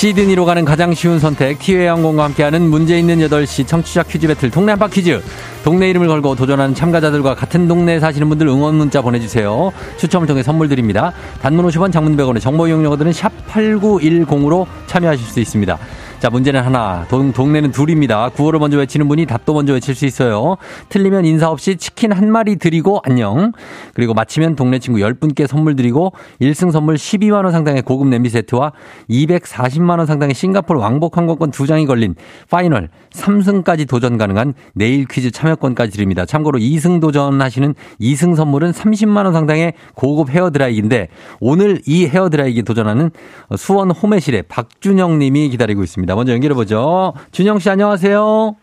시드니로 0.00 0.46
가는 0.46 0.64
가장 0.64 0.94
쉬운 0.94 1.18
선택 1.18 1.58
티웨이 1.58 1.86
항공과 1.86 2.24
함께하는 2.24 2.62
문제 2.62 2.98
있는 2.98 3.18
8시 3.18 3.66
청취자 3.66 4.04
퀴즈 4.04 4.28
배틀 4.28 4.50
동네 4.50 4.72
한바 4.72 4.88
퀴즈 4.88 5.20
동네 5.62 5.90
이름을 5.90 6.08
걸고 6.08 6.36
도전하는 6.36 6.74
참가자들과 6.74 7.34
같은 7.34 7.68
동네에 7.68 8.00
사시는 8.00 8.30
분들 8.30 8.46
응원 8.46 8.76
문자 8.76 9.02
보내주세요. 9.02 9.70
추첨을 9.98 10.26
통해 10.26 10.42
선물 10.42 10.70
드립니다. 10.70 11.12
단문 11.42 11.66
50원 11.66 11.92
장문 11.92 12.16
100원의 12.16 12.40
정보 12.40 12.66
이용료들은 12.66 13.12
샵 13.12 13.30
8910으로 13.48 14.66
참여하실 14.86 15.26
수 15.26 15.38
있습니다. 15.38 15.78
자, 16.20 16.28
문제는 16.28 16.60
하나. 16.60 17.06
동, 17.08 17.32
동네는 17.32 17.72
둘입니다. 17.72 18.28
구호를 18.28 18.60
먼저 18.60 18.76
외치는 18.76 19.08
분이 19.08 19.24
답도 19.24 19.54
먼저 19.54 19.72
외칠 19.72 19.94
수 19.94 20.04
있어요. 20.04 20.58
틀리면 20.90 21.24
인사 21.24 21.48
없이 21.48 21.76
치킨 21.76 22.12
한 22.12 22.30
마리 22.30 22.56
드리고 22.56 23.00
안녕. 23.04 23.52
그리고 23.94 24.12
마치면 24.12 24.54
동네 24.54 24.80
친구 24.80 24.98
10분께 24.98 25.46
선물 25.46 25.76
드리고 25.76 26.12
1승 26.42 26.72
선물 26.72 26.96
12만 26.96 27.44
원 27.44 27.52
상당의 27.52 27.80
고급 27.80 28.08
냄비 28.08 28.28
세트와 28.28 28.72
240만 29.08 29.96
원 29.96 30.04
상당의 30.04 30.34
싱가포르 30.34 30.78
왕복 30.78 31.16
항공권 31.16 31.52
2장이 31.52 31.86
걸린 31.86 32.14
파이널 32.50 32.90
3승까지 33.14 33.88
도전 33.88 34.18
가능한 34.18 34.52
내일 34.74 35.06
퀴즈 35.06 35.30
참여권까지 35.30 35.92
드립니다. 35.92 36.26
참고로 36.26 36.58
2승 36.58 37.00
도전하시는 37.00 37.74
2승 37.98 38.36
선물은 38.36 38.72
30만 38.72 39.24
원 39.24 39.32
상당의 39.32 39.72
고급 39.94 40.28
헤어 40.28 40.50
드라이기인데 40.50 41.08
오늘 41.40 41.80
이 41.86 42.06
헤어 42.06 42.28
드라이기 42.28 42.62
도전하는 42.62 43.10
수원 43.56 43.90
호매실의 43.90 44.42
박준영 44.48 45.18
님이 45.18 45.48
기다리고 45.48 45.82
있습니다. 45.82 46.09
있습니다. 46.10 46.14
먼저 46.14 46.32
연결해 46.32 46.54
보죠. 46.54 47.12
준영 47.30 47.58
씨 47.60 47.70
안녕하세요. 47.70 48.56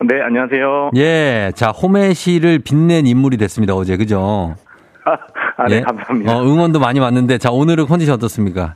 네, 0.00 0.20
안녕하세요. 0.20 0.90
예, 0.96 1.52
자 1.54 1.70
호매실을 1.70 2.60
빛낸 2.60 3.06
인물이 3.06 3.36
됐습니다 3.38 3.74
어제 3.74 3.96
그죠? 3.96 4.54
아, 5.04 5.12
아 5.56 5.68
네, 5.68 5.76
예? 5.76 5.80
감사합니다. 5.80 6.36
어, 6.36 6.42
응원도 6.42 6.80
많이 6.80 7.00
왔는데 7.00 7.38
자 7.38 7.50
오늘은 7.50 7.86
컨디션 7.86 8.14
어떻습니까? 8.14 8.74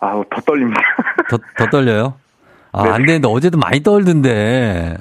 아우 0.00 0.24
더 0.30 0.40
떨립니다. 0.40 0.80
더, 1.28 1.38
더 1.56 1.66
떨려요? 1.70 2.14
아, 2.72 2.84
네. 2.84 2.90
안 2.90 3.04
되는데 3.04 3.28
어제도 3.28 3.58
많이 3.58 3.82
떨던데. 3.82 4.96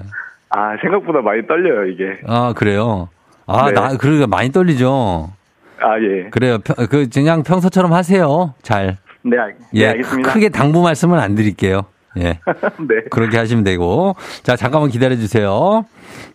아, 0.49 0.75
생각보다 0.81 1.21
많이 1.21 1.47
떨려요, 1.47 1.85
이게. 1.85 2.19
아, 2.27 2.51
그래요? 2.53 3.07
아, 3.47 3.67
네. 3.67 3.71
나, 3.71 3.95
그러니까 3.95 4.27
많이 4.27 4.51
떨리죠? 4.51 5.31
아, 5.79 5.97
예. 6.01 6.29
그래요. 6.29 6.57
그, 6.89 7.07
그냥 7.07 7.43
평소처럼 7.43 7.93
하세요. 7.93 8.53
잘. 8.61 8.97
네, 9.23 9.37
알, 9.37 9.55
네, 9.57 9.65
예, 9.75 9.87
알겠습니다. 9.87 10.33
크게 10.33 10.49
당부 10.49 10.81
말씀은 10.81 11.17
안 11.17 11.35
드릴게요. 11.35 11.85
예. 12.17 12.39
네. 12.79 13.03
그렇게 13.09 13.37
하시면 13.37 13.63
되고. 13.63 14.15
자, 14.43 14.55
잠깐만 14.55 14.89
기다려 14.89 15.15
주세요. 15.15 15.85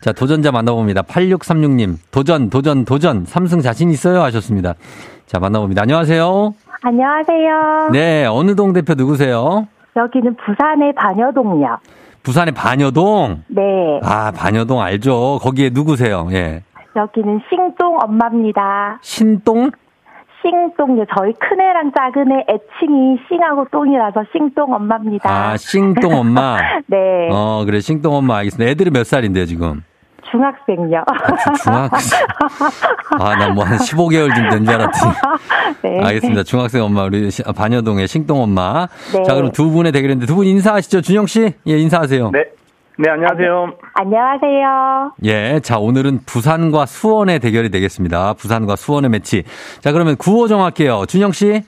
자, 0.01 0.12
도전자 0.12 0.51
만나봅니다. 0.53 1.03
8636님. 1.03 1.97
도전, 2.11 2.51
도전, 2.51 2.85
도전. 2.85 3.25
삼승 3.27 3.61
자신 3.61 3.91
있어요? 3.91 4.23
하셨습니다. 4.23 4.75
자, 5.27 5.39
만나봅니다. 5.39 5.83
안녕하세요. 5.83 6.55
안녕하세요. 6.83 7.91
네, 7.93 8.27
어느 8.27 8.55
동 8.55 8.73
대표 8.73 8.95
누구세요? 8.95 9.67
여기는 9.97 10.37
부산의 10.37 10.95
반여동이요. 10.95 11.79
부산의 12.23 12.55
반여동? 12.55 13.45
네. 13.49 13.62
아, 14.03 14.31
반여동 14.33 14.81
알죠? 14.81 15.39
거기에 15.43 15.71
누구세요? 15.73 16.29
예. 16.33 16.62
여기는 16.95 17.41
신동 17.49 17.99
엄마입니다. 18.01 18.99
신동? 19.03 19.71
싱똥 20.51 21.05
저희 21.17 21.33
큰애랑 21.35 21.91
작은애 21.97 22.45
애칭이 22.49 23.17
싱하고 23.29 23.67
똥이라서 23.73 24.23
싱똥 24.33 24.73
엄마입니다. 24.73 25.29
아 25.29 25.57
싱똥 25.57 26.15
엄마. 26.15 26.57
네. 26.87 27.29
어 27.33 27.65
그래 27.67 27.81
싱똥 27.81 28.15
엄마 28.15 28.37
알겠습니다. 28.39 28.71
애들이 28.71 28.91
몇 28.91 29.05
살인데요 29.05 29.45
지금? 29.47 29.83
중학생요. 30.31 31.05
아, 31.07 31.55
중학생. 31.63 32.19
아, 33.21 33.37
나 33.37 33.49
뭐 33.55 33.63
한 33.65 33.79
15개월 33.79 34.35
좀된줄 34.35 34.75
알았더니. 34.75 35.13
네. 35.83 36.01
알겠습니다. 36.05 36.43
중학생 36.43 36.83
엄마, 36.83 37.05
우리 37.05 37.29
반여동의 37.57 38.09
싱똥 38.09 38.43
엄마. 38.43 38.89
네. 39.15 39.23
자, 39.23 39.35
그럼 39.37 39.53
두 39.53 39.71
분의 39.71 39.93
대결인데 39.93 40.27
두 40.27 40.35
분 40.35 40.47
인사하시죠. 40.47 41.01
준영 41.03 41.27
씨? 41.27 41.55
예, 41.69 41.79
인사하세요. 41.79 42.31
네. 42.33 42.45
네, 42.99 43.11
안녕하세요. 43.11 43.75
안녕하세요. 43.93 45.13
예, 45.25 45.61
자, 45.61 45.79
오늘은 45.79 46.21
부산과 46.25 46.87
수원의 46.87 47.41
대결이 47.41 47.71
되겠습니다. 47.71 48.33
부산과 48.35 48.75
수원의 48.77 49.11
매치. 49.11 49.43
자, 49.81 49.93
그러면 49.93 50.16
구호 50.16 50.49
정할게요. 50.49 51.05
준영 51.07 51.33
씨? 51.33 51.62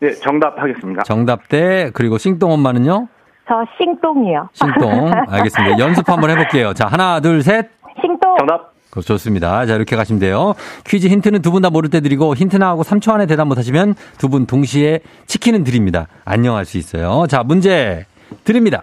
네, 0.00 0.12
정답 0.14 0.58
하겠습니다. 0.58 1.02
정답 1.02 1.48
대, 1.48 1.90
그리고 1.92 2.16
싱똥 2.16 2.52
엄마는요? 2.52 3.06
저 3.46 3.54
싱똥이요. 3.78 4.48
싱똥. 4.54 5.10
알겠습니다. 5.28 5.78
연습 5.84 6.08
한번 6.08 6.30
해볼게요. 6.30 6.72
자, 6.72 6.86
하나, 6.86 7.20
둘, 7.20 7.42
셋. 7.42 7.68
싱똥. 8.00 8.36
정답. 8.38 8.72
좋습니다. 9.04 9.66
자, 9.66 9.74
이렇게 9.74 9.94
가시면 9.94 10.20
돼요. 10.20 10.54
퀴즈 10.86 11.06
힌트는 11.08 11.42
두 11.42 11.50
분 11.50 11.60
다 11.60 11.68
모를 11.68 11.90
때 11.90 12.00
드리고 12.00 12.34
힌트 12.34 12.56
나하고 12.56 12.82
3초 12.82 13.12
안에 13.12 13.26
대답 13.26 13.46
못 13.46 13.58
하시면 13.58 13.94
두 14.16 14.28
분 14.30 14.46
동시에 14.46 15.00
치킨은 15.26 15.64
드립니다. 15.64 16.06
안녕할 16.24 16.64
수 16.64 16.78
있어요. 16.78 17.26
자, 17.28 17.42
문제 17.42 18.06
드립니다. 18.44 18.82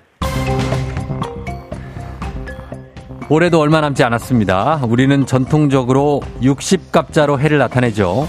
올해도 3.30 3.59
얼마 3.59 3.82
남지 3.82 4.03
않았습니다. 4.03 4.82
우리는 4.88 5.26
전통적으로 5.26 6.21
60갑자로 6.41 7.39
해를 7.39 7.57
나타내죠. 7.57 8.28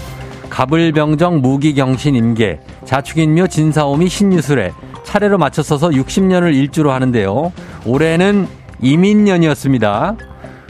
갑을병정, 0.49 1.41
무기경신, 1.41 2.15
임계, 2.15 2.59
자축인묘, 2.85 3.47
진사오미, 3.47 4.07
신유술에 4.07 4.71
차례로 5.03 5.37
맞춰 5.37 5.61
서서 5.61 5.89
60년을 5.89 6.53
일주로 6.55 6.91
하는데요. 6.91 7.51
올해는 7.85 8.47
이민년이었습니다. 8.81 10.15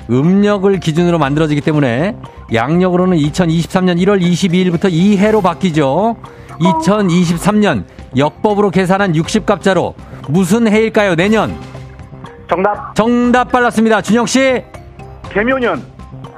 음력을 0.10 0.80
기준으로 0.80 1.18
만들어지기 1.18 1.62
때문에 1.62 2.16
양력으로는 2.54 3.18
2023년 3.18 4.00
1월 4.04 4.22
22일부터 4.22 4.92
2해로 4.92 5.42
바뀌죠. 5.42 6.16
2023년 6.60 7.84
역법으로 8.16 8.72
계산한 8.72 9.14
60갑자로 9.14 9.94
무슨 10.30 10.68
해일까요? 10.68 11.16
내년. 11.16 11.56
정답. 12.50 12.96
정답 12.96 13.52
빨랐습니다. 13.52 14.02
준영 14.02 14.26
씨. 14.26 14.64
개묘년. 15.30 15.84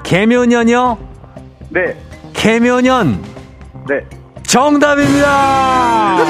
개묘년이요? 0.03 0.97
네. 1.69 1.95
개묘년. 2.33 3.23
네. 3.87 4.01
정답입니다. 4.43 6.17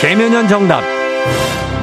개묘년 0.00 0.48
정답. 0.48 0.82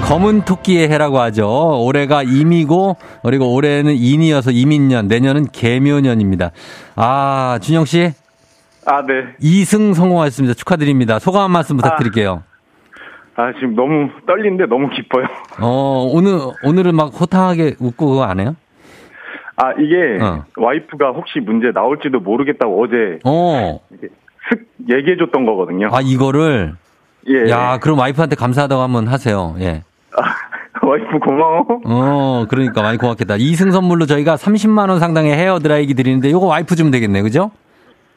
검은 0.08 0.44
토끼의 0.46 0.90
해라고 0.90 1.20
하죠. 1.22 1.84
올해가 1.84 2.24
임이고 2.24 2.98
그리고 3.24 3.54
올해는 3.54 3.94
인이어서 3.96 4.52
이민년, 4.52 5.08
내년은 5.08 5.48
개묘년입니다. 5.52 6.52
아, 6.96 7.60
준영 7.62 7.86
씨. 7.86 8.12
아, 8.86 9.04
네. 9.06 9.14
2승 9.42 9.94
성공하셨습니다. 9.94 10.56
축하드립니다. 10.56 11.20
소감 11.20 11.44
한 11.44 11.52
말씀 11.52 11.78
부탁드릴게요. 11.78 12.42
아, 12.44 12.49
아 13.40 13.54
지금 13.54 13.74
너무 13.74 14.10
떨리는데 14.28 14.66
너무 14.66 14.90
기뻐요. 14.90 15.26
어, 15.62 16.10
오늘 16.12 16.38
오늘은 16.66 16.94
막 16.94 17.14
호탕하게 17.18 17.76
웃고 17.80 18.08
그거 18.08 18.24
안 18.24 18.42
해요? 18.42 18.58
아, 19.56 19.72
이게 19.80 20.22
어. 20.22 20.44
와이프가 20.58 21.12
혹시 21.12 21.40
문제 21.40 21.72
나올지도 21.74 22.20
모르겠다고 22.20 22.84
어제 22.84 23.20
어. 23.24 23.80
슥 24.50 24.68
얘기해 24.90 25.16
줬던 25.18 25.46
거거든요. 25.46 25.88
아, 25.94 26.02
이거를 26.04 26.74
예. 27.30 27.50
야, 27.50 27.78
그럼 27.80 28.00
와이프한테 28.00 28.36
감사하다고 28.36 28.82
한번 28.82 29.08
하세요. 29.08 29.56
예. 29.60 29.84
아, 30.18 30.36
와이프 30.86 31.20
고마워. 31.20 31.66
어, 31.86 32.46
그러니까 32.50 32.82
많이 32.82 32.98
고맙겠다. 32.98 33.38
이승 33.38 33.72
선물로 33.72 34.06
저희가 34.06 34.36
30만 34.36 34.90
원 34.90 35.00
상당의 35.00 35.34
헤어 35.38 35.60
드라이기 35.60 35.94
드리는데 35.94 36.30
요거 36.32 36.46
와이프 36.46 36.76
주면 36.76 36.92
되겠네. 36.92 37.22
그죠? 37.22 37.52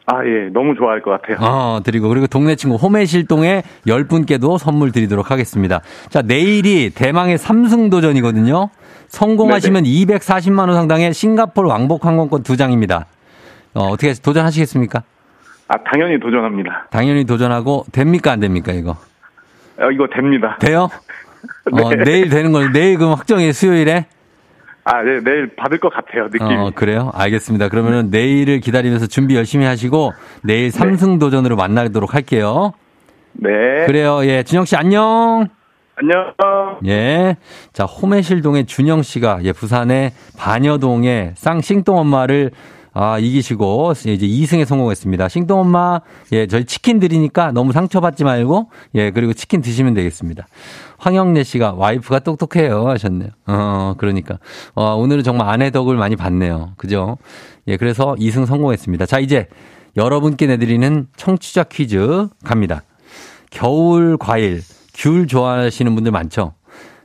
아, 0.06 0.24
예. 0.24 0.48
너무 0.52 0.74
좋아할 0.74 1.00
것 1.00 1.10
같아요. 1.10 1.36
어, 1.40 1.80
드리고 1.82 2.08
그리고 2.08 2.26
동네 2.26 2.56
친구 2.56 2.76
호매실동에 2.76 3.62
10분께도 3.86 4.58
선물 4.58 4.90
드리도록 4.90 5.30
하겠습니다. 5.30 5.80
자, 6.08 6.22
내일이 6.22 6.90
대망의 6.90 7.38
3승 7.38 7.90
도전이거든요. 7.90 8.70
성공하시면 9.08 9.84
네네. 9.84 10.18
240만 10.18 10.60
원 10.60 10.74
상당의 10.74 11.12
싱가폴 11.14 11.66
왕복 11.66 12.04
항공권 12.06 12.42
두 12.42 12.56
장입니다. 12.56 13.06
어, 13.74 13.84
어떻게 13.86 14.12
도전하시겠습니까? 14.14 15.02
아, 15.68 15.74
당연히 15.84 16.18
도전합니다. 16.18 16.88
당연히 16.90 17.24
도전하고 17.24 17.84
됩니까 17.92 18.32
안 18.32 18.40
됩니까 18.40 18.72
이거? 18.72 18.96
어, 19.78 19.90
이거 19.92 20.06
됩니다. 20.12 20.56
돼요? 20.60 20.88
네. 21.72 21.82
어, 21.82 21.90
내일 22.04 22.28
되는 22.28 22.52
걸 22.52 22.72
내일 22.72 22.98
그럼 22.98 23.12
확정해 23.12 23.52
수요일에? 23.52 24.06
아, 24.84 25.02
네, 25.02 25.20
내일 25.22 25.54
받을 25.54 25.78
것 25.78 25.92
같아요, 25.92 26.24
느낌이. 26.24 26.54
어, 26.54 26.72
그래요? 26.74 27.10
알겠습니다. 27.14 27.68
그러면은 27.68 28.10
네. 28.10 28.18
내일을 28.18 28.60
기다리면서 28.60 29.06
준비 29.06 29.36
열심히 29.36 29.64
하시고 29.64 30.12
내일 30.42 30.70
네. 30.70 30.70
삼승 30.70 31.18
도전으로 31.18 31.56
만나도록 31.56 32.14
할게요. 32.14 32.72
네. 33.32 33.86
그래요. 33.86 34.24
예, 34.24 34.42
준영 34.42 34.64
씨 34.64 34.76
안녕. 34.76 35.48
안녕. 35.94 36.34
예. 36.86 37.36
자, 37.72 37.84
호매실동의 37.84 38.66
준영 38.66 39.02
씨가 39.02 39.40
예, 39.44 39.52
부산의 39.52 40.12
반여동의 40.36 41.32
쌍싱똥 41.36 41.96
엄마를 41.98 42.50
아, 42.94 43.18
이기시고 43.18 43.92
이제 43.92 44.26
2승에 44.26 44.66
성공했습니다. 44.66 45.28
싱똥 45.28 45.60
엄마, 45.60 46.00
예, 46.32 46.46
저희 46.46 46.64
치킨 46.64 46.98
드리니까 47.00 47.52
너무 47.52 47.72
상처받지 47.72 48.24
말고 48.24 48.70
예, 48.94 49.10
그리고 49.10 49.32
치킨 49.32 49.62
드시면 49.62 49.94
되겠습니다. 49.94 50.46
황영래 51.02 51.42
씨가 51.42 51.72
와이프가 51.72 52.20
똑똑해요 52.20 52.88
하셨네요. 52.88 53.30
어, 53.46 53.94
그러니까 53.98 54.38
어, 54.74 54.94
오늘은 54.94 55.24
정말 55.24 55.48
아내 55.48 55.72
덕을 55.72 55.96
많이 55.96 56.14
봤네요. 56.14 56.74
그죠? 56.76 57.18
예, 57.66 57.76
그래서 57.76 58.14
2승 58.20 58.46
성공했습니다. 58.46 59.06
자, 59.06 59.18
이제 59.18 59.48
여러분께 59.96 60.46
내드리는 60.46 61.08
청취자 61.16 61.64
퀴즈 61.64 62.28
갑니다. 62.44 62.82
겨울 63.50 64.16
과일, 64.16 64.62
귤 64.94 65.26
좋아하시는 65.26 65.92
분들 65.92 66.12
많죠? 66.12 66.54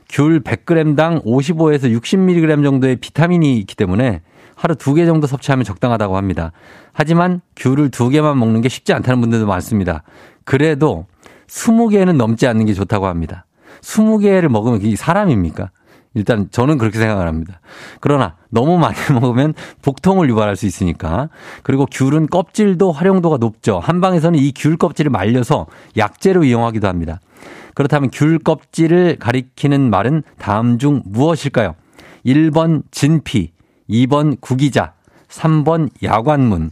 귤 0.08 0.42
100g당 0.44 1.24
55에서 1.24 1.92
60mg 2.00 2.62
정도의 2.62 2.96
비타민이 2.96 3.58
있기 3.58 3.74
때문에 3.74 4.22
하루 4.54 4.76
두 4.76 4.94
개 4.94 5.06
정도 5.06 5.26
섭취하면 5.26 5.64
적당하다고 5.64 6.16
합니다. 6.16 6.52
하지만 6.92 7.40
귤을 7.56 7.90
두 7.90 8.10
개만 8.10 8.38
먹는 8.38 8.60
게 8.60 8.68
쉽지 8.68 8.92
않다는 8.92 9.20
분들도 9.20 9.46
많습니다. 9.46 10.04
그래도 10.44 11.06
20개는 11.48 12.16
넘지 12.16 12.46
않는 12.46 12.66
게 12.66 12.74
좋다고 12.74 13.06
합니다. 13.06 13.44
20개를 13.82 14.48
먹으면 14.48 14.82
이게 14.82 14.96
사람입니까? 14.96 15.70
일단 16.14 16.48
저는 16.50 16.78
그렇게 16.78 16.98
생각을 16.98 17.26
합니다. 17.28 17.60
그러나 18.00 18.36
너무 18.50 18.78
많이 18.78 18.96
먹으면 19.12 19.54
복통을 19.82 20.28
유발할 20.28 20.56
수 20.56 20.66
있으니까. 20.66 21.28
그리고 21.62 21.86
귤은 21.86 22.26
껍질도 22.28 22.92
활용도가 22.92 23.36
높죠. 23.36 23.78
한방에서는 23.78 24.38
이 24.38 24.52
귤 24.52 24.76
껍질을 24.76 25.10
말려서 25.10 25.66
약재로 25.96 26.44
이용하기도 26.44 26.88
합니다. 26.88 27.20
그렇다면 27.74 28.10
귤 28.12 28.38
껍질을 28.38 29.16
가리키는 29.20 29.90
말은 29.90 30.24
다음 30.38 30.78
중 30.78 31.02
무엇일까요? 31.04 31.74
1번 32.26 32.82
진피, 32.90 33.52
2번 33.88 34.40
구기자, 34.40 34.94
3번 35.28 35.88
야관문. 36.02 36.70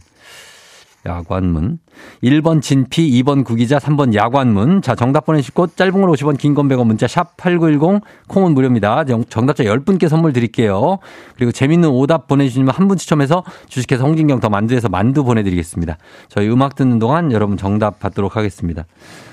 야관문. 1.07 1.79
1번 2.23 2.61
진피, 2.61 3.09
2번 3.23 3.43
구기자, 3.45 3.77
3번 3.79 4.13
야관문. 4.13 4.81
자, 4.81 4.93
정답 4.93 5.25
보내시고 5.25 5.67
짧은 5.75 5.93
걸 5.93 6.09
50원, 6.11 6.37
긴 6.37 6.53
건 6.53 6.67
100원 6.67 6.85
문자 6.85 7.07
샵 7.07 7.37
8910 7.37 8.01
콩은 8.27 8.53
무료입니다. 8.53 9.05
정답자 9.29 9.63
10분께 9.63 10.07
선물 10.09 10.33
드릴게요. 10.33 10.99
그리고 11.37 11.51
재밌는 11.51 11.89
오답 11.89 12.27
보내주시면 12.27 12.73
한 12.75 12.87
분 12.87 12.97
추첨해서 12.97 13.43
주식회사 13.67 14.03
홍진경 14.03 14.39
더 14.39 14.49
만두에서 14.49 14.89
만두 14.89 15.23
보내드리겠습니다. 15.23 15.97
저희 16.29 16.49
음악 16.49 16.75
듣는 16.75 16.99
동안 16.99 17.31
여러분 17.31 17.57
정답 17.57 17.99
받도록 17.99 18.35
하겠습니다. 18.35 18.85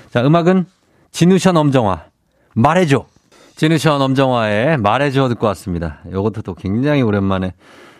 자, 0.09 0.25
음악은 0.25 0.65
진우션 1.11 1.55
엄정화. 1.57 2.05
말해줘. 2.55 3.05
진우션 3.57 4.01
엄정화의 4.01 4.77
말해줘 4.79 5.29
듣고 5.29 5.47
왔습니다. 5.47 5.99
이것도 6.09 6.41
또 6.41 6.53
굉장히 6.53 7.01
오랜만에 7.01 7.53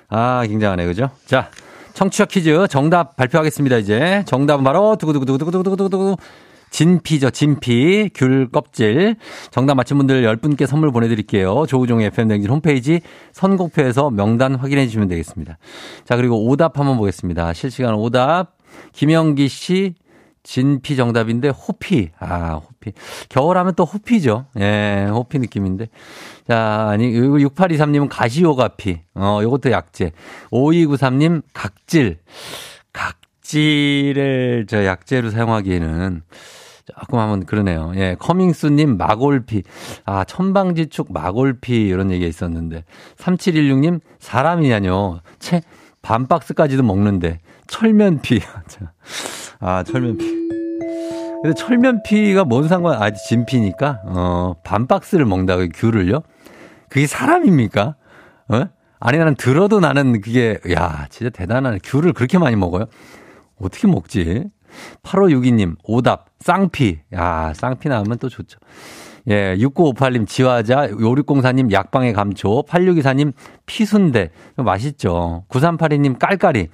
아 0.09 0.43
굉장하네 0.45 0.85
그죠? 0.85 1.09
자 1.25 1.49
청취자 1.95 2.25
퀴즈 2.25 2.67
정답 2.69 3.15
발표하겠습니다 3.15 3.77
이제. 3.77 4.23
정답은 4.27 4.63
바로 4.63 4.97
두구두구두구두구두구두구 4.97 6.17
진피죠 6.69 7.29
진피. 7.29 8.09
귤 8.13 8.49
껍질. 8.51 9.15
정답 9.49 9.75
맞힌 9.75 9.97
분들 9.97 10.23
10분께 10.23 10.67
선물 10.67 10.91
보내드릴게요. 10.91 11.65
조우종의 11.67 12.07
FM댕진 12.07 12.51
홈페이지 12.51 12.99
선곡표에서 13.31 14.09
명단 14.11 14.55
확인해 14.55 14.85
주시면 14.85 15.07
되겠습니다. 15.07 15.57
자 16.03 16.17
그리고 16.17 16.45
오답 16.47 16.77
한번 16.77 16.97
보겠습니다. 16.97 17.53
실시간 17.53 17.95
오답. 17.95 18.57
김영기 18.91 19.47
씨 19.47 19.95
진피 20.45 20.95
정답인데 20.95 21.49
호피. 21.49 22.11
아, 22.19 22.61
호피. 22.63 22.93
겨울 23.29 23.57
하면 23.57 23.73
또 23.75 23.83
호피죠. 23.83 24.45
예, 24.59 25.07
호피 25.11 25.39
느낌인데. 25.39 25.87
자, 26.47 26.87
아니, 26.89 27.13
6823 27.13 27.91
님은 27.91 28.09
가시오가피. 28.09 29.01
어, 29.15 29.39
요것도 29.41 29.71
약재. 29.71 30.11
5293 30.51 31.17
님 31.17 31.41
각질. 31.53 32.19
각질을 32.93 34.67
저 34.69 34.85
약재로 34.85 35.31
사용하기에는 35.31 36.21
조금 36.85 37.19
하면 37.19 37.45
그러네요. 37.47 37.91
예, 37.95 38.15
커밍스님 38.19 38.97
마골피. 38.97 39.63
아, 40.05 40.23
천방지축 40.25 41.11
마골피 41.11 41.87
이런 41.87 42.11
얘기가 42.11 42.29
있었는데. 42.29 42.83
3716님 43.17 43.99
사람이냐뇨. 44.19 45.21
채 45.39 45.61
반 46.05 46.27
박스까지도 46.27 46.83
먹는데 46.83 47.39
철면피. 47.65 48.39
아, 49.65 49.81
철면피. 49.81 50.45
근데 51.41 51.53
철면피가 51.55 52.43
뭔 52.43 52.67
상관, 52.67 53.01
아, 53.01 53.09
진피니까, 53.09 54.01
어, 54.05 54.53
반 54.63 54.85
박스를 54.85 55.25
먹는다 55.25 55.55
고, 55.57 55.67
귤을요? 55.73 56.21
그게 56.87 57.07
사람입니까? 57.07 57.95
어? 58.49 58.65
아니, 58.99 59.17
나는 59.17 59.33
들어도 59.33 59.79
나는 59.79 60.21
그게, 60.21 60.59
야, 60.71 61.07
진짜 61.09 61.31
대단한, 61.31 61.79
귤을 61.83 62.13
그렇게 62.13 62.37
많이 62.37 62.55
먹어요? 62.55 62.85
어떻게 63.59 63.87
먹지? 63.87 64.43
8562님, 65.01 65.77
오답, 65.83 66.27
쌍피. 66.41 66.99
야, 67.15 67.51
쌍피 67.55 67.89
나오면 67.89 68.19
또 68.19 68.29
좋죠. 68.29 68.59
예, 69.27 69.55
6958님 69.57 70.27
지화자, 70.27 70.89
5604님 70.89 71.71
약방의 71.71 72.13
감초, 72.13 72.65
8624님 72.67 73.33
피순대. 73.65 74.29
맛있죠. 74.57 75.45
9382님 75.49 76.19
깔깔이. 76.19 76.67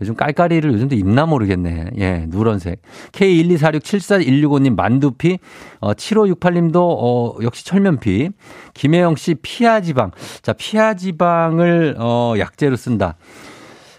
요즘 0.00 0.14
깔깔이를 0.14 0.72
요즘도 0.72 0.94
입나 0.96 1.26
모르겠네. 1.26 1.90
예, 1.98 2.26
누런색. 2.28 2.82
K124674165님 3.12 4.74
만두피, 4.74 5.38
어, 5.80 5.92
7568님도, 5.92 6.76
어, 6.76 7.36
역시 7.42 7.64
철면피. 7.64 8.30
김혜영 8.74 9.16
씨 9.16 9.34
피하지방. 9.34 10.12
자, 10.42 10.52
피하지방을, 10.52 11.96
어, 11.98 12.34
약재로 12.38 12.76
쓴다. 12.76 13.16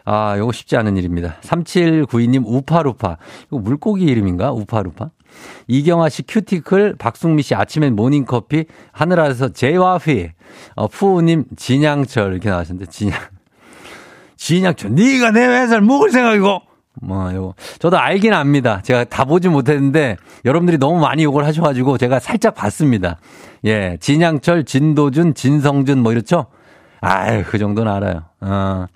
아, 0.03 0.35
요거 0.37 0.51
쉽지 0.51 0.77
않은 0.77 0.97
일입니다. 0.97 1.37
3792님 1.41 2.43
우파루파. 2.45 3.17
이거 3.47 3.59
물고기 3.59 4.05
이름인가? 4.05 4.51
우파루파. 4.51 5.11
이경아 5.67 6.09
씨 6.09 6.23
큐티클, 6.23 6.95
박승미 6.97 7.43
씨 7.43 7.55
아침엔 7.55 7.95
모닝커피, 7.95 8.65
하늘 8.91 9.19
아래서 9.19 9.49
제와휘, 9.49 10.31
어, 10.75 10.87
푸우님 10.87 11.45
진양철 11.55 12.33
이렇게 12.33 12.49
나왔는데 12.49 12.87
진양. 12.87 13.19
진양철, 14.41 14.95
네가 14.95 15.29
내 15.31 15.45
회사를 15.45 15.81
먹을 15.83 16.09
생각이고! 16.09 16.61
뭐, 17.03 17.33
요 17.35 17.53
저도 17.77 17.99
알긴 17.99 18.33
압니다. 18.33 18.81
제가 18.81 19.03
다 19.03 19.23
보지 19.23 19.49
못했는데, 19.49 20.17
여러분들이 20.45 20.79
너무 20.79 20.99
많이 20.99 21.23
욕을 21.23 21.45
하셔가지고, 21.45 21.99
제가 21.99 22.19
살짝 22.19 22.55
봤습니다. 22.55 23.19
예, 23.65 23.97
진양철, 23.99 24.65
진도준, 24.65 25.35
진성준, 25.35 25.99
뭐 25.99 26.11
이렇죠? 26.11 26.47
아유, 27.01 27.43
그 27.47 27.59
정도는 27.59 27.91
알아요. 27.91 28.23
어. 28.41 28.87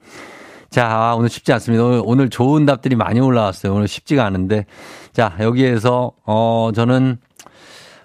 자, 0.72 0.88
아, 0.88 1.16
오늘 1.16 1.30
쉽지 1.30 1.54
않습니다. 1.54 1.84
오늘, 1.84 2.02
오늘 2.04 2.30
좋은 2.30 2.66
답들이 2.66 2.96
많이 2.96 3.20
올라왔어요. 3.20 3.72
오늘 3.72 3.88
쉽지가 3.88 4.26
않은데. 4.26 4.66
자, 5.14 5.36
여기에서, 5.40 6.12
어, 6.26 6.72
저는, 6.74 7.20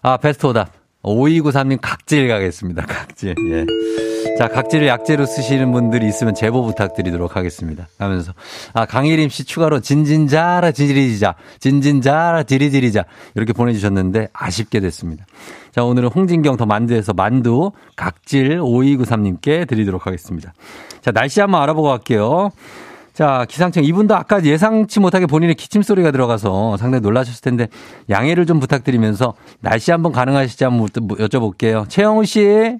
아, 0.03 0.18
베스트 0.18 0.45
오답. 0.45 0.80
5293님 1.03 1.78
각질 1.80 2.28
가겠습니다. 2.28 2.86
각질. 2.86 3.34
예. 3.51 3.66
자, 4.38 4.48
각질을 4.48 4.86
약재로 4.86 5.26
쓰시는 5.26 5.72
분들이 5.72 6.07
있으면 6.09 6.34
제보 6.34 6.62
부탁드리도록 6.62 7.36
하겠습니다. 7.36 7.88
하면서. 7.98 8.32
아, 8.72 8.86
강일임 8.86 9.28
씨 9.28 9.44
추가로 9.44 9.80
진진자라 9.80 10.72
지리지자, 10.72 11.34
진진자라 11.59 12.44
지리지리자. 12.44 13.05
이렇게 13.34 13.53
보내 13.53 13.72
주셨는데 13.72 14.28
아쉽게 14.32 14.80
됐습니다. 14.80 15.26
자, 15.72 15.84
오늘은 15.84 16.09
홍진경 16.09 16.57
더 16.57 16.66
만두에서 16.66 17.12
만두 17.12 17.72
각질 17.96 18.61
5293님께 18.61 19.68
드리도록 19.68 20.07
하겠습니다. 20.07 20.53
자, 21.03 21.11
날씨 21.12 21.40
한번 21.40 21.62
알아보고 21.62 21.88
갈게요. 21.88 22.51
자, 23.13 23.45
기상청 23.49 23.85
이분도 23.85 24.15
아까 24.15 24.43
예상치 24.45 25.01
못하게 25.01 25.27
본인의 25.27 25.55
기침 25.57 25.83
소리가 25.83 26.11
들어가서 26.11 26.77
상당히 26.77 27.03
놀라셨을 27.03 27.41
텐데 27.43 27.69
양해를 28.09 28.47
좀 28.47 28.61
부탁드리면서 28.61 29.35
날씨 29.61 29.91
한번 29.91 30.13
가능하실지 30.13 30.65
한번 30.65 30.89
여쭤볼게요. 30.89 31.89
최영우 31.89 32.25
씨. 32.25 32.79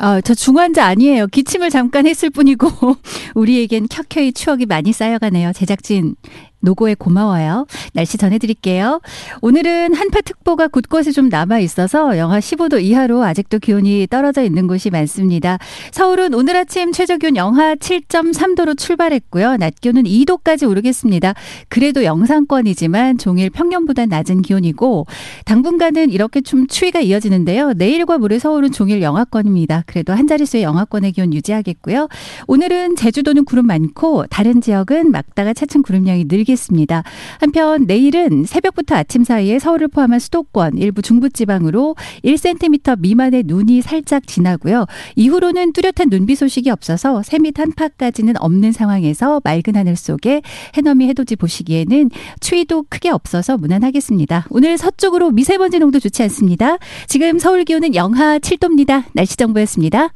어, 0.00 0.20
저 0.20 0.34
중환자 0.34 0.84
아니에요. 0.86 1.26
기침을 1.26 1.70
잠깐 1.70 2.06
했을 2.06 2.30
뿐이고 2.30 2.68
우리에겐 3.34 3.88
켜켜이 3.88 4.32
추억이 4.32 4.66
많이 4.66 4.92
쌓여가네요. 4.92 5.52
제작진 5.52 6.14
노고에 6.62 6.94
고마워요. 6.94 7.66
날씨 7.92 8.16
전해드릴게요. 8.16 9.00
오늘은 9.42 9.94
한파특보가 9.94 10.68
곳곳에 10.68 11.10
좀 11.10 11.28
남아 11.28 11.58
있어서 11.60 12.16
영하 12.16 12.38
15도 12.38 12.82
이하로 12.82 13.22
아직도 13.22 13.58
기온이 13.58 14.06
떨어져 14.08 14.42
있는 14.42 14.66
곳이 14.66 14.90
많습니다. 14.90 15.58
서울은 15.90 16.34
오늘 16.34 16.56
아침 16.56 16.92
최저기온 16.92 17.36
영하 17.36 17.74
7.3도로 17.74 18.78
출발했고요. 18.78 19.56
낮 19.56 19.80
기온은 19.80 20.04
2도까지 20.04 20.68
오르겠습니다. 20.68 21.34
그래도 21.68 22.04
영상권이지만 22.04 23.18
종일 23.18 23.50
평년보다 23.50 24.06
낮은 24.06 24.42
기온이고 24.42 25.06
당분간은 25.44 26.10
이렇게 26.10 26.40
좀 26.40 26.66
추위가 26.66 27.00
이어지는데요. 27.00 27.72
내일과 27.74 28.18
모레 28.18 28.38
서울은 28.38 28.72
종일 28.72 29.02
영하권입니다. 29.02 29.84
그래도 29.86 30.12
한 30.12 30.26
자릿수의 30.26 30.62
영하권의 30.62 31.12
기온 31.12 31.34
유지하겠고요. 31.34 32.08
오늘은 32.46 32.96
제주도는 32.96 33.44
구름 33.44 33.66
많고 33.66 34.26
다른 34.30 34.60
지역은 34.60 35.10
막다가 35.10 35.52
차츰 35.52 35.82
구름량이 35.82 36.26
늘기 36.28 36.51
하겠습니다. 36.52 37.02
한편 37.38 37.84
내일은 37.86 38.44
새벽부터 38.44 38.94
아침 38.94 39.24
사이에 39.24 39.58
서울을 39.58 39.88
포함한 39.88 40.18
수도권 40.18 40.78
일부 40.78 41.02
중부지방으로 41.02 41.96
1cm 42.24 43.00
미만의 43.00 43.44
눈이 43.46 43.82
살짝 43.82 44.26
지나고요. 44.26 44.86
이후로는 45.16 45.72
뚜렷한 45.72 46.10
눈비 46.10 46.34
소식이 46.34 46.70
없어서 46.70 47.22
세미 47.22 47.52
한파까지는 47.56 48.34
없는 48.38 48.72
상황에서 48.72 49.40
맑은 49.44 49.74
하늘 49.74 49.96
속에 49.96 50.42
해넘이 50.76 51.08
해돋이 51.08 51.36
보시기에는 51.38 52.10
추위도 52.40 52.84
크게 52.88 53.10
없어서 53.10 53.56
무난하겠습니다. 53.56 54.46
오늘 54.50 54.78
서쪽으로 54.78 55.30
미세먼지 55.30 55.78
농도 55.78 55.98
좋지 55.98 56.22
않습니다. 56.24 56.76
지금 57.06 57.38
서울 57.38 57.64
기온은 57.64 57.94
영하 57.94 58.38
7도입니다. 58.38 59.04
날씨 59.14 59.36
정보였습니다. 59.36 60.10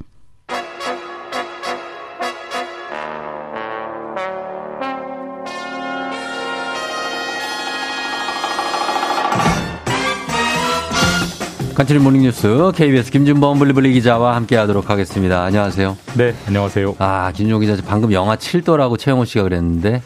간추린 11.77 12.03
모닝뉴스 12.03 12.73
KBS 12.75 13.11
김준범 13.11 13.59
블리블리 13.59 13.93
기자와 13.93 14.35
함께하도록 14.37 14.89
하겠습니다. 14.89 15.43
안녕하세요. 15.43 15.95
네, 16.17 16.35
안녕하세요. 16.47 16.97
아 16.99 17.31
김준호 17.33 17.59
기자 17.59 17.77
방금 17.87 18.13
영하 18.13 18.37
7도라고 18.37 18.99
최영호 18.99 19.27
씨가 19.27 19.43
그랬는데 19.43 20.01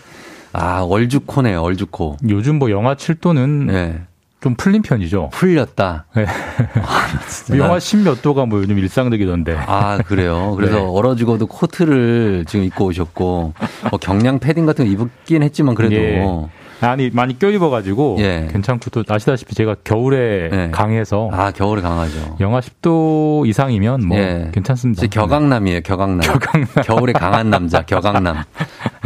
아 0.53 0.81
얼죽코네요, 0.83 1.63
얼죽코. 1.63 2.17
요즘 2.29 2.59
뭐 2.59 2.73
영하 2.73 2.97
7도는 2.97 3.67
네. 3.71 4.01
좀 4.41 4.57
풀린 4.57 4.83
편이죠. 4.83 5.31
풀렸다. 5.33 6.07
네. 6.17 6.27
아, 6.83 7.57
영하 7.57 7.79
10몇 7.79 8.21
도가 8.21 8.47
뭐 8.47 8.59
요즘 8.59 8.77
일상적이던데. 8.77 9.57
아, 9.67 9.99
그래요? 9.99 10.55
그래서 10.57 10.77
네. 10.77 10.83
얼어 10.83 11.15
죽어도 11.15 11.47
코트를 11.47 12.47
지금 12.49 12.65
입고 12.65 12.87
오셨고, 12.87 13.53
뭐 13.91 13.99
경량 14.01 14.39
패딩 14.39 14.65
같은 14.65 14.87
거 14.87 15.05
입긴 15.05 15.43
했지만 15.43 15.75
그래도. 15.75 15.95
예. 15.95 16.51
아니 16.81 17.11
많이 17.11 17.39
껴입어가지고 17.39 18.17
예. 18.21 18.49
괜찮고 18.51 18.91
또 18.91 19.03
아시다시피 19.09 19.55
제가 19.55 19.77
겨울에 19.85 20.49
예. 20.53 20.71
강해서 20.73 21.29
아 21.33 21.51
겨울에 21.51 21.83
강하죠. 21.83 22.37
영하 22.41 22.61
10도 22.61 23.47
이상이면 23.47 24.07
뭐 24.07 24.19
예. 24.19 24.51
괜찮습니다. 24.53 25.07
격강남이에요, 25.07 25.81
격강남. 25.83 26.21
격강남. 26.21 26.69
겨울에 26.85 27.13
강한 27.13 27.51
남자, 27.51 27.83
격강남. 27.87 28.45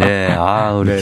예, 0.00 0.34
아 0.38 0.72
우리 0.72 0.92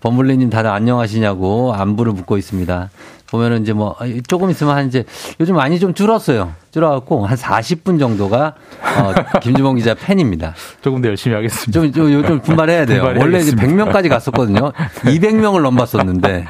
범블리님 0.00 0.50
다들 0.50 0.70
안녕하시냐고 0.70 1.74
안부를 1.74 2.12
묻고 2.12 2.36
있습니다. 2.38 2.90
보면은 3.34 3.62
이제 3.62 3.72
뭐 3.72 3.96
조금 4.28 4.50
있으면 4.50 4.76
한 4.76 4.86
이제 4.86 5.04
요즘 5.40 5.56
많이 5.56 5.78
좀 5.78 5.92
줄었어요. 5.92 6.52
줄어갖고 6.70 7.26
한 7.26 7.36
40분 7.36 7.98
정도가 8.00 8.54
어, 8.98 9.12
김주봉 9.40 9.76
기자 9.76 9.94
팬입니다. 9.94 10.54
조금 10.82 11.02
더 11.02 11.08
열심히 11.08 11.36
하겠습니다. 11.36 11.72
좀, 11.72 11.92
좀, 11.92 12.26
좀 12.26 12.40
분발해야 12.40 12.86
돼요. 12.86 13.04
원래 13.16 13.38
이제 13.40 13.52
100명까지 13.52 14.08
갔었거든요. 14.08 14.72
200명을 15.02 15.62
넘봤었는데 15.62 16.46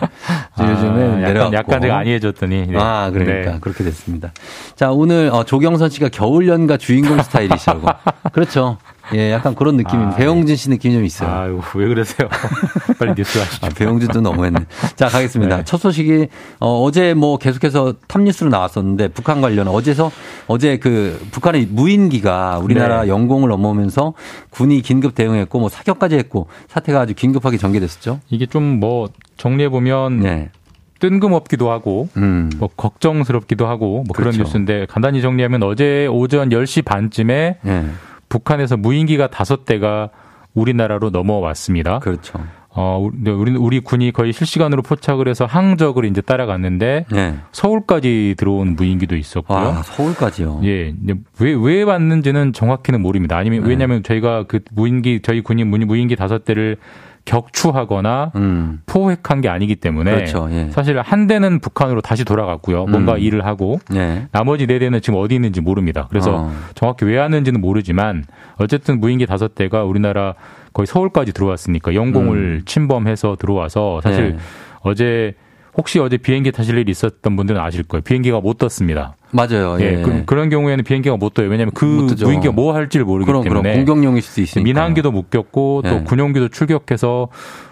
아, 0.56 0.70
요즘에 0.70 1.26
내려갔고. 1.26 1.56
약간 1.56 1.80
제가 1.80 1.98
안이해줬더니. 1.98 2.66
네. 2.68 2.78
아 2.78 3.10
그러니까 3.12 3.52
네. 3.52 3.58
그렇게 3.60 3.84
됐습니다. 3.84 4.32
자 4.76 4.90
오늘 4.90 5.30
어, 5.32 5.44
조경선 5.44 5.90
씨가 5.90 6.08
겨울 6.10 6.48
연가 6.48 6.76
주인공 6.76 7.20
스타일이시라고. 7.22 7.86
그렇죠. 8.32 8.78
예, 9.14 9.32
약간 9.32 9.54
그런 9.54 9.76
느낌입니다. 9.76 10.14
아, 10.14 10.16
배용진 10.16 10.56
씨 10.56 10.70
느낌이 10.70 10.94
좀 10.94 11.04
있어요. 11.04 11.30
아유, 11.30 11.60
왜 11.74 11.88
그러세요? 11.88 12.28
빨리 12.98 13.14
뉴스 13.16 13.38
하시죠. 13.38 13.66
아, 13.66 13.68
배용진도 13.70 14.20
너무했네. 14.20 14.60
자, 14.96 15.08
가겠습니다. 15.08 15.58
네. 15.58 15.64
첫 15.64 15.78
소식이 15.78 16.28
어, 16.60 16.82
어제 16.82 17.14
뭐 17.14 17.38
계속해서 17.38 17.94
탑뉴스로 18.06 18.50
나왔었는데 18.50 19.08
북한 19.08 19.40
관련 19.40 19.68
어제서 19.68 20.10
어제 20.46 20.78
그 20.78 21.20
북한의 21.32 21.68
무인기가 21.70 22.58
우리나라 22.62 23.02
네. 23.02 23.08
영공을 23.08 23.48
넘어오면서 23.48 24.14
군이 24.50 24.82
긴급 24.82 25.14
대응했고 25.14 25.58
뭐 25.58 25.68
사격까지 25.68 26.16
했고 26.16 26.48
사태가 26.68 27.00
아주 27.00 27.14
긴급하게 27.14 27.56
전개됐었죠. 27.56 28.20
이게 28.30 28.46
좀 28.46 28.74
뭐 28.74 29.08
정리해 29.36 29.68
보면 29.68 30.20
네. 30.20 30.50
뜬금없기도 31.00 31.70
하고 31.70 32.08
음. 32.16 32.50
뭐 32.58 32.68
걱정스럽기도 32.76 33.66
하고 33.66 34.04
뭐 34.06 34.14
그렇죠. 34.14 34.30
그런 34.38 34.44
뉴스인데 34.46 34.86
간단히 34.88 35.20
정리하면 35.22 35.62
어제 35.62 36.06
오전 36.06 36.48
10시 36.50 36.84
반쯤에 36.84 37.58
네. 37.62 37.84
북한에서 38.34 38.76
무인기가 38.76 39.28
다섯 39.28 39.64
대가 39.64 40.10
우리나라로 40.54 41.10
넘어왔습니다. 41.10 42.00
그렇죠. 42.00 42.40
어, 42.76 42.98
우리, 43.22 43.56
우리 43.56 43.78
군이 43.78 44.10
거의 44.10 44.32
실시간으로 44.32 44.82
포착을 44.82 45.28
해서 45.28 45.44
항적을 45.44 46.04
이제 46.06 46.20
따라갔는데 46.20 47.06
네. 47.12 47.34
서울까지 47.52 48.34
들어온 48.36 48.74
무인기도 48.74 49.14
있었고요. 49.14 49.58
아, 49.58 49.82
서울까지요? 49.82 50.62
예. 50.64 50.92
왜, 51.38 51.54
왜 51.54 51.82
왔는지는 51.84 52.52
정확히는 52.52 53.00
모릅니다. 53.00 53.36
아니면, 53.36 53.62
네. 53.62 53.68
왜냐면 53.68 54.02
저희가 54.02 54.46
그 54.48 54.58
무인기, 54.72 55.20
저희 55.22 55.40
군이 55.40 55.62
무인기 55.62 56.16
다섯 56.16 56.44
대를 56.44 56.78
격추하거나 57.24 58.32
음. 58.36 58.82
포획한 58.86 59.40
게 59.40 59.48
아니기 59.48 59.76
때문에 59.76 60.14
그렇죠. 60.14 60.48
예. 60.50 60.68
사실 60.70 61.00
한 61.00 61.26
대는 61.26 61.60
북한으로 61.60 62.00
다시 62.00 62.24
돌아갔고요. 62.24 62.86
뭔가 62.86 63.14
음. 63.14 63.18
일을 63.18 63.46
하고 63.46 63.80
예. 63.94 64.26
나머지 64.30 64.66
네 64.66 64.78
대는 64.78 65.00
지금 65.00 65.18
어디 65.18 65.34
있는지 65.34 65.60
모릅니다. 65.60 66.06
그래서 66.10 66.36
어. 66.36 66.52
정확히 66.74 67.06
왜 67.06 67.18
왔는지는 67.18 67.60
모르지만 67.60 68.24
어쨌든 68.56 69.00
무인기 69.00 69.26
다섯 69.26 69.54
대가 69.54 69.84
우리나라 69.84 70.34
거의 70.72 70.86
서울까지 70.86 71.32
들어왔으니까 71.32 71.94
영공을 71.94 72.36
음. 72.36 72.62
침범해서 72.66 73.36
들어와서 73.38 74.00
사실 74.02 74.34
예. 74.34 74.36
어제 74.80 75.34
혹시 75.76 75.98
어제 75.98 76.16
비행기 76.16 76.52
타실 76.52 76.78
일이 76.78 76.90
있었던 76.90 77.36
분들은 77.36 77.60
아실 77.60 77.82
거예요. 77.84 78.02
비행기가 78.02 78.40
못 78.40 78.58
떴습니다. 78.58 79.16
맞아요. 79.34 79.76
예. 79.80 79.98
예. 79.98 80.02
그, 80.24 80.34
런 80.34 80.48
경우에는 80.48 80.84
비행기가 80.84 81.16
못 81.16 81.34
떠요. 81.34 81.48
왜냐하면 81.48 81.72
그 81.74 81.84
무인기가 81.84 82.52
뭐 82.52 82.72
할지를 82.74 83.04
모르기 83.04 83.26
그럼, 83.26 83.42
때문에 83.42 83.72
그럼 83.72 83.84
공격용일 83.84 84.22
수도 84.22 84.40
있으니까. 84.42 84.64
민항기도 84.64 85.10
묶였고 85.10 85.82
또 85.84 85.88
예. 85.90 86.00
군용기도 86.04 86.48
출격해서 86.48 87.28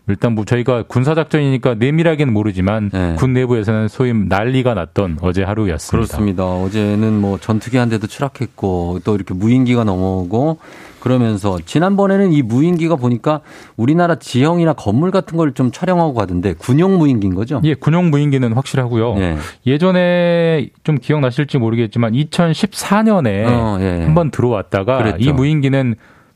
일단 0.08 0.34
뭐 0.34 0.44
저희가 0.44 0.82
군사 0.88 1.14
작전이니까 1.14 1.74
내밀하게는 1.74 2.32
모르지만 2.32 2.90
예. 2.92 3.14
군 3.16 3.32
내부에서는 3.32 3.86
소위 3.86 4.12
난리가 4.12 4.74
났던 4.74 5.18
어제 5.22 5.44
하루였습니다. 5.44 6.06
그렇습니다. 6.08 6.44
어제는 6.44 7.20
뭐 7.20 7.38
전투기 7.38 7.76
한 7.76 7.88
대도 7.88 8.08
추락했고 8.08 8.98
또 9.04 9.14
이렇게 9.14 9.32
무인기가 9.32 9.84
넘어오고 9.84 10.58
그러면서 10.98 11.58
지난번에는 11.64 12.32
이 12.32 12.42
무인기가 12.42 12.94
보니까 12.96 13.40
우리나라 13.76 14.16
지형이나 14.16 14.72
건물 14.74 15.10
같은 15.10 15.36
걸 15.36 15.52
좀 15.54 15.70
촬영하고 15.70 16.14
가던데 16.14 16.54
군용 16.54 16.96
무인기인 16.98 17.34
거죠? 17.34 17.60
예, 17.64 17.74
군용 17.74 18.10
무인기는 18.10 18.52
확실하고요. 18.54 19.16
예. 19.18 19.36
예전에 19.66 20.68
좀 20.84 20.96
기억나실지 20.98 21.51
모르겠지만 21.58 22.12
2014년에 22.12 23.46
어, 23.48 23.78
예. 23.80 24.04
한번 24.04 24.30
들어왔다가 24.30 24.98
그랬죠. 24.98 25.18
이 25.18 25.32
무인기는 25.32 25.94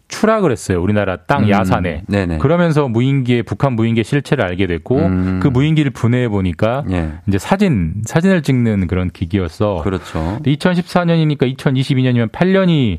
추락을 0.08 0.52
했어요. 0.52 0.80
우리나라 0.80 1.16
땅 1.16 1.44
음, 1.44 1.50
야산에. 1.50 2.04
네네. 2.06 2.38
그러면서 2.38 2.88
무인기의 2.88 3.42
북한 3.42 3.72
무인기의 3.72 4.04
실체를 4.04 4.44
알게 4.44 4.66
됐고 4.66 4.98
음. 4.98 5.40
그 5.42 5.48
무인기를 5.48 5.90
분해해 5.90 6.28
보니까 6.28 6.84
예. 6.90 7.14
이제 7.26 7.38
사진 7.38 7.94
사진을 8.04 8.42
찍는 8.42 8.86
그런 8.86 9.10
기기였어. 9.10 9.80
그렇죠. 9.82 10.38
2014년이니까 10.44 11.56
2022년이면 11.56 12.30
8년이 12.30 12.98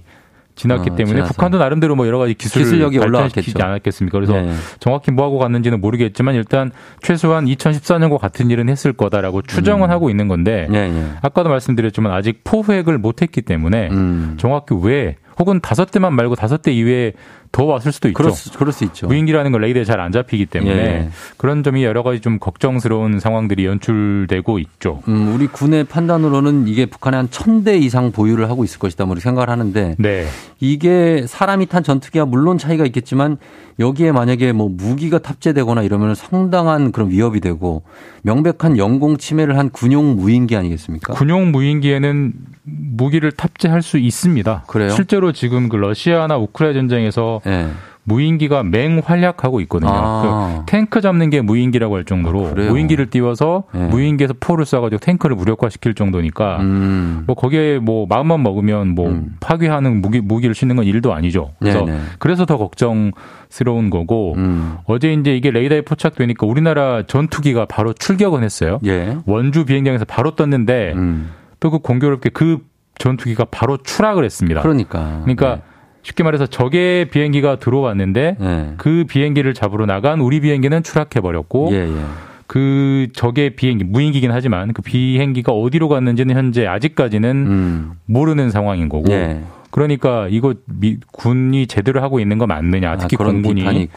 지났기 0.58 0.90
어, 0.90 0.96
때문에 0.96 1.18
지나서. 1.18 1.34
북한도 1.34 1.58
나름대로 1.60 1.96
뭐 1.96 2.08
여러 2.08 2.18
가지 2.18 2.34
기술 2.34 2.64
기술력이 2.64 2.98
올라왔겠지 2.98 3.54
않았겠습니까? 3.58 4.18
그래서 4.18 4.34
네. 4.34 4.54
정확히 4.80 5.12
뭐 5.12 5.26
하고 5.26 5.38
갔는지는 5.38 5.80
모르겠지만 5.80 6.36
일단 6.36 6.72
최소한 7.02 7.46
2014년과 7.46 8.18
같은 8.18 8.50
일은 8.50 8.68
했을 8.68 8.92
거다라고 8.92 9.44
추정은 9.44 9.88
음. 9.88 9.92
하고 9.92 10.10
있는 10.10 10.28
건데 10.28 10.68
네, 10.70 10.90
네. 10.90 11.06
아까도 11.22 11.50
말씀드렸지만 11.50 12.12
아직 12.12 12.42
포획을 12.44 12.98
못했기 12.98 13.44
때문에 13.44 13.90
음. 13.92 14.36
정확히 14.38 14.76
왜 14.82 15.16
혹은 15.40 15.62
다섯 15.62 15.92
대만 15.92 16.14
말고 16.14 16.36
다섯 16.36 16.62
대 16.62 16.72
이외에 16.72 17.14
더 17.58 17.66
왔을 17.66 17.92
수도 17.92 18.08
있죠. 18.10 18.18
그럴 18.18 18.32
수, 18.32 18.52
그럴 18.58 18.72
수 18.72 18.84
있죠. 18.84 19.08
무인기라는 19.08 19.52
걸 19.52 19.62
레이더에 19.62 19.84
잘 19.84 20.00
안 20.00 20.12
잡히기 20.12 20.46
때문에 20.46 20.74
예. 20.76 21.10
그런 21.38 21.64
점이 21.64 21.84
여러 21.84 22.04
가지 22.04 22.20
좀 22.20 22.38
걱정스러운 22.38 23.20
상황들이 23.20 23.66
연출되고 23.66 24.60
있죠. 24.60 25.02
음, 25.08 25.34
우리 25.34 25.48
군의 25.48 25.84
판단으로는 25.84 26.68
이게 26.68 26.86
북한에 26.86 27.18
한 27.18 27.28
천 27.32 27.64
대 27.64 27.76
이상 27.78 28.12
보유를 28.12 28.50
하고 28.52 28.64
있을 28.64 28.78
것이다. 28.78 29.06
우리 29.06 29.20
생각을 29.20 29.50
하는데 29.50 29.96
네. 29.98 30.28
이게 30.60 31.26
사람이 31.28 31.66
탄 31.66 31.82
전투기와 31.84 32.26
물론 32.26 32.58
차이가 32.60 32.86
있겠지만 32.86 33.38
여기에 33.80 34.12
만약에 34.12 34.54
뭐 34.54 34.70
무기가 34.70 35.18
탑재되거나 35.20 35.82
이러면 35.84 36.16
상당한 36.16 36.92
그런 36.92 37.10
위협이 37.10 37.40
되고 37.42 37.84
명백한 38.24 38.78
영공 38.78 39.18
침해를 39.18 39.58
한 39.58 39.70
군용 39.70 40.16
무인기 40.16 40.56
아니겠습니까? 40.56 41.14
군용 41.14 41.52
무인기에는 41.52 42.34
무기를 42.64 43.32
탑재할 43.32 43.82
수 43.82 43.98
있습니다. 43.98 44.64
그래요? 44.68 44.90
실제로 44.90 45.32
지금 45.32 45.70
그 45.70 45.76
러시아나 45.78 46.38
우크라이나 46.38 46.80
전쟁에서 46.80 47.40
네. 47.48 47.70
무인기가 48.08 48.64
맹활약하고 48.64 49.60
있거든요. 49.62 49.92
아. 49.94 50.64
그 50.66 50.72
탱크 50.72 51.02
잡는 51.02 51.30
게 51.30 51.42
무인기라고 51.42 51.98
할 51.98 52.06
정도로 52.06 52.48
아, 52.48 52.54
무인기를 52.54 53.10
띄워서 53.10 53.64
네. 53.74 53.88
무인기에서 53.88 54.34
포를 54.40 54.64
쏴가지고 54.64 55.02
탱크를 55.02 55.36
무력화시킬 55.36 55.94
정도니까 55.94 56.58
음. 56.62 57.24
뭐 57.28 57.36
거기에 57.36 57.80
뭐 57.80 58.06
마음만 58.08 58.42
먹으면 58.44 58.96
뭐 58.96 59.10
음. 59.10 59.36
파괴하는 59.42 60.02
무기 60.02 60.22
무기를 60.22 60.56
싣는 60.56 60.78
건 60.78 60.86
일도 60.86 61.14
아니죠. 61.14 61.52
그래서 61.60 61.84
네네. 61.84 62.00
그래서 62.20 62.46
더 62.46 62.58
걱정스러운 62.58 63.90
거고 63.90 64.36
음. 64.38 64.78
어제 64.86 65.12
이제 65.12 65.36
이게 65.36 65.52
레이더에 65.52 65.82
포착되니까 65.82 66.48
우리나라 66.48 67.04
전투기가 67.04 67.66
바로 67.66 67.92
출격은 67.92 68.42
했어요. 68.42 68.80
예. 68.86 69.18
원주 69.26 69.66
비행장에서 69.66 70.06
바로 70.06 70.32
떴는데 70.32 70.94
음. 70.96 71.32
또그 71.60 71.80
공교롭게 71.80 72.30
그 72.30 72.60
전투기가 73.00 73.46
바로 73.52 73.76
추락을 73.76 74.24
했습니다. 74.24 74.62
그러니까. 74.62 75.20
그러니까 75.24 75.56
네. 75.56 75.62
쉽게 76.08 76.24
말해서 76.24 76.46
적의 76.48 77.10
비행기가 77.10 77.58
들어왔는데 77.58 78.38
네. 78.40 78.74
그 78.78 79.04
비행기를 79.10 79.54
잡으러 79.54 79.86
나간 79.86 80.22
우리 80.22 80.40
비행기는 80.40 80.82
추락해 80.82 81.20
버렸고 81.20 81.70
예, 81.74 81.80
예. 81.80 82.02
그 82.48 83.08
적의 83.12 83.58
비행기 83.58 83.84
무인기긴 83.84 84.32
하지만 84.32 84.72
그 84.72 84.82
비행기가 84.82 85.52
어디로 85.52 85.90
갔는지는 85.90 86.34
현재 86.34 86.66
아직까지는 86.66 87.30
음. 87.30 87.92
모르는 88.06 88.52
상황인 88.52 88.88
거고 88.88 89.12
예. 89.12 89.42
그러니까 89.72 90.28
이거 90.30 90.54
미, 90.66 90.98
군이 91.12 91.68
제대로 91.68 92.02
하고 92.02 92.20
있는 92.20 92.38
거 92.38 92.48
맞느냐, 92.48 92.92
아, 92.92 92.98
특히 92.98 93.18
아, 93.20 93.24
공군이 93.26 93.64
네. 93.64 93.88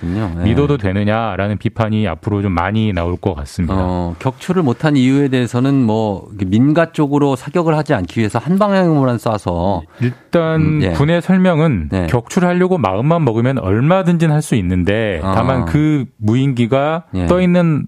믿어도 0.45 0.77
되느냐라는 0.77 1.59
비판이 1.59 2.09
앞으로 2.09 2.43
좀 2.43 2.53
많이 2.53 2.93
나올 2.93 3.17
것 3.17 3.35
같습니다. 3.35 3.75
어, 3.79 4.17
격추를 4.19 4.63
못한 4.63 4.97
이유에 4.97 5.29
대해서는 5.29 5.75
뭐 5.85 6.29
민가 6.47 6.93
쪽으로 6.93 7.37
사격을 7.37 7.77
하지 7.77 7.95
않기 7.95 8.19
위해서 8.19 8.39
한 8.39 8.59
방향으로만 8.59 9.17
쏴서 9.17 9.83
일단 10.01 10.61
음, 10.61 10.83
예. 10.83 10.91
군의 10.91 11.23
설명은 11.23 11.89
네. 11.91 12.07
격추를 12.09 12.49
하려고 12.49 12.77
마음만 12.79 13.25
먹으면 13.25 13.59
얼마든지 13.59 14.27
할 14.27 14.41
수 14.41 14.55
있는데 14.55 15.21
다만 15.23 15.63
어. 15.63 15.65
그 15.67 16.07
무인기가 16.17 17.05
예. 17.15 17.27
떠 17.27 17.43
있는 17.43 17.85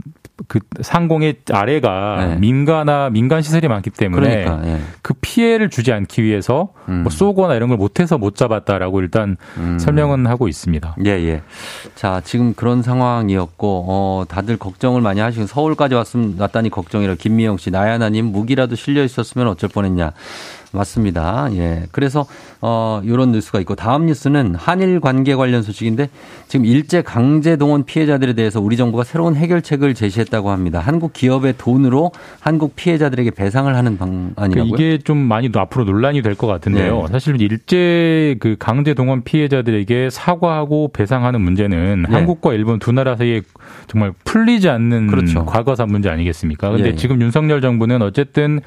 그 0.49 0.61
상공의 0.81 1.37
아래가 1.51 2.27
네. 2.27 2.37
민가나 2.37 3.11
민간 3.11 3.43
시설이 3.43 3.69
많기 3.69 3.91
때문에 3.91 4.45
그러니까, 4.45 4.69
예. 4.69 4.81
그 5.03 5.15
피해를 5.15 5.71
주지 5.71 5.93
않기 5.93 6.23
위해서 6.23 6.73
음. 6.89 7.03
뭐 7.03 7.11
쏘거나 7.11 7.55
이런 7.55 7.69
걸 7.69 7.79
못해서 7.79 8.19
못 8.19 8.37
잡았다라고 8.37 9.01
일단 9.01 9.37
음. 9.57 9.79
설명은 9.79 10.27
하고 10.27 10.49
있습니다. 10.49 10.97
예, 11.05 11.11
예. 11.11 11.43
자, 11.95 12.21
지금 12.25 12.55
그런 12.55 12.83
상황이었고, 12.83 13.85
어, 13.89 14.25
다들 14.29 14.57
걱정을 14.57 15.01
많이 15.01 15.21
하시고 15.21 15.47
서울까지 15.47 15.95
왔으면 15.95 16.37
왔다니 16.39 16.71
걱정이라 16.71 17.15
김미영 17.17 17.57
씨, 17.59 17.71
나야나님 17.71 18.27
무기라도 18.27 18.75
실려 18.75 19.05
있었으면 19.05 19.49
어쩔 19.49 19.69
뻔했냐. 19.69 20.13
맞습니다. 20.73 21.49
예. 21.53 21.85
그래서 21.93 22.27
어 22.61 23.01
요런 23.07 23.33
뉴스가 23.33 23.61
있고 23.61 23.75
다음 23.75 24.07
뉴스는 24.07 24.55
한일 24.55 25.01
관계 25.01 25.35
관련 25.35 25.63
소식인데 25.63 26.09
지금 26.49 26.67
일제 26.67 27.03
강제 27.03 27.57
동원 27.57 27.85
피해자들에 27.85 28.33
대해서 28.33 28.61
우리 28.61 28.77
정부가 28.77 29.05
새로운 29.05 29.37
해결책을 29.37 29.95
제시했다고 29.95 30.51
합니다. 30.51 30.81
한국 30.81 31.13
기업의 31.13 31.55
돈으로 31.59 32.11
한국 32.41 32.75
피해자들에게 32.77 33.31
배상을 33.33 33.75
하는 33.75 33.99
방안이라고요? 33.99 34.75
이게 34.75 34.99
좀 34.99 35.19
많이 35.19 35.51
앞으로 35.55 35.85
논란이 35.85 36.23
될 36.23 36.33
것 36.33 36.47
같은데요. 36.47 37.03
네. 37.03 37.07
사실 37.13 37.41
일제 37.43 38.37
그 38.41 38.57
강제 38.59 38.95
동원 38.95 39.23
피해자들에게 39.23 40.09
사과하고 40.11 40.91
배상하는 40.93 41.41
문제는 41.43 42.07
네. 42.09 42.15
한국과 42.15 42.55
일본 42.55 42.79
두 42.79 42.91
나라 42.93 43.17
사이에 43.17 43.43
정말 43.87 44.13
풀리지 44.25 44.69
않는 44.71 45.09
그렇죠. 45.09 45.45
과거사 45.45 45.85
문제 45.87 46.09
아니겠습니까? 46.09 46.71
근데 46.71 46.89
예. 46.89 46.95
지금 46.95 47.21
윤석열 47.21 47.61
정부는 47.61 48.01
어쨌든 48.03 48.61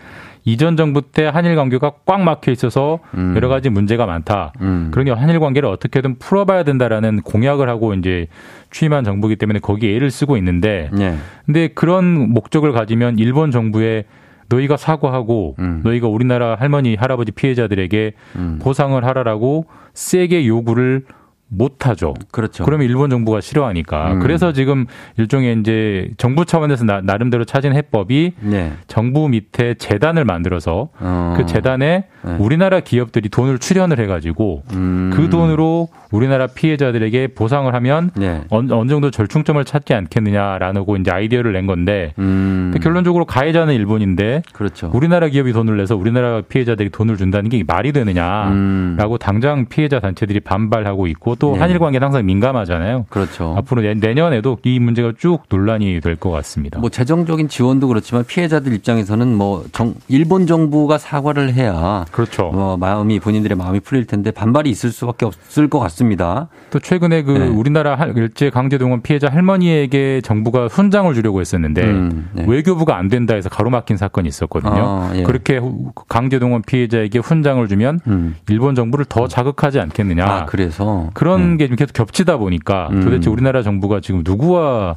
이전 0.45 0.77
정부 0.77 1.01
때 1.01 1.25
한일 1.25 1.55
관계가 1.55 1.91
꽉 2.05 2.21
막혀 2.21 2.51
있어서 2.51 2.99
음. 3.15 3.33
여러 3.35 3.49
가지 3.49 3.69
문제가 3.69 4.05
많다. 4.05 4.53
음. 4.61 4.89
그러니 4.91 5.09
한일 5.09 5.39
관계를 5.39 5.67
어떻게든 5.67 6.19
풀어봐야 6.19 6.63
된다라는 6.63 7.21
공약을 7.21 7.67
하고 7.67 7.95
이제 7.95 8.27
취임한 8.71 9.03
정부이기 9.03 9.37
때문에 9.37 9.59
거기에 9.59 9.95
애를 9.95 10.11
쓰고 10.11 10.37
있는데, 10.37 10.89
네. 10.93 11.17
근데 11.45 11.67
그런 11.69 12.29
목적을 12.31 12.71
가지면 12.73 13.17
일본 13.17 13.49
정부에 13.49 14.05
너희가 14.47 14.77
사과하고 14.77 15.55
음. 15.57 15.81
너희가 15.83 16.07
우리나라 16.07 16.55
할머니 16.55 16.95
할아버지 16.95 17.31
피해자들에게 17.31 18.13
음. 18.35 18.59
보상을 18.61 19.03
하라라고 19.03 19.65
세게 19.95 20.45
요구를 20.45 21.05
못하죠. 21.47 22.13
그렇죠. 22.31 22.65
그러면 22.65 22.87
일본 22.87 23.09
정부가 23.09 23.39
싫어하니까. 23.41 24.13
음. 24.13 24.19
그래서 24.19 24.51
지금 24.51 24.85
일종의 25.17 25.59
이제 25.59 26.09
정부 26.17 26.45
차원에서 26.45 26.85
나, 26.85 27.17
름대로 27.17 27.45
찾은 27.45 27.73
해법이 27.75 28.33
네. 28.39 28.73
정부 28.87 29.29
밑에 29.29 29.75
재단을 29.75 30.25
만들어서 30.25 30.89
어. 30.99 31.33
그 31.37 31.45
재단에 31.45 32.05
네. 32.23 32.35
우리나라 32.39 32.79
기업들이 32.79 33.29
돈을 33.29 33.59
출연을 33.59 33.99
해가지고 33.99 34.63
음. 34.73 35.11
그 35.13 35.29
돈으로 35.29 35.89
우리나라 36.11 36.47
피해자들에게 36.47 37.27
보상을 37.27 37.73
하면 37.73 38.11
네. 38.15 38.41
어느, 38.49 38.71
어느 38.71 38.89
정도 38.89 39.11
절충점을 39.11 39.63
찾지 39.63 39.93
않겠느냐라는 39.93 40.85
고 40.85 40.97
이제 40.97 41.11
아이디어를 41.11 41.53
낸 41.53 41.67
건데 41.67 42.13
음. 42.19 42.73
결론적으로 42.81 43.25
가해자는 43.25 43.73
일본인데 43.73 44.43
그렇죠. 44.53 44.89
우리나라 44.93 45.27
기업이 45.27 45.53
돈을 45.53 45.77
내서 45.77 45.95
우리나라 45.95 46.41
피해자들이 46.41 46.89
돈을 46.89 47.17
준다는 47.17 47.49
게 47.49 47.63
말이 47.65 47.91
되느냐라고 47.91 48.51
음. 48.51 49.17
당장 49.19 49.65
피해자 49.67 49.99
단체들이 49.99 50.39
반발하고 50.39 51.07
있고 51.07 51.34
또 51.39 51.53
네. 51.53 51.59
한일 51.59 51.79
관계는 51.79 52.05
항상 52.05 52.25
민감하잖아요. 52.25 53.05
그렇죠. 53.09 53.53
앞으로 53.57 53.81
내년에도 53.95 54.57
이 54.63 54.79
문제가 54.79 55.11
쭉 55.17 55.43
논란이 55.49 56.01
될 56.01 56.15
것 56.15 56.31
같습니다. 56.31 56.79
뭐 56.79 56.89
재정적인 56.89 57.49
지원도 57.49 57.89
그렇지만 57.89 58.23
피해자들 58.25 58.73
입장에서는 58.73 59.35
뭐 59.35 59.65
정, 59.73 59.95
일본 60.07 60.47
정부가 60.47 60.97
사과를 60.97 61.53
해야 61.53 62.05
그렇죠. 62.11 62.51
뭐 62.51 62.77
마음이 62.77 63.19
본인들의 63.19 63.57
마음이 63.57 63.81
풀릴 63.81 64.05
텐데 64.05 64.31
반발이 64.31 64.69
있을 64.69 64.91
수밖에 64.91 65.25
없을 65.25 65.69
것 65.69 65.79
같습니다. 65.79 66.47
또 66.71 66.79
최근에 66.79 67.23
그 67.23 67.31
네. 67.31 67.47
우리나라 67.47 67.95
일제 68.15 68.49
강제동원 68.49 69.01
피해자 69.01 69.27
할머니에게 69.29 70.21
정부가 70.21 70.67
훈장을 70.67 71.13
주려고 71.13 71.41
했었는데 71.41 71.83
음, 71.83 72.29
네. 72.33 72.45
외교부가 72.47 72.95
안 72.97 73.09
된다 73.09 73.35
해서 73.35 73.49
가로막힌 73.49 73.97
사건이 73.97 74.27
있었거든요. 74.29 74.73
아, 74.73 75.11
예. 75.15 75.23
그렇게 75.23 75.59
강제동원 76.07 76.61
피해자에게 76.61 77.19
훈장을 77.19 77.67
주면 77.67 77.99
음. 78.07 78.35
일본 78.49 78.75
정부를 78.75 79.05
더 79.09 79.27
자극하지 79.27 79.79
않겠느냐. 79.79 80.25
아, 80.25 80.45
그래서 80.45 81.09
그런 81.25 81.41
음. 81.41 81.57
게좀 81.57 81.75
계속 81.75 81.93
겹치다 81.93 82.37
보니까 82.37 82.89
음. 82.91 83.03
도대체 83.03 83.31
우리나라 83.31 83.63
정부가 83.63 83.99
지금 83.99 84.21
누구와 84.23 84.95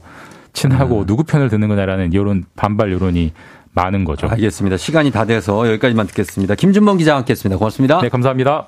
친하고 0.52 1.00
음. 1.00 1.06
누구 1.06 1.24
편을 1.24 1.48
드는 1.48 1.68
거냐라는 1.68 2.12
이런 2.12 2.44
반발 2.54 2.92
여론이 2.92 3.32
많은 3.72 4.04
거죠. 4.04 4.28
알겠습니다. 4.28 4.76
시간이 4.76 5.10
다 5.10 5.24
돼서 5.24 5.66
여기까지만 5.66 6.06
듣겠습니다. 6.08 6.54
김준범 6.54 6.98
기자와 6.98 7.20
함께했습니다. 7.20 7.56
고맙습니다. 7.56 8.00
네, 8.02 8.10
감사합니다. 8.10 8.66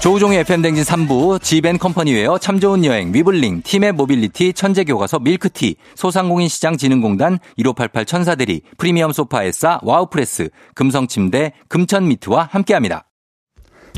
조우종의 0.00 0.40
FM대행진 0.40 0.82
3부, 0.82 1.40
지벤컴퍼니웨어, 1.40 2.38
참 2.38 2.58
좋은 2.58 2.84
여행, 2.84 3.14
위블링, 3.14 3.62
티맵 3.62 3.92
모빌리티, 3.92 4.52
천재교과서, 4.52 5.20
밀크티, 5.20 5.76
소상공인시장진흥공단, 5.94 7.38
1588 7.56 8.04
천사대리, 8.04 8.62
프리미엄 8.78 9.12
소파 9.12 9.41
에싸, 9.41 9.78
와우프레스, 9.84 10.48
금성침대, 10.74 11.52
금천미트와 11.68 12.48
함께합니다. 12.50 13.04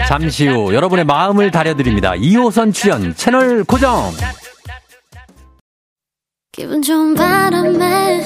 잠시 0.09 0.49
후 0.49 0.75
여러분의 0.75 1.05
마음을 1.05 1.51
다려드립니다. 1.51 2.13
2호선 2.13 2.75
출연 2.75 3.15
채널 3.15 3.65
고정! 3.65 4.11
기분 6.53 6.83
좋은 6.83 7.15
바람에 7.15 8.21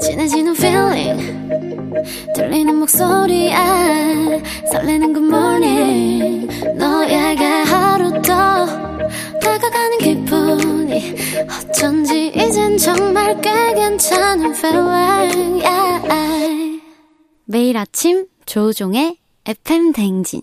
진해지는 0.00 0.52
feeling 0.56 1.92
들리는 2.34 2.74
목소리에 2.76 3.54
설레는 4.72 5.14
good 5.14 5.28
morning 5.28 6.48
너에게 6.76 7.44
하루 7.44 8.10
더 8.22 8.66
다가가는 9.40 9.98
기분이 9.98 11.14
어쩐지 11.70 12.32
이젠 12.34 12.76
정말 12.78 13.40
꽤 13.40 13.74
괜찮은 13.74 14.54
feeling 14.56 15.64
yeah. 15.64 16.82
매일 17.44 17.76
아침 17.76 18.26
조종의 18.44 19.18
FM 19.46 19.92
댕진 19.92 20.42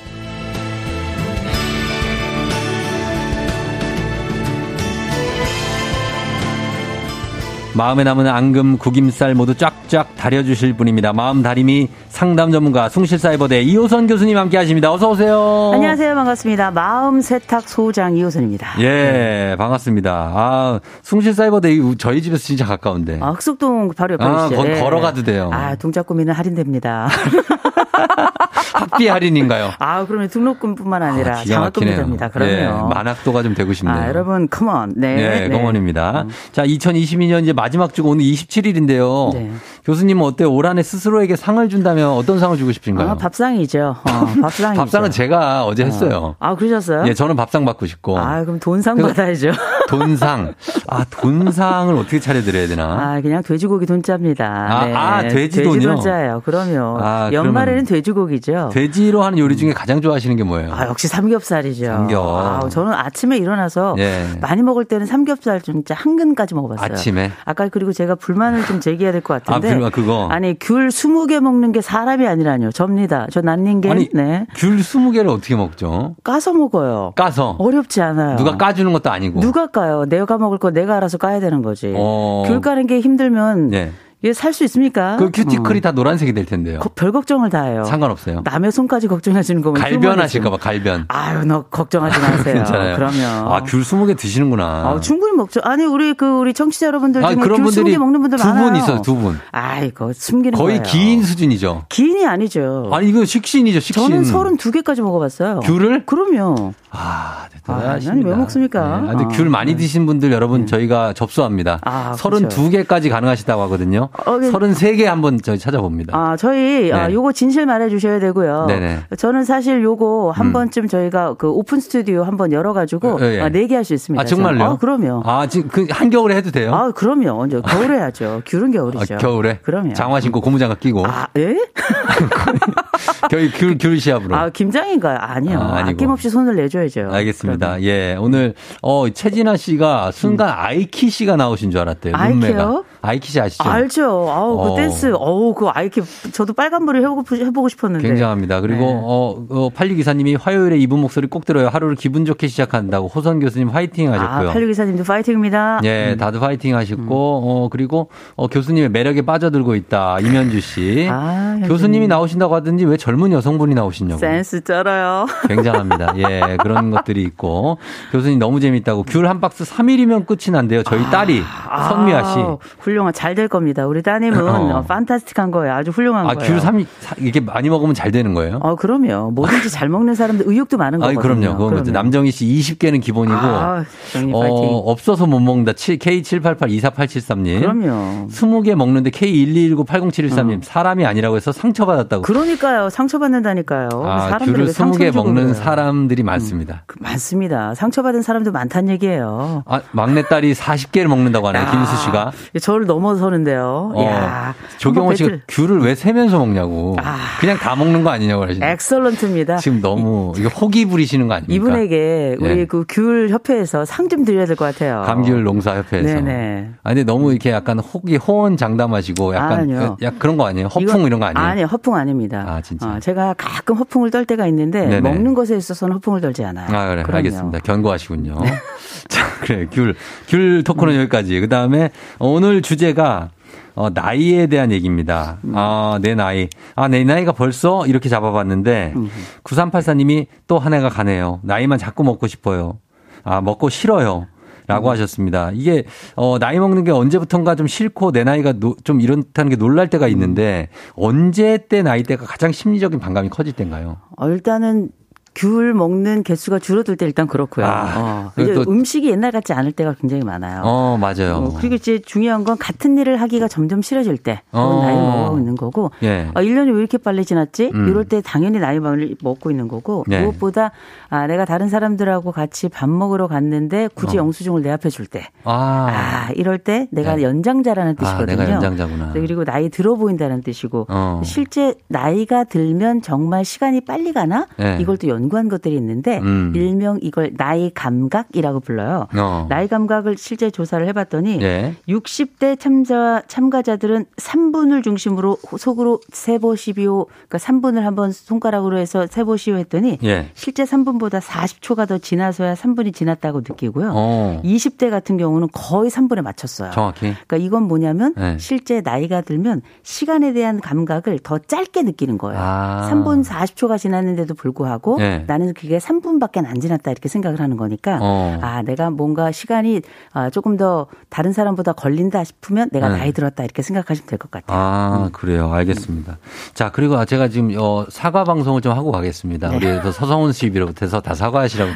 마음에 7.73 8.03
남은 8.03 8.27
앙금, 8.27 8.77
구김살 8.77 9.33
모두 9.33 9.55
쫙쫙 9.55 10.15
다려주실 10.17 10.73
분입니다. 10.73 11.13
마음 11.13 11.41
다림이 11.41 11.87
상담 12.09 12.51
전문가 12.51 12.89
숭실사이버대 12.89 13.61
이호선 13.61 14.07
교수님 14.07 14.37
함께 14.37 14.57
하십니다. 14.57 14.91
어서 14.91 15.09
오세요. 15.09 15.71
안녕하세요. 15.73 16.13
반갑습니다. 16.13 16.71
마음 16.71 17.21
세탁 17.21 17.69
소장 17.69 18.17
이호선입니다. 18.17 18.81
예, 18.81 19.55
반갑습니다. 19.57 20.11
아, 20.35 20.79
숭실사이버대 21.01 21.77
저희 21.97 22.21
집에서 22.21 22.43
진짜 22.43 22.65
가까운데. 22.65 23.19
아, 23.21 23.29
흑석동 23.31 23.93
바로 23.95 24.15
옆에 24.15 24.23
아, 24.25 24.49
거, 24.49 24.63
걸어가도 24.63 25.23
돼요. 25.23 25.49
아, 25.53 25.75
동작구미는 25.75 26.33
할인됩니다. 26.33 27.07
학비 28.73 29.07
할인인가요? 29.07 29.71
아, 29.79 30.05
그러면 30.05 30.29
등록금뿐만 30.29 31.03
아니라 31.03 31.39
아, 31.39 31.45
장학금도 31.45 31.95
됩니다. 31.95 32.29
그럼요. 32.29 32.51
예, 32.51 32.67
만학도가 32.67 33.43
좀 33.43 33.53
되고 33.53 33.73
싶네요. 33.73 33.95
아, 33.95 34.07
여러분, 34.07 34.47
컴온. 34.47 34.93
네. 34.95 35.15
네, 35.15 35.49
공원입니다. 35.49 36.25
네. 36.27 36.33
자, 36.51 36.65
2022년 36.65 37.43
이제 37.43 37.53
마지막 37.53 37.93
주가 37.93 38.09
오늘 38.09 38.25
27일인데요. 38.25 39.33
네. 39.33 39.51
교수님은 39.85 40.23
어때요? 40.23 40.51
올 40.53 40.67
한해 40.67 40.83
스스로에게 40.83 41.35
상을 41.35 41.67
준다면 41.67 42.09
어떤 42.11 42.37
상을 42.39 42.55
주고 42.57 42.71
싶은가요? 42.71 43.09
아, 43.09 43.15
밥상이죠. 43.15 43.95
어, 44.03 44.41
밥상 44.41 44.75
밥상은 44.75 45.09
제가 45.09 45.65
어제 45.65 45.83
어. 45.83 45.85
했어요. 45.87 46.35
아, 46.39 46.55
그러셨어요? 46.55 47.05
예, 47.07 47.13
저는 47.13 47.35
밥상 47.35 47.65
받고 47.65 47.87
싶고. 47.87 48.17
아, 48.19 48.43
그럼 48.43 48.59
돈상 48.59 48.97
받아야죠. 48.97 49.51
돈상. 49.89 50.53
아, 50.87 51.03
돈상을 51.09 51.95
어떻게 51.95 52.19
차려드려야 52.19 52.67
되나? 52.67 52.83
아, 53.15 53.21
그냥 53.21 53.41
돼지고기 53.41 53.85
돈짜입니다. 53.87 54.45
아, 54.45 54.85
네. 54.85 54.93
아 54.93 55.21
돼지돈이요? 55.27 55.73
돼지 55.73 55.87
돈짜예요. 55.87 56.41
그럼요. 56.45 56.97
아, 57.01 57.29
연말에는 57.33 57.85
돼지고기죠. 57.85 58.69
돼지로 58.73 59.23
하는 59.23 59.39
요리 59.39 59.57
중에 59.57 59.73
가장 59.73 59.99
좋아하시는 60.01 60.35
게 60.35 60.43
뭐예요? 60.43 60.73
아, 60.73 60.85
역시 60.87 61.07
삼겹살이죠. 61.07 61.85
삼겹. 61.85 62.21
아, 62.23 62.69
저는 62.69 62.93
아침에 62.93 63.37
일어나서 63.37 63.95
예. 63.97 64.27
많이 64.39 64.61
먹을 64.61 64.85
때는 64.85 65.05
삼겹살 65.07 65.59
진짜 65.61 65.95
한 65.95 66.15
근까지 66.15 66.53
먹어봤어요. 66.53 66.85
아침에? 66.93 67.31
아까 67.45 67.67
그리고 67.69 67.91
제가 67.93 68.15
불만을 68.15 68.65
좀 68.65 68.79
제기해야 68.79 69.11
될 69.11 69.21
것 69.21 69.43
같은데. 69.43 69.67
아, 69.67 69.70
불만 69.73 69.91
그거? 69.91 70.27
아니, 70.31 70.57
귤 70.59 70.89
20개 70.89 71.39
먹는 71.39 71.71
게 71.71 71.81
사람이 71.81 72.27
아니라뇨. 72.27 72.71
접니다. 72.71 73.27
저 73.31 73.41
난닝게. 73.41 73.89
아니, 73.89 74.09
네. 74.13 74.45
귤 74.55 74.77
20개를 74.77 75.29
어떻게 75.29 75.55
먹죠? 75.55 76.15
까서 76.23 76.53
먹어요. 76.53 77.13
까서? 77.15 77.55
어렵지 77.59 78.01
않아요. 78.01 78.37
누가 78.37 78.57
까주는 78.57 78.91
것도 78.93 79.09
아니고. 79.09 79.39
누가 79.39 79.67
까요? 79.67 80.05
내가 80.07 80.37
먹을 80.37 80.57
거 80.57 80.71
내가 80.71 80.97
알아서 80.97 81.17
까야 81.17 81.39
되는 81.39 81.61
거지. 81.61 81.93
어. 81.95 82.43
귤 82.47 82.61
까는 82.61 82.87
게 82.87 82.99
힘들면 82.99 83.69
네. 83.69 83.91
이게 84.23 84.33
살 84.33 84.53
수 84.53 84.63
있습니까? 84.65 85.15
그 85.17 85.31
큐티클이 85.31 85.79
어. 85.79 85.81
다 85.81 85.91
노란색이 85.93 86.33
될 86.33 86.45
텐데요. 86.45 86.79
거, 86.79 86.89
별 86.93 87.11
걱정을 87.11 87.49
다 87.49 87.63
해요. 87.63 87.85
상관없어요. 87.85 88.41
남의 88.43 88.71
손까지 88.71 89.07
걱정하시는 89.07 89.61
거면 89.61 89.81
갈변하실까봐 89.81 90.57
갈변. 90.57 91.05
아유, 91.07 91.43
너 91.45 91.63
걱정하지 91.63 92.19
마세요. 92.19 92.53
괜찮아요. 92.55 92.95
그러면 92.97 93.47
아, 93.47 93.61
귤 93.63 93.81
20개 93.81 94.15
드시는구나. 94.17 94.63
아, 94.65 94.99
충분히 94.99 95.35
먹죠. 95.35 95.61
아니, 95.63 95.85
우리 95.85 96.13
그 96.13 96.25
우리 96.27 96.53
청취자 96.53 96.85
여러분들 96.87 97.21
중에 97.21 97.35
그런 97.35 97.57
귤 97.57 97.63
분들이 97.63 97.95
20개 97.95 97.97
먹는 97.97 98.21
분들 98.21 98.37
두 98.37 98.47
많아요. 98.47 98.65
분 98.65 98.75
있어요, 98.75 99.01
두 99.01 99.15
분. 99.15 99.39
아, 99.51 99.79
이거 99.79 100.11
숨기는 100.13 100.55
거의 100.57 100.77
거예요. 100.77 100.83
기인 100.83 101.23
수준이죠. 101.23 101.85
기인이 101.89 102.25
아니죠. 102.25 102.89
아니, 102.93 103.09
이거 103.09 103.25
식신이죠, 103.25 103.79
식신. 103.79 104.03
저는 104.03 104.23
32개까지 104.23 105.01
먹어봤어요. 105.01 105.61
귤을? 105.61 106.05
그럼요. 106.05 106.73
아, 106.91 107.47
대단하십니다. 107.53 108.11
아니, 108.11 108.23
왜 108.25 108.35
먹습니까? 108.35 109.01
네. 109.01 109.09
아, 109.09 109.15
근데 109.15 109.35
귤 109.35 109.49
많이 109.49 109.71
네. 109.71 109.77
드신 109.77 110.05
분들 110.05 110.31
여러분 110.31 110.61
네. 110.61 110.65
저희가 110.67 111.13
접수합니다. 111.13 111.79
아, 111.83 112.13
32개까지 112.17 113.09
가능하시다고 113.09 113.61
하거든요. 113.63 114.09
어, 114.25 114.37
33개 114.39 115.03
한번 115.05 115.39
저희 115.41 115.57
찾아봅니다. 115.57 116.15
아, 116.17 116.35
저희 116.37 116.91
아, 116.91 116.95
네. 116.97 117.01
아, 117.03 117.11
요거 117.11 117.31
진실 117.31 117.65
말해 117.65 117.89
주셔야 117.89 118.19
되고요. 118.19 118.65
네네. 118.67 118.99
저는 119.17 119.43
사실 119.45 119.81
요거 119.83 120.31
한 120.31 120.47
음. 120.47 120.53
번쯤 120.53 120.87
저희가 120.87 121.35
그 121.37 121.49
오픈 121.49 121.79
스튜디오 121.79 122.23
한 122.23 122.37
번 122.37 122.51
열어 122.51 122.73
가지고 122.73 123.19
네, 123.19 123.39
아, 123.41 123.49
내게 123.49 123.75
할수 123.75 123.93
있습니다. 123.93 124.21
아, 124.21 124.25
정말요? 124.25 124.63
아, 124.63 124.77
그럼요. 124.77 125.21
아, 125.25 125.45
지금 125.47 125.69
그 125.69 125.85
한겨울에 125.89 126.35
해도 126.35 126.49
돼요? 126.51 126.73
아, 126.73 126.91
그럼요. 126.91 127.39
언제 127.39 127.61
겨울에 127.61 127.97
하죠. 127.99 128.41
귤은 128.45 128.71
겨울이죠. 128.71 129.15
아, 129.15 129.17
겨울에? 129.17 129.59
그럼요. 129.61 129.93
장화 129.93 130.19
신고 130.21 130.41
고무장갑 130.41 130.79
끼고. 130.79 131.05
아, 131.05 131.27
예? 131.37 131.55
저희 133.29 133.51
귤, 133.51 133.77
귤 133.77 133.99
시합으로. 133.99 134.35
아, 134.35 134.49
김장인가요? 134.49 135.17
아니요. 135.19 135.59
아, 135.59 135.87
아낌없이 135.87 136.29
손을 136.29 136.55
내줘야죠. 136.55 137.09
알겠습니다. 137.11 137.77
그러면. 137.77 137.83
예. 137.83 138.15
오늘, 138.19 138.53
어, 138.81 139.09
최진아 139.09 139.57
씨가 139.57 140.11
순간 140.11 140.49
음. 140.49 140.53
아이키 140.57 141.09
씨가 141.09 141.35
나오신 141.35 141.71
줄 141.71 141.81
알았대요. 141.81 142.13
아이키요? 142.15 142.85
아이키 143.03 143.31
씨 143.31 143.39
아시죠? 143.39 143.63
알죠. 143.63 144.29
아우, 144.29 144.57
그 144.57 144.71
어. 144.71 144.75
댄스. 144.75 145.13
어우, 145.15 145.53
그 145.55 145.67
아이키. 145.67 146.01
저도 146.31 146.53
빨간불을 146.53 147.01
해보고, 147.01 147.23
해보고 147.35 147.69
싶었는데. 147.69 148.07
굉장합니다. 148.07 148.61
그리고, 148.61 148.85
네. 148.85 148.99
어, 149.03 149.45
어, 149.49 149.69
팔류 149.73 149.95
기사님이 149.95 150.35
화요일에 150.35 150.77
이분 150.77 150.99
목소리 151.01 151.27
꼭 151.27 151.45
들어요. 151.45 151.67
하루를 151.69 151.95
기분 151.95 152.25
좋게 152.25 152.47
시작한다고. 152.47 153.07
호선 153.07 153.39
교수님 153.39 153.69
화이팅 153.69 154.13
하셨고요. 154.13 154.49
아, 154.49 154.53
팔류 154.53 154.67
기사님도 154.67 155.03
화이팅입니다. 155.03 155.81
예, 155.83 156.13
음. 156.13 156.17
다들 156.17 156.41
화이팅 156.41 156.75
하셨고, 156.75 157.01
음. 157.03 157.07
어, 157.09 157.69
그리고, 157.71 158.09
어, 158.35 158.47
교수님의 158.47 158.89
매력에 158.89 159.23
빠져들고 159.23 159.75
있다. 159.75 160.19
이면주 160.19 160.61
씨. 160.61 161.07
아, 161.09 161.59
교수님이 161.65 162.07
나오신다고 162.07 162.53
하든지 162.55 162.85
왜 162.85 162.97
젊은 163.11 163.31
여성분이 163.33 163.75
나오시냐고. 163.75 164.19
센스 164.19 164.63
쩔어요. 164.63 165.25
굉장합니다. 165.49 166.13
예, 166.17 166.57
그런 166.61 166.91
것들이 166.91 167.21
있고. 167.23 167.77
교수님 168.13 168.39
너무 168.39 168.59
재밌다고. 168.61 169.03
귤 169.03 169.25
한 169.27 169.39
박스 169.41 169.63
3일이면 169.65 170.25
끝이 170.25 170.51
난대요. 170.51 170.83
저희 170.83 171.03
딸이. 171.11 171.43
아, 171.69 171.89
선미아 171.89 172.23
씨. 172.33 172.39
훌륭한. 172.79 173.11
잘 173.13 173.31
될 173.35 173.47
겁니다. 173.47 173.85
우리 173.87 174.01
따님은 174.03 174.47
어. 174.47 174.77
어, 174.79 174.81
판타스틱한 174.83 175.51
거예요. 175.51 175.73
아주 175.73 175.91
훌륭한 175.91 176.29
아, 176.29 176.33
거예요. 176.33 176.51
귤 176.53 176.59
3, 176.59 176.85
이렇게 177.19 177.39
많이 177.39 177.69
먹으면 177.69 177.93
잘 177.95 178.11
되는 178.11 178.33
거예요? 178.33 178.59
어, 178.61 178.75
그럼요. 178.75 179.31
뭐든지 179.31 179.69
잘 179.69 179.87
먹는 179.89 180.15
사람들 180.15 180.45
의욕도 180.47 180.77
많은 180.77 180.99
거거든요. 180.99 181.19
아, 181.19 181.21
그럼요. 181.21 181.57
그건 181.57 181.69
그럼요. 181.83 181.91
남정희 181.91 182.31
씨 182.31 182.45
20개는 182.45 183.01
기본이고. 183.01 183.35
아, 183.37 183.85
어, 184.33 184.77
없어서 184.91 185.27
못 185.27 185.39
먹는다. 185.39 185.71
K78824873님. 185.73 187.59
그럼요. 187.61 188.27
20개 188.27 188.75
먹는데 188.75 189.09
K12119807113님. 189.11 190.57
어. 190.57 190.61
사람이 190.63 191.05
아니라고 191.05 191.35
해서 191.37 191.51
상처받았다고. 191.51 192.21
그러니까요. 192.23 192.89
상처받는다니까요. 193.01 193.89
아, 194.05 194.37
귤을 194.39 194.67
20개 194.67 195.13
먹는 195.13 195.53
사람들이 195.53 196.23
많습니다. 196.23 196.83
음, 196.89 196.95
많습니다. 197.03 197.73
상처받은 197.75 198.21
사람도 198.21 198.51
많다는 198.51 198.89
얘기예요. 198.93 199.63
아, 199.65 199.81
막내딸이 199.91 200.53
40개를 200.53 201.07
먹는다고 201.07 201.47
하네요. 201.47 201.63
야, 201.63 201.71
김수 201.71 201.95
씨가. 202.03 202.31
저를 202.61 202.85
넘어서는데요. 202.85 203.93
어, 203.95 204.03
야, 204.05 204.53
조경호 204.77 205.15
씨가 205.15 205.37
귤을 205.47 205.79
왜 205.81 205.95
세면서 205.95 206.37
먹냐고. 206.39 206.95
아, 206.99 207.17
그냥 207.39 207.57
다 207.57 207.75
먹는 207.75 208.03
거 208.03 208.09
아니냐고 208.11 208.41
그러시네. 208.41 208.71
엑설런트입니다. 208.71 209.57
지금 209.57 209.81
너무 209.81 210.33
이거 210.37 210.49
호기 210.49 210.85
부리시는 210.85 211.27
거 211.27 211.33
아닙니까? 211.35 211.55
이분에게 211.55 212.37
우리 212.39 212.55
네. 212.55 212.65
그귤 212.65 213.29
협회에서 213.29 213.85
상 213.85 214.11
좀 214.11 214.25
드려야 214.25 214.45
될 214.45 214.57
것 214.57 214.65
같아요. 214.65 215.03
감귤 215.05 215.43
농사 215.43 215.73
협회에서. 215.77 216.15
네네. 216.15 216.71
아 216.83 216.89
근데 216.89 217.05
너무 217.05 217.31
이렇게 217.31 217.49
약간 217.51 217.79
호기 217.79 218.17
호언 218.17 218.57
장담하시고 218.57 219.33
약간 219.35 219.71
아, 219.73 219.95
그, 219.95 220.03
약 220.05 220.19
그런 220.19 220.35
거 220.35 220.45
아니에요? 220.47 220.67
허풍 220.67 221.03
이런 221.05 221.21
거 221.21 221.27
아니에요? 221.27 221.47
아니, 221.47 221.63
허풍 221.63 221.95
아닙니다. 221.95 222.43
아, 222.45 222.61
진짜. 222.61 222.87
어, 222.95 222.99
제가 222.99 223.33
가끔 223.37 223.75
허풍을 223.77 224.11
떨 224.11 224.25
때가 224.25 224.47
있는데 224.47 224.81
네네. 224.87 225.01
먹는 225.01 225.33
것에 225.33 225.55
있어서는 225.57 225.95
허풍을 225.95 226.21
떨지 226.21 226.43
않아요. 226.43 226.65
아, 226.75 226.89
그래. 226.89 227.03
그럼요. 227.03 227.17
알겠습니다. 227.17 227.59
견고하시군요. 227.59 228.35
네. 228.43 228.51
자, 229.09 229.25
그래. 229.41 229.67
귤. 229.71 229.95
귤 230.27 230.63
토크는 230.63 230.93
음. 230.95 230.99
여기까지. 231.01 231.39
그 231.39 231.49
다음에 231.49 231.89
오늘 232.19 232.61
주제가 232.61 233.29
어, 233.73 233.89
나이에 233.89 234.47
대한 234.47 234.71
얘기입니다. 234.71 235.37
음. 235.45 235.53
아, 235.55 235.97
내 236.01 236.13
나이. 236.13 236.49
아, 236.75 236.87
내 236.89 237.03
나이가 237.05 237.31
벌써 237.31 237.85
이렇게 237.87 238.09
잡아봤는데, 238.09 238.93
음. 238.97 239.09
9384님이 239.45 240.27
또 240.47 240.59
한 240.59 240.73
해가 240.73 240.89
가네요. 240.89 241.39
나이만 241.43 241.79
자꾸 241.79 242.03
먹고 242.03 242.27
싶어요. 242.27 242.79
아, 243.23 243.39
먹고 243.39 243.69
싫어요. 243.69 244.27
라고 244.71 244.87
음. 244.87 244.91
하셨습니다. 244.91 245.51
이게, 245.53 245.83
어, 246.15 246.39
나이 246.39 246.57
먹는 246.59 246.83
게 246.83 246.91
언제부턴가 246.91 247.55
좀 247.55 247.67
싫고 247.67 248.11
내 248.11 248.23
나이가 248.23 248.53
노, 248.53 248.75
좀 248.83 249.01
이렇다는 249.01 249.49
게 249.49 249.55
놀랄 249.57 249.89
때가 249.89 250.07
있는데, 250.07 250.69
언제 250.95 251.57
때 251.69 251.83
나이 251.83 252.03
때가 252.03 252.25
가장 252.25 252.51
심리적인 252.51 252.99
반감이 252.99 253.29
커질 253.29 253.53
때인가요? 253.53 253.97
어, 254.17 254.29
일단은 254.29 254.89
귤 255.35 255.73
먹는 255.73 256.23
개수가 256.23 256.59
줄어들 256.59 256.97
때 256.97 257.05
일단 257.05 257.27
그렇고요. 257.27 257.65
아, 257.65 258.31
어. 258.35 258.41
이제 258.41 258.53
음식이 258.67 259.09
옛날 259.09 259.31
같지 259.31 259.53
않을 259.53 259.71
때가 259.71 259.95
굉장히 259.99 260.23
많아요. 260.23 260.61
어, 260.63 260.97
맞아요. 260.99 261.35
어, 261.35 261.57
그리고 261.57 261.75
이제 261.75 261.99
중요한 261.99 262.43
건 262.43 262.57
같은 262.57 262.97
일을 262.97 263.21
하기가 263.21 263.47
점점 263.47 263.81
싫어질 263.81 264.17
때 264.17 264.41
어. 264.51 264.81
나이 264.83 264.95
먹고 264.95 265.37
있는 265.37 265.55
거고 265.55 265.91
예. 266.03 266.29
아, 266.33 266.41
1년이 266.41 266.73
왜 266.73 266.79
이렇게 266.79 266.97
빨리 266.97 267.23
지났지? 267.23 267.71
음. 267.73 267.87
이럴 267.87 268.05
때 268.05 268.21
당연히 268.21 268.59
나이 268.59 268.79
먹고 268.79 269.51
있는 269.51 269.67
거고 269.67 270.05
예. 270.11 270.21
무엇보다 270.21 270.71
아, 271.09 271.27
내가 271.27 271.45
다른 271.45 271.69
사람들하고 271.69 272.31
같이 272.31 272.67
밥 272.67 272.89
먹으러 272.89 273.27
갔는데 273.27 273.89
굳이 273.93 274.17
어. 274.17 274.21
영수증을 274.21 274.61
내 274.61 274.69
앞에 274.71 274.89
줄 274.89 275.05
때. 275.05 275.27
아. 275.43 275.87
아 275.89 276.31
이럴 276.35 276.57
때 276.57 276.87
내가 276.91 277.15
네. 277.15 277.23
연장자라는 277.23 277.95
아, 277.97 278.03
뜻이거든요. 278.03 278.37
내가 278.37 278.51
연장자구나. 278.53 279.11
그리고 279.13 279.43
나이 279.43 279.69
들어 279.69 279.95
보인다는 279.95 280.41
뜻이고 280.41 280.87
어. 280.89 281.21
실제 281.23 281.75
나이가 281.87 282.43
들면 282.43 283.01
정말 283.01 283.45
시간이 283.45 283.81
빨리 283.81 284.13
가나? 284.13 284.47
네. 284.57 284.77
이걸 284.79 284.97
또 284.97 285.11
연 285.11 285.20
구한 285.29 285.49
것들이 285.49 285.75
있는데 285.75 286.19
음. 286.19 286.53
일명 286.55 286.99
이걸 287.01 287.31
나이 287.35 287.71
감각이라고 287.73 288.59
불러요. 288.59 289.07
어. 289.15 289.47
나이 289.49 289.67
감각을 289.67 290.17
실제 290.17 290.49
조사를 290.49 290.87
해봤더니 290.87 291.37
네. 291.37 291.75
60대 291.87 292.59
참자 292.59 293.21
참가자들은 293.27 294.05
3분을 294.17 294.83
중심으로 294.83 295.37
속으로 295.57 295.99
세보시비오 296.11 297.05
그러니까 297.05 297.37
3분을 297.37 297.81
한번 297.81 298.11
손가락으로 298.11 298.77
해서 298.77 299.07
세보시오 299.07 299.55
했더니 299.57 299.97
네. 300.01 300.29
실제 300.33 300.63
3분보다 300.63 301.19
40초가 301.21 301.87
더 301.87 301.97
지나서야 301.97 302.53
3분이 302.53 302.93
지났다고 302.93 303.39
느끼고요. 303.39 303.91
어. 303.93 304.41
20대 304.43 304.89
같은 304.89 305.17
경우는 305.17 305.49
거의 305.51 305.89
3분에 305.89 306.21
맞췄어요. 306.21 306.71
정확히. 306.71 307.13
그러니까 307.27 307.37
이건 307.37 307.63
뭐냐면 307.63 308.13
네. 308.15 308.37
실제 308.39 308.81
나이가 308.81 309.21
들면 309.21 309.61
시간에 309.83 310.33
대한 310.33 310.59
감각을 310.59 311.19
더 311.19 311.37
짧게 311.39 311.83
느끼는 311.83 312.17
거예요. 312.17 312.39
아. 312.41 312.89
3분 312.91 313.23
40초가 313.23 313.77
지났는데도 313.77 314.33
불구하고 314.33 314.97
네. 315.19 315.23
나는 315.27 315.53
그게 315.53 315.77
3분밖에 315.77 316.45
안 316.45 316.59
지났다 316.59 316.91
이렇게 316.91 317.09
생각을 317.09 317.39
하는 317.39 317.57
거니까 317.57 317.99
어. 318.01 318.39
아 318.41 318.61
내가 318.61 318.89
뭔가 318.89 319.31
시간이 319.31 319.81
아, 320.13 320.29
조금 320.29 320.57
더 320.57 320.87
다른 321.09 321.33
사람보다 321.33 321.73
걸린다 321.73 322.23
싶으면 322.23 322.69
내가 322.71 322.89
네. 322.89 322.97
나이 322.97 323.11
들었다 323.11 323.43
이렇게 323.43 323.61
생각하시면 323.61 324.07
될 324.07 324.19
것 324.19 324.29
같아요. 324.31 324.57
아 324.57 325.03
음. 325.05 325.11
그래요, 325.11 325.51
알겠습니다. 325.51 326.17
자 326.53 326.71
그리고 326.71 327.03
제가 327.05 327.27
지금 327.27 327.53
어, 327.57 327.85
사과 327.89 328.23
방송을 328.23 328.61
좀 328.61 328.73
하고 328.73 328.91
가겠습니다. 328.91 329.49
네. 329.49 329.55
우리 329.55 329.91
서성훈 329.91 330.31
씨 330.33 330.49
비롯해서 330.49 331.01
다 331.01 331.13
사과하시라고. 331.13 331.71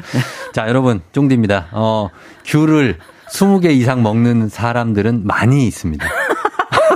자 0.53 0.67
여러분 0.67 1.01
쫑디입니다. 1.11 1.67
어 1.73 2.09
귤을 2.45 2.97
20개 3.29 3.71
이상 3.71 4.03
먹는 4.03 4.49
사람들은 4.49 5.21
많이 5.25 5.65
있습니다. 5.67 6.05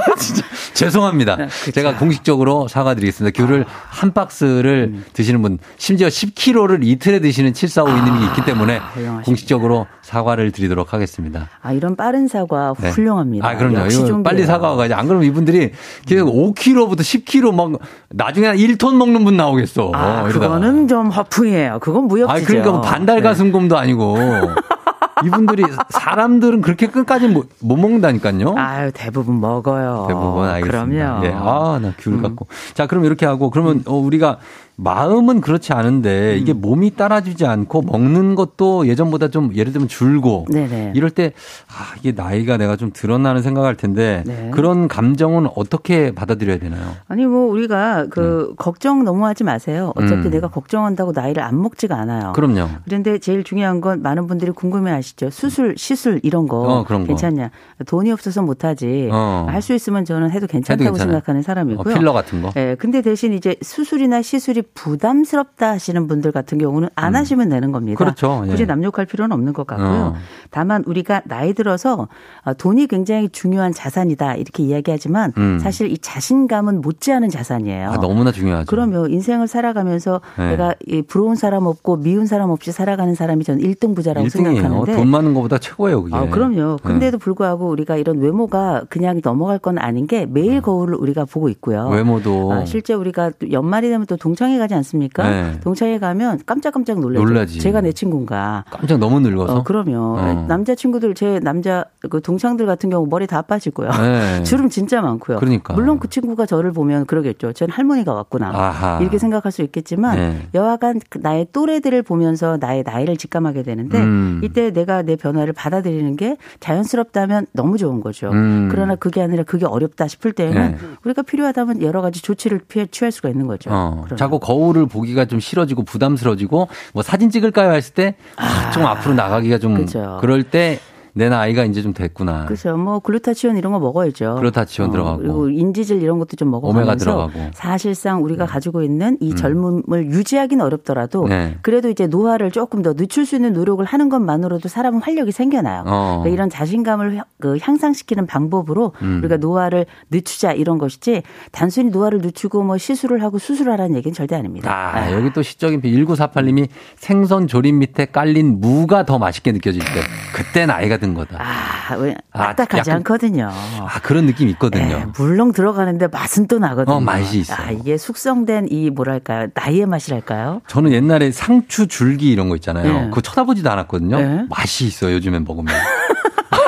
진짜 0.19 0.43
죄송합니다. 0.73 1.35
네, 1.35 1.47
제가 1.71 1.97
공식적으로 1.97 2.67
사과드리겠습니다. 2.67 3.37
귤을 3.37 3.65
아. 3.67 3.71
한 3.89 4.13
박스를 4.13 4.91
음. 4.93 5.05
드시는 5.13 5.41
분, 5.41 5.59
심지어 5.77 6.07
10kg를 6.07 6.79
이틀에 6.83 7.19
드시는 7.19 7.53
7452님이 7.53 8.21
아. 8.21 8.25
있기 8.29 8.45
때문에 8.45 8.77
훌륭하십니다. 8.77 9.21
공식적으로 9.23 9.87
사과를 10.01 10.51
드리도록 10.51 10.93
하겠습니다. 10.93 11.49
아, 11.61 11.71
이런 11.73 11.95
빠른 11.95 12.27
사과 12.27 12.73
네. 12.79 12.89
훌륭합니다. 12.89 13.47
아, 13.47 13.55
그럼요. 13.55 13.87
이거 13.87 14.23
빨리 14.23 14.45
사과가 14.45 14.87
안 14.91 15.07
그러면 15.07 15.27
이분들이 15.27 15.71
계속 16.05 16.27
5kg부터 16.27 16.99
10kg 16.99 17.53
막 17.53 17.79
나중에 18.09 18.47
한 18.47 18.57
1톤 18.57 18.95
먹는 18.95 19.23
분 19.23 19.37
나오겠어. 19.37 19.91
아, 19.93 20.23
그거는 20.23 20.87
좀 20.87 21.09
허풍이에요. 21.09 21.79
그건 21.79 22.07
무협지죠. 22.07 22.43
아, 22.43 22.47
그러니까 22.47 22.71
뭐 22.71 22.81
반달 22.81 23.21
가슴곰도 23.21 23.75
네. 23.75 23.81
아니고. 23.81 24.17
이분들이 25.25 25.63
사람들은 25.89 26.61
그렇게 26.61 26.87
끝까지 26.87 27.27
못, 27.27 27.49
못 27.61 27.77
먹는다니까요. 27.77 28.55
아유 28.57 28.91
대부분 28.93 29.39
먹어요. 29.39 30.05
대부분 30.07 30.47
알겠습니다. 30.47 31.19
그럼요. 31.19 31.25
예. 31.25 31.31
아나 31.31 31.93
귤 31.97 32.13
음. 32.13 32.21
갖고. 32.21 32.47
자 32.73 32.87
그럼 32.87 33.05
이렇게 33.05 33.25
하고 33.25 33.49
그러면 33.49 33.77
음. 33.77 33.83
어, 33.85 33.95
우리가 33.95 34.37
마음은 34.81 35.41
그렇지 35.41 35.73
않은데 35.73 36.37
이게 36.37 36.53
음. 36.53 36.61
몸이 36.61 36.95
따라주지 36.95 37.45
않고 37.45 37.81
먹는 37.81 38.35
것도 38.35 38.87
예전보다 38.87 39.27
좀 39.27 39.53
예를 39.53 39.73
들면 39.73 39.89
줄고 39.89 40.45
네네. 40.49 40.93
이럴 40.95 41.09
때 41.09 41.33
아, 41.67 41.95
이게 41.99 42.13
나이가 42.13 42.55
내가 42.55 42.77
좀 42.77 42.91
드러나는 42.93 43.41
생각할 43.41 43.75
텐데 43.75 44.23
네. 44.25 44.51
그런 44.53 44.87
감정은 44.87 45.49
어떻게 45.55 46.11
받아들여야 46.15 46.59
되나요? 46.59 46.95
아니 47.09 47.25
뭐 47.25 47.51
우리가 47.51 48.07
그 48.09 48.51
음. 48.51 48.55
걱정 48.55 49.03
너무 49.03 49.25
하지 49.25 49.43
마세요. 49.43 49.91
어차피 49.97 50.27
음. 50.27 50.31
내가 50.31 50.47
걱정한다고 50.47 51.11
나이를 51.13 51.43
안 51.43 51.61
먹지가 51.61 51.97
않아요. 51.97 52.31
그럼요. 52.33 52.69
그런데 52.85 53.17
제일 53.19 53.43
중요한 53.43 53.81
건 53.81 54.01
많은 54.01 54.27
분들이 54.27 54.51
궁금해 54.51 54.91
하시 54.91 55.08
죠. 55.15 55.29
수술, 55.29 55.75
시술 55.77 56.19
이런 56.23 56.47
거 56.47 56.57
어, 56.61 56.83
그런 56.83 57.05
괜찮냐? 57.05 57.49
거. 57.77 57.83
돈이 57.85 58.11
없어서 58.11 58.41
못 58.41 58.63
하지. 58.63 59.09
어. 59.11 59.47
할수 59.49 59.73
있으면 59.73 60.05
저는 60.05 60.31
해도 60.31 60.47
괜찮다고 60.47 60.95
해도 60.95 60.97
생각하는 60.97 61.41
사람이고요. 61.41 61.91
어, 61.91 61.97
필러 61.97 62.13
같은 62.13 62.41
거. 62.41 62.51
예. 62.55 62.75
근데 62.79 63.01
대신 63.01 63.33
이제 63.33 63.55
수술이나 63.61 64.21
시술이 64.21 64.63
부담스럽다 64.73 65.69
하시는 65.69 66.07
분들 66.07 66.31
같은 66.31 66.57
경우는 66.57 66.89
안 66.95 67.13
음. 67.13 67.19
하시면 67.19 67.49
되는 67.49 67.71
겁니다. 67.71 67.97
그렇죠. 67.97 68.43
예. 68.45 68.49
굳이 68.51 68.65
남욕할 68.65 69.05
필요는 69.05 69.31
없는 69.33 69.53
것 69.53 69.65
같고요. 69.67 69.87
어. 69.87 70.15
다만 70.51 70.83
우리가 70.85 71.21
나이 71.25 71.53
들어서 71.53 72.07
어, 72.43 72.53
돈이 72.53 72.87
굉장히 72.87 73.29
중요한 73.29 73.71
자산이다 73.71 74.35
이렇게 74.35 74.63
이야기하지만 74.63 75.33
음. 75.37 75.59
사실 75.59 75.91
이 75.91 75.97
자신감은 75.97 76.81
못지않은 76.81 77.29
자산이에요. 77.29 77.89
아, 77.91 77.97
너무나 77.97 78.31
중요하죠. 78.31 78.65
그러면 78.67 79.09
인생을 79.11 79.47
살아가면서 79.47 80.21
네. 80.37 80.51
내가 80.51 80.73
부러운 81.07 81.35
사람 81.35 81.65
없고 81.65 81.97
미운 81.97 82.25
사람 82.25 82.49
없이 82.49 82.71
살아가는 82.71 83.15
사람이 83.15 83.43
저는 83.43 83.61
1등 83.63 83.95
부자라고 83.95 84.27
1등이에요. 84.27 84.31
생각하는데 84.31 84.91
돈 84.99 85.07
많은 85.09 85.33
것보다 85.33 85.57
최고예요, 85.57 86.03
그게. 86.03 86.15
아, 86.15 86.29
그럼요. 86.29 86.77
네. 86.77 86.77
근데도 86.83 87.17
네. 87.17 87.23
불구하고 87.23 87.69
우리가 87.69 87.97
이런 87.97 88.19
외모가 88.19 88.83
그냥 88.89 89.19
넘어갈 89.23 89.59
건 89.59 89.77
아닌 89.77 90.07
게 90.07 90.25
매일 90.25 90.57
음. 90.57 90.61
거울을 90.61 90.95
우리가 90.95 91.25
보고 91.25 91.49
있고요. 91.49 91.87
외모도 91.89 92.51
아, 92.53 92.65
실제 92.65 92.93
우리가 92.93 93.31
연말이 93.51 93.89
되면 93.89 94.05
또 94.05 94.17
동창회 94.17 94.57
가지 94.57 94.73
않습니까? 94.75 95.29
네. 95.29 95.59
동창회 95.61 95.99
가면 95.99 96.41
깜짝깜짝 96.45 96.99
놀라죠. 96.99 97.23
놀라지. 97.23 97.59
제가 97.59 97.81
내 97.81 97.91
친구인가. 97.91 98.65
깜짝 98.69 98.97
너무 98.99 99.19
늙어서. 99.19 99.57
어, 99.57 99.63
그럼요. 99.63 100.17
어. 100.17 100.45
남자 100.47 100.75
친구들 100.75 101.13
제 101.13 101.39
남자 101.39 101.85
그 102.09 102.21
동창들 102.21 102.65
같은 102.65 102.89
경우 102.89 103.07
머리 103.09 103.27
다 103.27 103.41
빠지고요. 103.41 103.89
네. 103.91 104.43
주름 104.43 104.69
진짜 104.69 105.01
많고요. 105.01 105.37
그러니까. 105.39 105.73
물론 105.73 105.99
그 105.99 106.09
친구가 106.09 106.45
저를 106.45 106.71
보면 106.71 107.05
그러겠죠. 107.05 107.53
전 107.53 107.69
할머니가 107.69 108.13
왔구나. 108.13 108.49
아하. 108.53 108.99
이렇게 109.01 109.17
생각할 109.17 109.51
수 109.51 109.61
있겠지만 109.61 110.15
네. 110.15 110.47
여하간 110.53 111.01
그 111.09 111.19
나의 111.21 111.47
또래들을 111.51 112.03
보면서 112.03 112.57
나의 112.59 112.83
나이를 112.85 113.17
직감하게 113.17 113.63
되는데 113.63 113.99
음. 113.99 114.41
이때 114.43 114.71
내가 114.71 114.88
내 115.01 115.15
변화를 115.15 115.53
받아들이는 115.53 116.15
게 116.15 116.37
자연스럽다면 116.59 117.47
너무 117.53 117.77
좋은 117.77 118.01
거죠. 118.01 118.29
음. 118.31 118.67
그러나 118.71 118.95
그게 118.95 119.21
아니라 119.21 119.43
그게 119.43 119.65
어렵다 119.65 120.07
싶을 120.07 120.33
때에는 120.33 120.71
네. 120.71 120.77
우리가 121.03 121.21
필요하다면 121.21 121.81
여러 121.81 122.01
가지 122.01 122.21
조치를 122.21 122.61
피해 122.67 122.85
취할 122.85 123.11
수가 123.11 123.29
있는 123.29 123.47
거죠. 123.47 123.69
어. 123.71 124.05
자꾸 124.15 124.39
거울을 124.39 124.87
보기가 124.87 125.25
좀 125.25 125.39
싫어지고 125.39 125.83
부담스러워지고 125.83 126.67
뭐 126.93 127.03
사진 127.03 127.29
찍을까요 127.29 127.71
했을 127.71 127.93
때좀 127.93 128.85
아. 128.85 128.91
앞으로 128.91 129.15
나가기가 129.15 129.57
좀 129.59 129.75
그렇죠. 129.75 130.17
그럴 130.21 130.43
때 130.43 130.79
내 131.19 131.27
나이가 131.27 131.65
이제 131.65 131.81
좀 131.81 131.93
됐구나. 131.93 132.45
그렇죠. 132.45 132.77
뭐 132.77 132.99
글루타치온 132.99 133.57
이런 133.57 133.73
거 133.73 133.79
먹어야죠. 133.79 134.35
글루타치온 134.35 134.87
어, 134.87 134.91
들어가고 134.91 135.17
그리고 135.17 135.49
인지질 135.49 136.01
이런 136.01 136.17
것도 136.17 136.37
좀 136.37 136.49
먹어가면서 136.49 136.81
오메가 136.81 136.95
들어가고. 136.95 137.51
사실상 137.53 138.23
우리가 138.23 138.45
네. 138.45 138.51
가지고 138.51 138.83
있는 138.83 139.17
이 139.19 139.31
음. 139.31 139.35
젊음을 139.35 140.05
유지하기는 140.11 140.63
어렵더라도 140.63 141.27
네. 141.27 141.57
그래도 141.61 141.89
이제 141.89 142.07
노화를 142.07 142.51
조금 142.51 142.81
더 142.81 142.93
늦출 142.93 143.25
수 143.25 143.35
있는 143.35 143.51
노력을 143.51 143.83
하는 143.83 144.07
것만으로도 144.07 144.69
사람은 144.69 145.01
활력이 145.01 145.33
생겨나요. 145.33 145.83
어. 145.85 146.19
그러니까 146.21 146.29
이런 146.29 146.49
자신감을 146.49 147.21
그 147.41 147.57
향상시키는 147.59 148.25
방법으로 148.25 148.93
음. 149.01 149.19
우리가 149.19 149.35
노화를 149.37 149.87
늦추자 150.11 150.53
이런 150.53 150.77
것이지 150.77 151.23
단순히 151.51 151.89
노화를 151.89 152.19
늦추고 152.19 152.63
뭐 152.63 152.77
시술을 152.77 153.21
하고 153.23 153.39
수술하라는 153.39 153.97
얘기는 153.97 154.13
절대 154.13 154.37
아닙니다. 154.37 154.71
아, 154.71 154.99
아. 154.99 155.11
여기 155.11 155.33
또 155.33 155.41
시적인 155.41 155.81
1948님이 155.81 156.69
생선 156.95 157.47
조림 157.47 157.79
밑에 157.79 158.05
깔린 158.05 158.61
무가 158.61 159.05
더 159.05 159.19
맛있게 159.19 159.51
느껴질 159.51 159.81
때 159.81 160.01
그때 160.33 160.65
나이가 160.65 160.95
든 160.95 161.08
거다. 161.13 161.37
아, 161.39 161.95
왜 161.95 162.15
딱딱하지 162.33 162.91
아, 162.91 162.95
않거든요. 162.95 163.49
아, 163.51 163.99
그런 164.01 164.25
느낌이 164.25 164.51
있거든요. 164.51 164.99
네, 164.99 165.05
물렁 165.17 165.51
들어가는데 165.51 166.07
맛은 166.07 166.47
또 166.47 166.59
나거든요. 166.59 166.95
어, 166.95 166.99
맛이 166.99 167.39
있어. 167.39 167.55
아, 167.55 167.71
이게 167.71 167.97
숙성된 167.97 168.67
이 168.69 168.89
뭐랄까요? 168.89 169.47
나이의 169.53 169.85
맛이랄까요? 169.85 170.61
저는 170.67 170.91
옛날에 170.91 171.31
상추 171.31 171.87
줄기 171.87 172.31
이런 172.31 172.49
거 172.49 172.55
있잖아요. 172.55 172.93
네. 172.93 173.03
그거 173.09 173.21
쳐다보지도 173.21 173.69
않았거든요. 173.69 174.17
네. 174.19 174.45
맛이 174.49 174.85
있어요, 174.85 175.15
요즘엔 175.15 175.45
먹으면. 175.45 175.73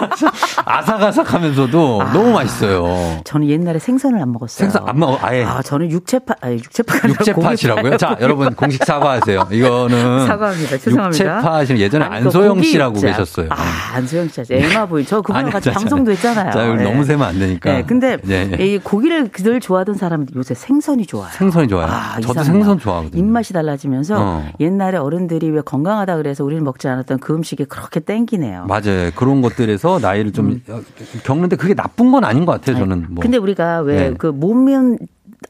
아삭아삭하면서도 0.65 2.01
아, 2.01 2.13
너무 2.13 2.31
맛있어요. 2.31 3.21
저는 3.23 3.47
옛날에 3.49 3.79
생선을 3.79 4.21
안 4.21 4.31
먹었어요. 4.31 4.57
생선 4.69 4.87
안 4.87 4.99
먹어. 4.99 5.17
아예. 5.21 5.43
아 5.43 5.61
저는 5.61 5.91
육체파 5.91 6.35
아니 6.41 6.55
육체파 6.55 7.07
육체파시라고요? 7.09 7.97
자 7.97 8.17
여러분 8.21 8.53
공식 8.53 8.83
사과하세요. 8.83 9.47
이거는 9.51 10.25
사과합니다. 10.27 10.77
죄송합니다. 10.77 11.25
육체파시는 11.25 11.81
예전에 11.81 12.05
아니, 12.05 12.15
안소영 12.25 12.61
씨라고 12.61 12.99
계셨어요. 12.99 13.47
아 13.51 13.55
안소영 13.95 14.27
씨, 14.29 14.41
에마 14.49 14.85
부인 14.85 15.05
저 15.05 15.21
그분과 15.21 15.49
같이 15.49 15.65
자, 15.65 15.71
방송도 15.73 16.11
했잖아요. 16.11 16.51
자 16.51 16.75
네. 16.75 16.83
너무 16.83 17.03
세면 17.03 17.27
안 17.27 17.39
되니까. 17.39 17.71
네, 17.71 17.83
근데 17.83 18.17
네, 18.23 18.45
네. 18.45 18.65
이 18.65 18.77
고기를 18.79 19.29
그들 19.29 19.59
좋아하던 19.59 19.95
사람들 19.95 20.35
요새 20.35 20.53
생선이 20.53 21.05
좋아요. 21.05 21.29
생선이 21.31 21.67
좋아요. 21.67 21.87
아, 21.87 22.19
저도 22.21 22.41
이상해요. 22.41 22.53
생선 22.53 22.79
좋아하거든요. 22.79 23.19
입맛이 23.19 23.53
달라지면서 23.53 24.15
어. 24.19 24.51
옛날에 24.59 24.97
어른들이 24.97 25.49
왜 25.49 25.61
건강하다 25.61 26.17
그래서 26.17 26.43
우리는 26.43 26.63
먹지 26.63 26.87
않았던 26.87 27.19
그 27.19 27.33
음식이 27.33 27.65
그렇게 27.65 27.99
땡기네요. 27.99 28.65
맞아요. 28.67 29.11
그런 29.15 29.41
것들에서 29.41 29.90
나이를 29.99 30.31
좀 30.31 30.61
음. 30.67 30.83
겪는데 31.23 31.55
그게 31.55 31.73
나쁜 31.73 32.11
건 32.11 32.23
아닌 32.23 32.45
것 32.45 32.53
같아요. 32.53 32.77
저는. 32.77 33.07
뭐. 33.09 33.21
근데 33.21 33.37
우리가 33.37 33.81
왜그 33.81 34.27
네. 34.27 34.31
몸면 34.31 34.97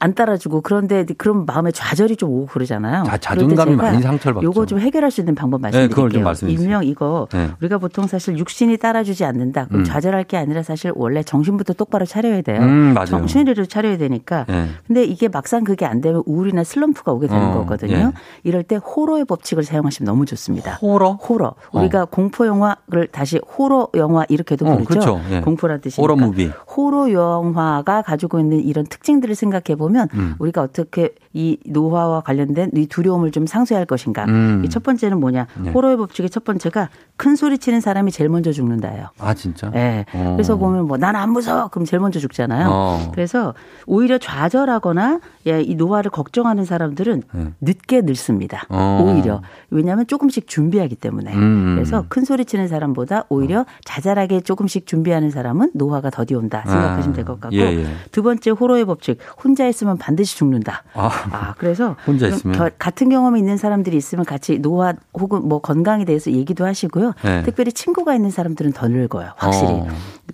안 0.02 0.16
따라주고 0.16 0.62
그런데 0.62 1.06
그런 1.16 1.46
마음에 1.46 1.72
좌절이 1.72 2.16
좀 2.16 2.32
오고 2.32 2.48
그러잖아요. 2.48 3.04
자, 3.04 3.18
자존감이 3.18 3.76
많이 3.76 4.02
상처를 4.02 4.34
받죠. 4.34 4.46
요거 4.46 4.66
좀 4.66 4.80
해결할 4.80 5.12
수 5.12 5.22
있는 5.22 5.36
방법 5.36 5.62
말씀드릴게요. 5.62 5.90
네, 5.90 5.94
그걸 5.96 6.10
좀 6.10 6.24
말씀해 6.24 6.52
주세요. 6.54 6.66
일명 6.66 6.84
이거 6.84 7.28
네. 7.32 7.52
우리가 7.62 7.78
보통 7.78 8.08
사실 8.08 8.36
육신이 8.36 8.78
따라주지 8.78 9.26
않는다. 9.26 9.68
그럼 9.68 9.82
음. 9.82 9.84
좌절할 9.86 10.24
게 10.24 10.38
아니라 10.38 10.64
사실 10.64 10.92
원래 10.96 11.22
정신부터 11.22 11.74
똑바로 11.74 12.08
차려야 12.08 12.42
돼요. 12.42 12.62
음, 12.62 12.96
맞아요. 12.96 13.06
정신을 13.06 13.68
차려야 13.68 13.98
되니까. 13.98 14.46
네. 14.50 14.70
근데 14.88 15.04
이게 15.04 15.28
막상 15.28 15.64
그게 15.64 15.86
안 15.86 16.02
되면 16.02 16.24
우울이나 16.26 16.64
슬럼프가 16.64 17.12
오게 17.12 17.28
되는 17.28 17.50
어, 17.50 17.54
거거든요. 17.60 17.96
예. 17.96 18.12
이럴 18.44 18.64
때 18.64 18.78
호러의 18.78 19.26
법칙을 19.26 19.64
사용하시면 19.64 20.08
너무 20.08 20.26
좋습니다. 20.26 20.80
호러? 20.82 21.12
호러. 21.12 21.54
우리가 21.74 22.04
어. 22.04 22.06
공포 22.06 22.48
영화를 22.48 23.08
다시 23.12 23.40
호러 23.58 23.88
영화 23.94 24.26
이렇게도 24.30 24.66
어, 24.66 24.78
부르죠. 24.78 24.88
그렇죠. 24.88 25.22
예. 25.30 25.42
공포라 25.42 25.78
뜻이니까. 25.78 26.02
호러 26.02 26.16
무비. 26.16 26.50
호러 26.76 27.12
영화가 27.12 28.02
가지고 28.02 28.40
있는 28.40 28.62
이런 28.62 28.88
특징들을 28.88 29.36
생각해 29.36 29.78
보면 29.78 29.91
음. 30.14 30.36
우리가 30.40 30.62
어떻게 30.62 31.14
이 31.34 31.58
노화와 31.66 32.22
관련된 32.22 32.72
이 32.76 32.88
두려움을 32.88 33.32
좀 33.32 33.46
상쇄할 33.48 33.86
것인가. 33.86 34.26
음. 34.26 34.64
이첫 34.66 34.84
번째는 34.84 35.20
뭐냐. 35.20 35.48
네. 35.64 35.72
호러의 35.72 35.98
법칙의 35.98 36.30
첫 36.30 36.44
번째가 36.44 36.90
큰 37.16 37.36
소리 37.36 37.58
치는 37.58 37.80
사람이 37.82 38.12
제일 38.12 38.30
먼저 38.30 38.52
죽는다예요. 38.52 39.08
아 39.20 39.34
진짜? 39.34 39.70
네. 39.72 40.06
어. 40.14 40.34
그래서 40.36 40.58
보면 40.58 40.88
뭐 40.88 40.98
난 40.98 41.16
안 41.16 41.32
무서워. 41.32 41.68
그럼 41.70 41.86
제일 41.86 42.00
먼저 42.02 42.20
죽잖아요. 42.20 42.68
어. 42.70 43.12
그래서 43.14 43.54
오히려 43.86 44.18
좌절하거나 44.18 45.20
예, 45.48 45.62
이 45.62 45.76
노화를 45.76 46.12
걱정하는 46.12 46.66
사람들은 46.66 47.24
네. 47.34 47.48
늦게 47.62 48.02
늙습니다. 48.02 48.64
어. 48.70 49.04
오히려 49.06 49.42
왜냐하면 49.70 50.06
조금씩 50.08 50.48
준비하기 50.48 50.96
때문에. 50.96 51.34
음. 51.34 51.74
그래서 51.76 52.06
큰 52.10 52.26
소리 52.26 52.44
치는 52.46 52.68
사람보다 52.68 53.26
오히려 53.30 53.62
어. 53.62 53.66
자잘하게 53.86 54.42
조금씩 54.42 54.86
준비하는 54.88 55.32
사람은 55.32 55.72
노화가 55.74 56.10
더디 56.10 56.36
온다 56.36 56.64
생각하시면 56.68 57.16
될 57.16 57.26
것 57.26 57.40
같고 57.40 57.56
예, 57.56 57.62
예. 57.62 57.86
두 58.12 58.24
번째 58.24 58.50
호러의 58.52 58.86
법칙 58.86 59.20
혼자 59.44 59.66
있으면 59.82 59.98
반드시 59.98 60.38
죽는다. 60.38 60.84
아, 60.94 61.10
아 61.32 61.54
그래서 61.58 61.96
혼자 62.06 62.28
있으면 62.28 62.72
같은 62.78 63.10
경험이 63.10 63.40
있는 63.40 63.58
사람들이 63.58 63.98
있으면 63.98 64.26
같이 64.26 64.60
노화 64.60 64.94
혹은 65.14 65.48
뭐 65.48 65.60
건강에 65.60 66.06
대해서 66.06 66.32
얘기도 66.32 66.66
하시고요. 66.66 67.14
네. 67.24 67.44
특별히 67.44 67.72
친구가 67.72 68.16
있는 68.16 68.30
사람들은 68.30 68.74
더 68.74 68.88
늙어요. 68.88 69.32
확실히 69.36 69.72
어. 69.72 69.88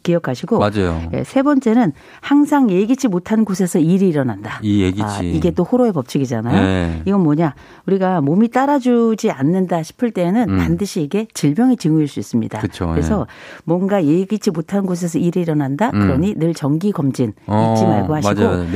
기억하시고. 0.04 0.60
맞아요. 0.60 1.02
예, 1.14 1.24
세 1.24 1.42
번째는 1.42 1.94
항상 2.22 2.70
예기치 2.70 3.08
못한 3.08 3.46
곳에서 3.46 3.80
일이 3.80 4.10
일어난다. 4.10 4.60
이 4.62 4.84
예기치. 4.84 5.04
아, 5.04 5.22
이게 5.22 5.52
또 5.52 5.64
호로의 5.64 5.94
법칙이잖아요. 5.94 6.62
네. 6.62 7.02
이건 7.06 7.22
뭐냐? 7.24 7.56
우리가 7.86 8.22
몸이 8.22 8.50
따라주지 8.50 9.32
않는다 9.32 9.84
싶을 9.84 10.12
때는 10.12 10.50
음. 10.50 10.58
반드시 10.58 11.02
이게 11.02 11.28
질병의 11.34 11.78
징후일 11.78 12.08
수 12.08 12.20
있습니다. 12.20 12.60
그쵸, 12.60 12.88
그래서 12.90 13.22
예. 13.22 13.62
뭔가 13.64 14.04
예기치 14.04 14.52
못한 14.52 14.86
곳에서 14.86 15.18
일이 15.20 15.42
일어난다. 15.42 15.92
음. 15.94 16.00
그러니 16.02 16.36
늘 16.36 16.54
정기 16.54 16.92
검진 16.92 17.34
어, 17.48 17.74
잊지 17.74 17.86
말고 17.86 18.16
하시고. 18.16 18.34
맞아요. 18.36 18.72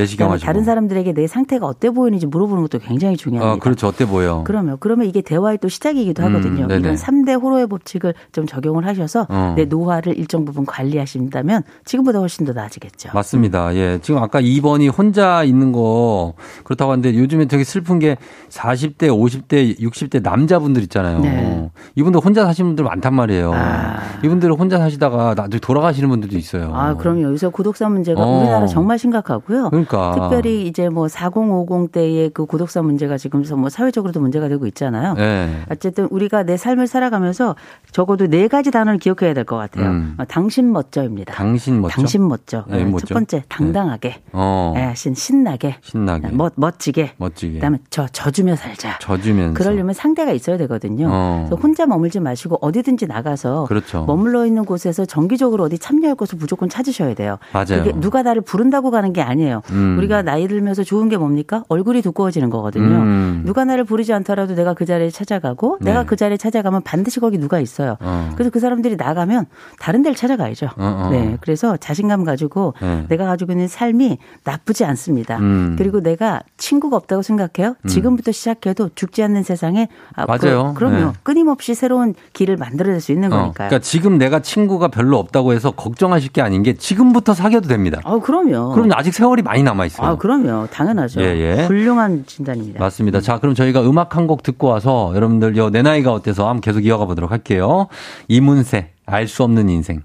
다른 0.62 0.66
사람들에게 0.66 1.14
내 1.14 1.28
상태가 1.28 1.66
어때 1.66 1.90
보이는지 1.90 2.28
물어보는 2.28 2.62
것도 2.64 2.80
굉장히 2.80 3.18
중요합니다. 3.18 3.54
아, 3.54 3.58
그렇죠. 3.58 3.88
어때 3.88 4.06
보여? 4.06 4.44
그러면 4.46 4.78
그러면 4.80 5.08
이게 5.08 5.22
대화의 5.22 5.58
또 5.60 5.68
시작이기도 5.68 6.24
음, 6.24 6.28
하거든요. 6.28 6.66
음, 6.66 6.80
이런 6.80 6.96
3대 6.96 7.42
호로의 7.42 7.68
법칙을 7.68 8.14
좀 8.32 8.46
적용을 8.46 8.86
하셔서 8.86 9.28
어. 9.30 9.54
내 9.56 9.66
노화를 9.66 10.18
일정 10.18 10.46
부분 10.46 10.66
관리하신다면 10.66 11.64
지금보다 11.86 12.20
훨씬 12.20 12.46
더 12.46 12.54
나아지겠죠. 12.54 13.10
맞습니다. 13.14 13.76
예. 13.76 14.00
지금 14.02 14.22
아까 14.22 14.42
2번이 14.42 14.96
혼자 14.96 15.44
있는 15.44 15.72
거 15.72 16.34
그렇다고 16.64 16.92
하는데 16.92 17.16
요즘에 17.16 17.46
되게 17.46 17.64
슬픈 17.64 18.00
게 18.00 18.18
40대, 18.50 19.08
50대, 19.10 19.80
60대 19.80 20.22
남자분들 20.22 20.84
있잖아요. 20.84 21.20
네. 21.20 21.70
이분들 21.96 22.22
혼자 22.24 22.46
사시는 22.46 22.70
분들 22.70 22.86
많단 22.86 23.14
말이에요. 23.14 23.54
아. 23.54 24.00
이분들은 24.24 24.56
혼자 24.56 24.78
사시다가 24.78 25.34
나중에 25.36 25.60
돌아가시는 25.60 26.10
분들도 26.10 26.38
있어요. 26.38 26.72
아, 26.74 26.96
그럼요. 26.96 27.24
여기서 27.24 27.50
고독사 27.50 27.90
문제가 27.90 28.22
어. 28.22 28.40
우리나라 28.40 28.68
정말 28.68 29.00
심각하고요. 29.00 29.70
그러니까. 29.70 30.12
특별히 30.14 30.41
이제 30.50 30.90
뭐 30.90 31.08
4050 31.08 31.92
대의 31.92 32.30
그 32.30 32.46
고독사 32.46 32.82
문제가 32.82 33.18
지금 33.18 33.44
뭐 33.58 33.70
사회적으로도 33.70 34.20
문제가 34.20 34.48
되고 34.48 34.66
있잖아요. 34.68 35.14
네. 35.16 35.62
어쨌든 35.70 36.08
우리가 36.10 36.44
내 36.44 36.58
삶을 36.58 36.88
살아가면서 36.88 37.56
적어도 37.92 38.28
네 38.28 38.48
가지 38.48 38.72
단어를 38.72 39.00
기억해야 39.00 39.34
될 39.34 39.42
것 39.46 39.58
같아요. 39.58 39.90
음. 39.90 40.16
어, 40.18 40.24
당신 40.26 40.72
멋져입니다. 40.72 41.34
당신 41.34 41.82
멋져. 41.82 41.94
당신 41.96 42.28
멋져. 42.28 42.64
네, 42.68 42.84
네, 42.86 42.92
첫 43.06 43.14
번째 43.14 43.44
당당하게. 43.50 44.10
네. 44.10 44.22
어. 44.34 44.74
네, 44.76 44.94
신나게. 44.96 45.78
신나게. 45.82 46.30
멋 46.32 46.54
멋지게. 46.56 47.14
멋지게. 47.18 47.56
그다음에 47.56 47.80
저 47.90 48.08
져주며 48.08 48.56
살자. 48.56 48.98
져주면서. 49.00 49.54
그러려면 49.56 49.94
상대가 49.94 50.32
있어야 50.32 50.58
되거든요. 50.58 51.08
어. 51.12 51.46
그래서 51.50 51.62
혼자 51.62 51.86
머물지 51.86 52.20
마시고 52.20 52.58
어디든지 52.62 53.08
나가서 53.08 53.66
그렇죠. 53.66 54.06
머물러 54.06 54.46
있는 54.46 54.64
곳에서 54.66 55.06
정기적으로 55.06 55.64
어디 55.66 55.78
참여할 55.78 56.16
곳을 56.16 56.38
무조건 56.38 56.70
찾으셔야 56.70 57.14
돼요. 57.16 57.38
맞아요. 57.54 57.84
누가 58.00 58.22
나를 58.24 58.42
부른다고 58.42 58.92
가는 58.92 59.12
게 59.14 59.22
아니에요. 59.22 59.62
음. 59.72 59.98
우리가 59.98 60.22
나이 60.32 60.48
들면서 60.48 60.86
좋은 60.86 61.10
게 61.10 61.18
뭡니까? 61.18 61.66
얼굴이 61.68 62.02
두꺼워지는 62.02 62.50
거거든요. 62.50 62.86
음. 62.86 63.44
누가 63.46 63.66
나를 63.66 63.84
부르지 63.84 64.14
않더라도 64.14 64.56
내가 64.56 64.74
그 64.74 64.86
자리에 64.86 65.10
찾아가고 65.10 65.80
네. 65.82 65.92
내가 65.92 66.06
그 66.06 66.16
자리에 66.16 66.38
찾아가면 66.38 66.84
반드시 66.84 67.20
거기 67.20 67.38
누가 67.38 67.60
있어요. 67.60 67.98
어. 68.00 68.30
그래서 68.36 68.50
그 68.50 68.62
사람들이 68.62 68.96
나가면 68.96 69.48
다른 69.78 70.04
데를 70.04 70.16
찾아가야죠. 70.16 70.68
어, 70.68 70.72
어. 70.78 71.10
네. 71.12 71.38
그래서 71.42 71.76
자신감 71.76 72.24
가지고 72.24 72.76
네. 72.82 73.06
내가 73.10 73.26
가지고 73.26 73.52
있는 73.52 73.68
삶이 73.68 74.20
나쁘지 74.46 74.86
않습니다. 74.86 75.38
음. 75.40 75.76
그리고 75.78 76.00
내가 76.00 76.40
친구가 76.56 76.96
없다고 76.96 77.24
생각해요. 77.24 77.76
음. 77.82 77.88
지금부터 77.90 78.32
시작해도 78.32 78.92
죽지 78.96 79.24
않는 79.24 79.44
세상에 79.44 79.90
아, 80.16 80.26
맞아요. 80.26 80.74
그, 80.78 80.84
럼요 80.86 80.96
네. 80.96 81.12
끊임없이 81.24 81.76
새로운 81.76 82.16
길을 82.32 82.56
만들어낼 82.56 83.02
수 83.02 83.12
있는 83.12 83.34
어. 83.34 83.36
거니까요. 83.36 83.68
그러니까 83.68 83.80
지금 83.80 84.18
내가 84.18 84.40
친구가 84.40 84.88
별로 84.88 85.18
없다고 85.18 85.52
해서 85.52 85.72
걱정하실 85.72 86.32
게 86.32 86.42
아닌 86.42 86.64
게 86.64 86.76
지금부터 86.76 87.34
사귀어도 87.34 87.68
됩니다. 87.68 88.00
아, 88.06 88.18
그럼요. 88.20 88.72
그럼 88.72 88.90
아직 88.94 89.14
세월이 89.14 89.42
많이 89.42 89.62
남아 89.62 89.88
있어요. 89.88 90.08
아, 90.08 90.16
그럼요. 90.22 90.68
당연하죠. 90.68 91.20
예, 91.22 91.26
예. 91.36 91.66
훌륭한 91.66 92.26
진단입니다. 92.28 92.80
맞습니다. 92.80 93.22
자, 93.22 93.40
그럼 93.40 93.56
저희가 93.56 93.82
음악 93.90 94.16
한 94.16 94.28
곡 94.28 94.44
듣고 94.44 94.68
와서 94.68 95.12
여러분들 95.16 95.56
내 95.72 95.82
나이가 95.82 96.14
어때서 96.14 96.48
한번 96.48 96.62
계속 96.62 96.86
이어가 96.86 97.06
보도록 97.06 97.32
할게요. 97.32 97.88
이문세 98.28 98.92
알 99.08 99.28
수 99.28 99.42
없는 99.44 99.68
인생. 99.70 100.04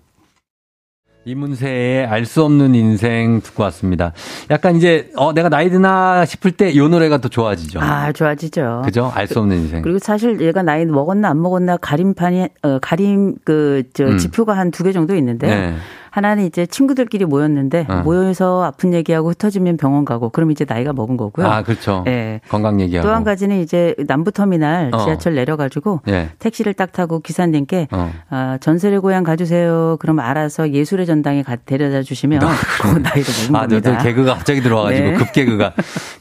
이문세의 1.27 2.07
알 2.07 2.25
수 2.25 2.45
없는 2.45 2.75
인생 2.75 3.41
듣고 3.43 3.65
왔습니다. 3.65 4.13
약간 4.51 4.77
이제 4.77 5.11
어 5.17 5.33
내가 5.35 5.49
나이 5.51 5.69
드나 5.69 6.25
싶을 6.25 6.53
때 6.53 6.71
이 6.71 6.79
노래가 6.79 7.19
더 7.19 7.29
좋아지죠. 7.29 7.81
아 7.81 8.11
좋아지죠. 8.13 8.83
그죠? 8.85 9.11
알 9.15 9.27
수 9.27 9.41
없는 9.41 9.57
인생. 9.59 9.83
그리고 9.83 9.99
사실 9.99 10.41
얘가 10.41 10.63
나이 10.63 10.87
먹었나 10.87 11.29
안 11.29 11.43
먹었나 11.43 11.77
가림판이 11.77 12.49
어 12.63 12.79
가림 12.81 13.35
그저 13.45 14.05
음. 14.05 14.19
지표가 14.19 14.57
한두 14.57 14.83
개 14.85 14.93
정도 14.93 15.15
있는데. 15.17 15.47
네. 15.49 15.75
하나는 16.17 16.47
이제 16.47 16.65
친구들끼리 16.65 17.27
모였는데 17.27 17.85
어. 17.91 18.01
모여서 18.03 18.65
아픈 18.65 18.95
얘기하고 18.95 19.29
흩어지면 19.31 19.77
병원 19.77 20.07
가고 20.07 20.31
그럼 20.31 20.51
이제 20.51 20.65
나이가 20.67 20.95
먹은 20.95 21.19
거고요. 21.19 21.47
아 21.47 21.63
그렇죠. 21.63 22.03
네. 22.07 22.41
건강 22.49 22.81
얘기하고. 22.81 23.07
또 23.07 23.13
한 23.15 23.23
가지는 23.23 23.61
이제 23.61 23.95
남부터미널 24.07 24.91
어. 24.95 25.05
지하철 25.05 25.35
내려가지고 25.35 26.01
네. 26.07 26.31
택시를 26.39 26.73
딱 26.73 26.93
타고 26.93 27.21
기사님께 27.21 27.89
어. 27.91 28.11
아, 28.31 28.57
전설의 28.63 29.01
고향 29.01 29.25
가주세요. 29.25 29.99
그럼 30.01 30.19
알아서 30.21 30.71
예술의 30.71 31.05
전당에 31.05 31.43
가, 31.43 31.57
데려다 31.57 32.03
주시면 32.03 32.41
그 32.81 32.87
나이도 32.87 33.33
먹은 33.53 33.57
아, 33.57 33.61
겁니다. 33.67 33.99
아, 33.99 33.99
개그가 34.03 34.35
갑자기 34.37 34.63
들어와가지고 34.63 35.07
네. 35.09 35.15
급개그가. 35.17 35.73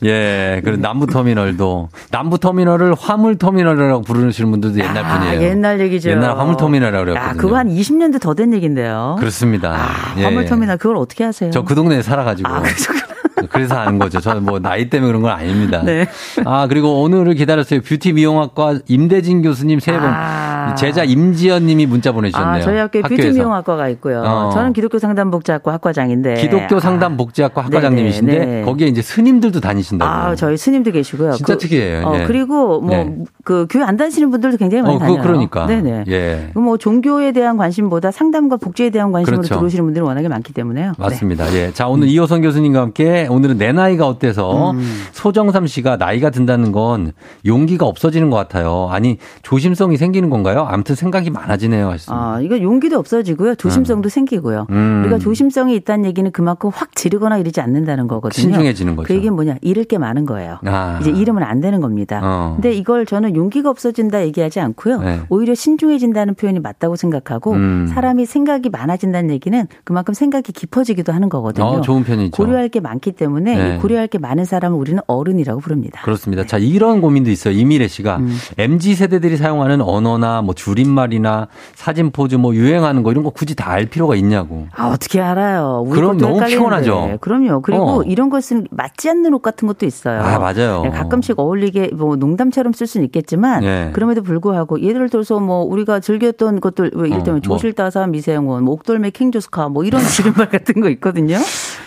예, 0.04 0.60
그리고 0.64 0.78
남부터미널도 0.82 1.88
남부터미널을 2.12 2.96
화물터미널이라고 3.00 4.02
부르시는 4.02 4.52
분들도 4.52 4.78
옛날 4.80 5.06
아, 5.06 5.20
분이에요. 5.20 5.42
옛날 5.42 5.80
얘기죠. 5.80 6.10
옛날 6.10 6.38
화물터미널이라고 6.38 7.06
그랬거든요. 7.06 7.30
아, 7.30 7.42
그거 7.42 7.56
한 7.58 7.70
20년도 7.70 8.20
더 8.22 8.34
된 8.36 8.54
얘긴데요. 8.54 9.16
그렇습니다. 9.20 9.85
아, 9.86 10.16
예. 10.18 10.24
화물터미널 10.24 10.78
그걸 10.78 10.98
어떻게 10.98 11.24
아세요? 11.24 11.52
저 11.52 11.64
그 11.64 11.76
동네에 11.76 12.02
살아가지고. 12.02 12.50
아, 12.50 12.62
그래서 13.50 13.76
아는 13.76 14.00
거죠. 14.00 14.20
저는 14.20 14.44
뭐 14.44 14.60
나이 14.60 14.90
때문에 14.90 15.08
그런 15.08 15.22
건 15.22 15.32
아닙니다. 15.32 15.82
네. 15.84 16.08
아, 16.46 16.68
그리고 16.68 17.02
오늘을 17.04 17.36
기다렸어요. 17.36 17.82
뷰티 17.82 18.14
미용학과 18.14 18.80
임대진 18.88 19.42
교수님 19.42 19.80
세 19.80 19.92
분. 19.94 20.02
아. 20.10 20.45
아. 20.72 20.76
제자 20.76 21.04
임지연 21.04 21.66
님이 21.66 21.86
문자 21.86 22.12
보내주셨네요. 22.12 22.56
아, 22.56 22.60
저희 22.62 22.78
학교에 22.78 23.02
뷰티 23.02 23.32
미용학과가 23.32 23.90
있고요. 23.90 24.22
어. 24.22 24.50
저는 24.52 24.74
기독교 24.74 25.00
상담복지학과 25.00 25.74
학과장인데. 25.74 26.36
기독교 26.36 26.80
상담복지학과 26.80 27.62
아. 27.62 27.66
학과장님이신데 27.66 28.32
네네, 28.32 28.46
네. 28.46 28.62
거기에 28.64 28.88
이제 28.88 29.02
스님들도 29.02 29.60
다니신다고. 29.60 30.12
아, 30.12 30.36
저희 30.36 30.58
스님도 30.58 30.92
계시고요. 30.92 31.34
진짜 31.34 31.54
그, 31.54 31.60
특이해요. 31.60 32.06
어, 32.06 32.20
예. 32.20 32.24
그리고 32.26 32.82
뭐그 32.82 32.96
네. 32.96 33.16
그 33.44 33.68
교회 33.70 33.84
안 33.84 33.98
다니시는 33.98 34.32
분들도 34.32 34.58
굉장히 34.58 34.82
많이 34.82 34.96
어, 34.96 35.00
다녀요. 35.00 35.22
그러니까. 35.22 35.66
네네. 35.66 36.06
예. 36.08 36.50
뭐 36.56 36.78
종교에 36.78 37.32
대한 37.32 37.58
관심보다 37.58 38.12
상담과 38.12 38.58
복지에 38.58 38.90
대한 38.90 39.12
관심으로 39.12 39.42
그렇죠. 39.42 39.56
들어오시는 39.56 39.86
분들이 39.86 40.04
워낙에 40.04 40.28
많기 40.28 40.54
때문에요. 40.54 40.88
네. 40.88 40.94
맞습니다. 40.98 41.46
네. 41.46 41.56
예. 41.68 41.72
자, 41.74 41.88
오늘 41.88 42.08
음. 42.08 42.10
이호선 42.10 42.42
교수님과 42.42 42.82
함께 42.82 43.28
오늘은 43.30 43.58
내 43.58 43.72
나이가 43.72 44.08
어때서 44.08 44.72
음. 44.72 45.04
소정삼 45.12 45.68
씨가 45.68 45.98
나이가 45.98 46.30
든다는 46.30 46.72
건 46.72 47.12
용기가 47.46 47.86
없어지는 47.86 48.30
것 48.30 48.38
같아요. 48.38 48.90
아니, 48.92 49.18
조심성이 49.42 49.98
생기는 49.98 50.30
건가요? 50.30 50.55
아무튼 50.64 50.96
생각이 50.96 51.30
많아지네요. 51.30 51.88
하셨습니다. 51.90 52.24
아, 52.24 52.42
이거 52.42 52.62
용기도 52.62 52.98
없어지고요. 52.98 53.56
조심성도 53.56 54.08
음. 54.08 54.10
생기고요. 54.10 54.68
음. 54.70 55.02
우리가 55.04 55.20
조심성이 55.20 55.76
있다는 55.76 56.06
얘기는 56.06 56.30
그만큼 56.32 56.70
확 56.74 56.96
지르거나 56.96 57.38
이러지 57.38 57.62
않는다는 57.62 58.08
거거든요. 58.08 58.42
신중해지는 58.42 58.96
거죠. 58.96 59.08
그 59.08 59.14
얘기는 59.14 59.34
뭐냐? 59.34 59.58
잃을 59.62 59.84
게 59.86 59.98
많은 59.98 60.26
거예요. 60.26 60.60
아. 60.66 61.00
이제 61.02 61.12
잃으면 61.12 61.44
안 61.44 61.62
되는 61.62 61.82
겁니다. 61.82 62.22
어. 62.24 62.54
근데 62.56 62.74
이걸 62.74 63.06
저는 63.06 63.36
용기가 63.36 63.70
없어진다 63.70 64.24
얘기하지 64.26 64.60
않고요. 64.60 65.02
네. 65.02 65.22
오히려 65.30 65.56
신중해진다는 65.56 66.36
표현이 66.36 66.60
맞다고 66.60 66.96
생각하고 66.96 67.54
음. 67.54 67.88
사람이 67.94 68.26
생각이 68.26 68.70
많아진다는 68.70 69.30
얘기는 69.32 69.68
그만큼 69.84 70.14
생각이 70.14 70.52
깊어지기도 70.52 71.12
하는 71.14 71.30
거거든요. 71.30 71.66
어, 71.66 71.82
좋은 71.82 72.04
편이죠. 72.04 72.32
고려할 72.32 72.70
게 72.70 72.80
많기 72.80 73.12
때문에 73.12 73.56
네. 73.56 73.78
고려할 73.78 74.08
게 74.08 74.18
많은 74.18 74.46
사람을 74.46 74.78
우리는 74.78 75.02
어른이라고 75.08 75.60
부릅니다. 75.60 76.02
그렇습니다. 76.04 76.44
네. 76.44 76.48
자, 76.48 76.58
이런 76.58 77.02
고민도 77.02 77.30
있어요. 77.32 77.54
이미래 77.54 77.88
씨가 77.88 78.18
음. 78.18 78.36
MZ 78.58 78.96
세대들이 78.96 79.38
사용하는 79.38 79.82
언어나 79.82 80.42
뭐 80.46 80.56
줄임말이나 80.56 81.48
사진 81.76 82.12
포즈 82.12 82.36
뭐 82.36 82.56
유행하는 82.56 83.04
거 83.04 83.12
이런 83.12 83.24
거 83.24 83.30
굳이 83.30 83.54
다 83.56 83.76
알 83.76 83.88
필요가 83.88 84.16
있냐고. 84.16 84.68
아, 84.74 84.88
어떻게 84.88 85.20
알아요? 85.20 85.86
그럼 85.92 86.18
너무 86.18 86.40
피곤하죠. 86.46 87.18
그럼요. 87.20 87.62
그리고 87.62 88.00
어. 88.00 88.04
이런 88.04 88.30
것은 88.30 88.68
맞지 88.72 89.10
않는 89.10 89.34
옷 89.34 89.42
같은 89.42 89.68
것도 89.68 89.86
있어요. 89.86 90.22
아, 90.22 90.40
맞아요. 90.40 90.84
네, 90.84 90.92
가끔씩 90.92 91.38
어울리게 91.38 91.90
뭐 91.94 92.16
농담처럼 92.16 92.72
쓸 92.72 92.88
수는 92.88 93.06
있겠지만 93.08 93.62
네. 93.62 93.90
그럼에도 93.94 94.24
불구하고 94.24 94.80
예를 94.82 95.10
들어서 95.10 95.42
뭐 95.42 95.64
우리가 95.64 96.00
즐겼던 96.00 96.62
것들 96.62 96.92
이를테면 96.94 97.28
어, 97.28 97.32
뭐. 97.34 97.40
조실다사 97.42 98.08
미세영원, 98.08 98.64
뭐 98.64 98.76
옥돌매 98.76 99.10
킹조스카 99.10 99.68
뭐 99.68 99.84
이런 99.84 100.00
줄임말 100.08 100.48
같은 100.50 100.80
거 100.80 100.88
있거든요. 100.92 101.36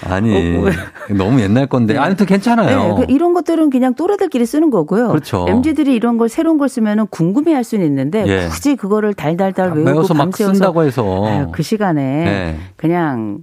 아니 0.05 0.57
어, 0.57 0.71
너무 1.15 1.41
옛날 1.41 1.67
건데 1.67 1.95
네. 1.95 1.99
아무튼 1.99 2.27
괜찮아요. 2.27 2.99
네, 2.99 3.07
그 3.07 3.13
이런 3.13 3.35
것들은 3.35 3.71
그냥 3.71 3.95
또래들끼리 3.95 4.47
쓰는 4.47 4.71
거고요. 4.71 5.09
그렇죠. 5.09 5.47
MZ들이 5.49 5.95
이런 5.95 6.19
걸 6.19 6.29
새로운 6.29 6.59
걸 6.59 6.69
쓰면은 6.69 7.07
궁금해할 7.09 7.65
수는 7.65 7.85
있는데 7.87 8.25
예. 8.27 8.49
굳이 8.49 8.77
그거를 8.77 9.15
달달달 9.15 9.73
외우고 9.73 9.91
외워서 9.91 10.15
막 10.15 10.35
쓴다고 10.37 10.85
해서 10.85 11.27
아유, 11.27 11.49
그 11.53 11.63
시간에 11.63 12.03
네. 12.03 12.59
그냥 12.77 13.39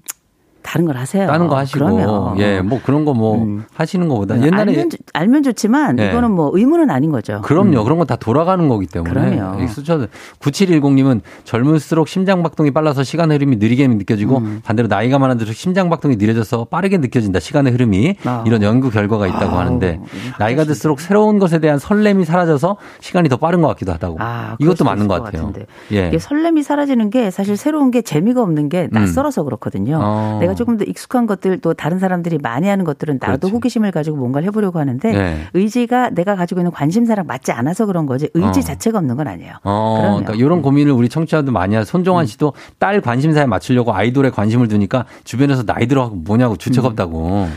다른 0.66 0.86
걸 0.86 0.98
하세요. 0.98 1.28
다른 1.28 1.48
거 1.48 1.56
하시고. 1.56 1.78
그러면. 1.78 2.40
예, 2.40 2.60
뭐 2.60 2.82
그런 2.84 3.06
거뭐 3.06 3.44
음. 3.44 3.66
하시는 3.76 4.08
것보다 4.08 4.42
옛날에 4.42 4.72
알면, 4.72 4.90
알면 5.14 5.44
좋지만 5.44 6.00
예. 6.00 6.10
이거는 6.10 6.32
뭐 6.32 6.50
의무는 6.54 6.90
아닌 6.90 7.12
거죠. 7.12 7.42
그럼요. 7.44 7.82
음. 7.82 7.84
그런 7.84 7.98
건다 8.00 8.16
돌아가는 8.16 8.68
거기 8.68 8.88
때문에. 8.88 9.14
그럼요. 9.38 9.68
수저 9.68 10.08
9710님은 10.40 11.22
젊을수록 11.44 12.08
심장 12.08 12.42
박동이 12.42 12.72
빨라서 12.72 13.04
시간 13.04 13.32
흐름이 13.32 13.58
느리게 13.58 13.88
느껴지고 13.88 14.40
음. 14.40 14.62
반대로 14.66 14.88
나이가 14.88 15.20
많아질수록 15.20 15.56
심장 15.56 15.90
박동이 15.90 16.16
느려져서 16.16 16.66
빠르게 16.66 16.98
느껴진다. 16.98 17.40
시간의 17.40 17.72
흐름이 17.72 18.16
아. 18.26 18.44
이런 18.48 18.64
연구 18.64 18.90
결과가 18.90 19.28
있다고 19.28 19.56
아. 19.56 19.60
하는데 19.60 20.00
나이가 20.40 20.64
들수록 20.64 21.00
새로운 21.00 21.38
것에 21.38 21.60
대한 21.60 21.78
설렘이 21.78 22.26
사라져서 22.26 22.78
시간이 23.02 23.30
더 23.30 23.38
빠른 23.38 23.62
것 23.62 23.68
같기도 23.68 23.94
하다고. 23.94 24.18
아, 24.20 24.56
이것도 24.60 24.84
맞는 24.84 25.08
것 25.08 25.22
같아요. 25.22 25.46
같은데. 25.46 25.68
예. 25.92 26.08
이게 26.08 26.18
설렘이 26.18 26.64
사라지는 26.64 27.12
게 27.12 27.30
사실 27.30 27.56
새로운 27.56 27.92
게 27.92 28.02
재미가 28.02 28.42
없는 28.42 28.70
게 28.70 28.90
낯설어서 28.92 29.44
음. 29.44 29.46
그렇거든요. 29.46 30.00
어. 30.02 30.38
내가 30.42 30.55
조금 30.56 30.78
더 30.78 30.84
익숙한 30.86 31.28
것들 31.28 31.60
또 31.60 31.74
다른 31.74 32.00
사람들이 32.00 32.38
많이 32.40 32.68
하는 32.68 32.86
것들은 32.86 33.20
나도 33.22 33.40
그렇지. 33.40 33.54
호기심을 33.54 33.92
가지고 33.92 34.18
뭔가를 34.18 34.48
해보려고 34.48 34.80
하는데 34.80 35.12
네. 35.12 35.48
의지가 35.54 36.12
내가 36.12 36.36
가지고 36.36 36.62
있는 36.62 36.72
관심사랑 36.72 37.28
맞지 37.28 37.52
않아서 37.52 37.86
그런 37.86 38.06
거지 38.06 38.30
의지 38.34 38.60
어. 38.60 38.64
자체가 38.64 38.98
없는 39.00 39.16
건 39.16 39.28
아니에요. 39.28 39.54
어, 39.64 40.20
그러니까 40.20 40.34
이런 40.34 40.62
고민을 40.62 40.92
우리 40.92 41.10
청취자들 41.10 41.52
많이 41.52 41.76
하죠. 41.76 41.86
손종환 41.86 42.24
음. 42.24 42.28
씨도 42.28 42.54
딸 42.80 43.02
관심사에 43.02 43.46
맞추려고 43.46 43.94
아이돌에 43.94 44.30
관심을 44.30 44.68
두니까 44.68 45.06
주변에서 45.24 45.64
나이 45.64 45.88
들어가고 45.88 46.16
뭐냐고 46.16 46.56
주책 46.56 46.84
음. 46.84 46.90
없다고. 46.90 47.48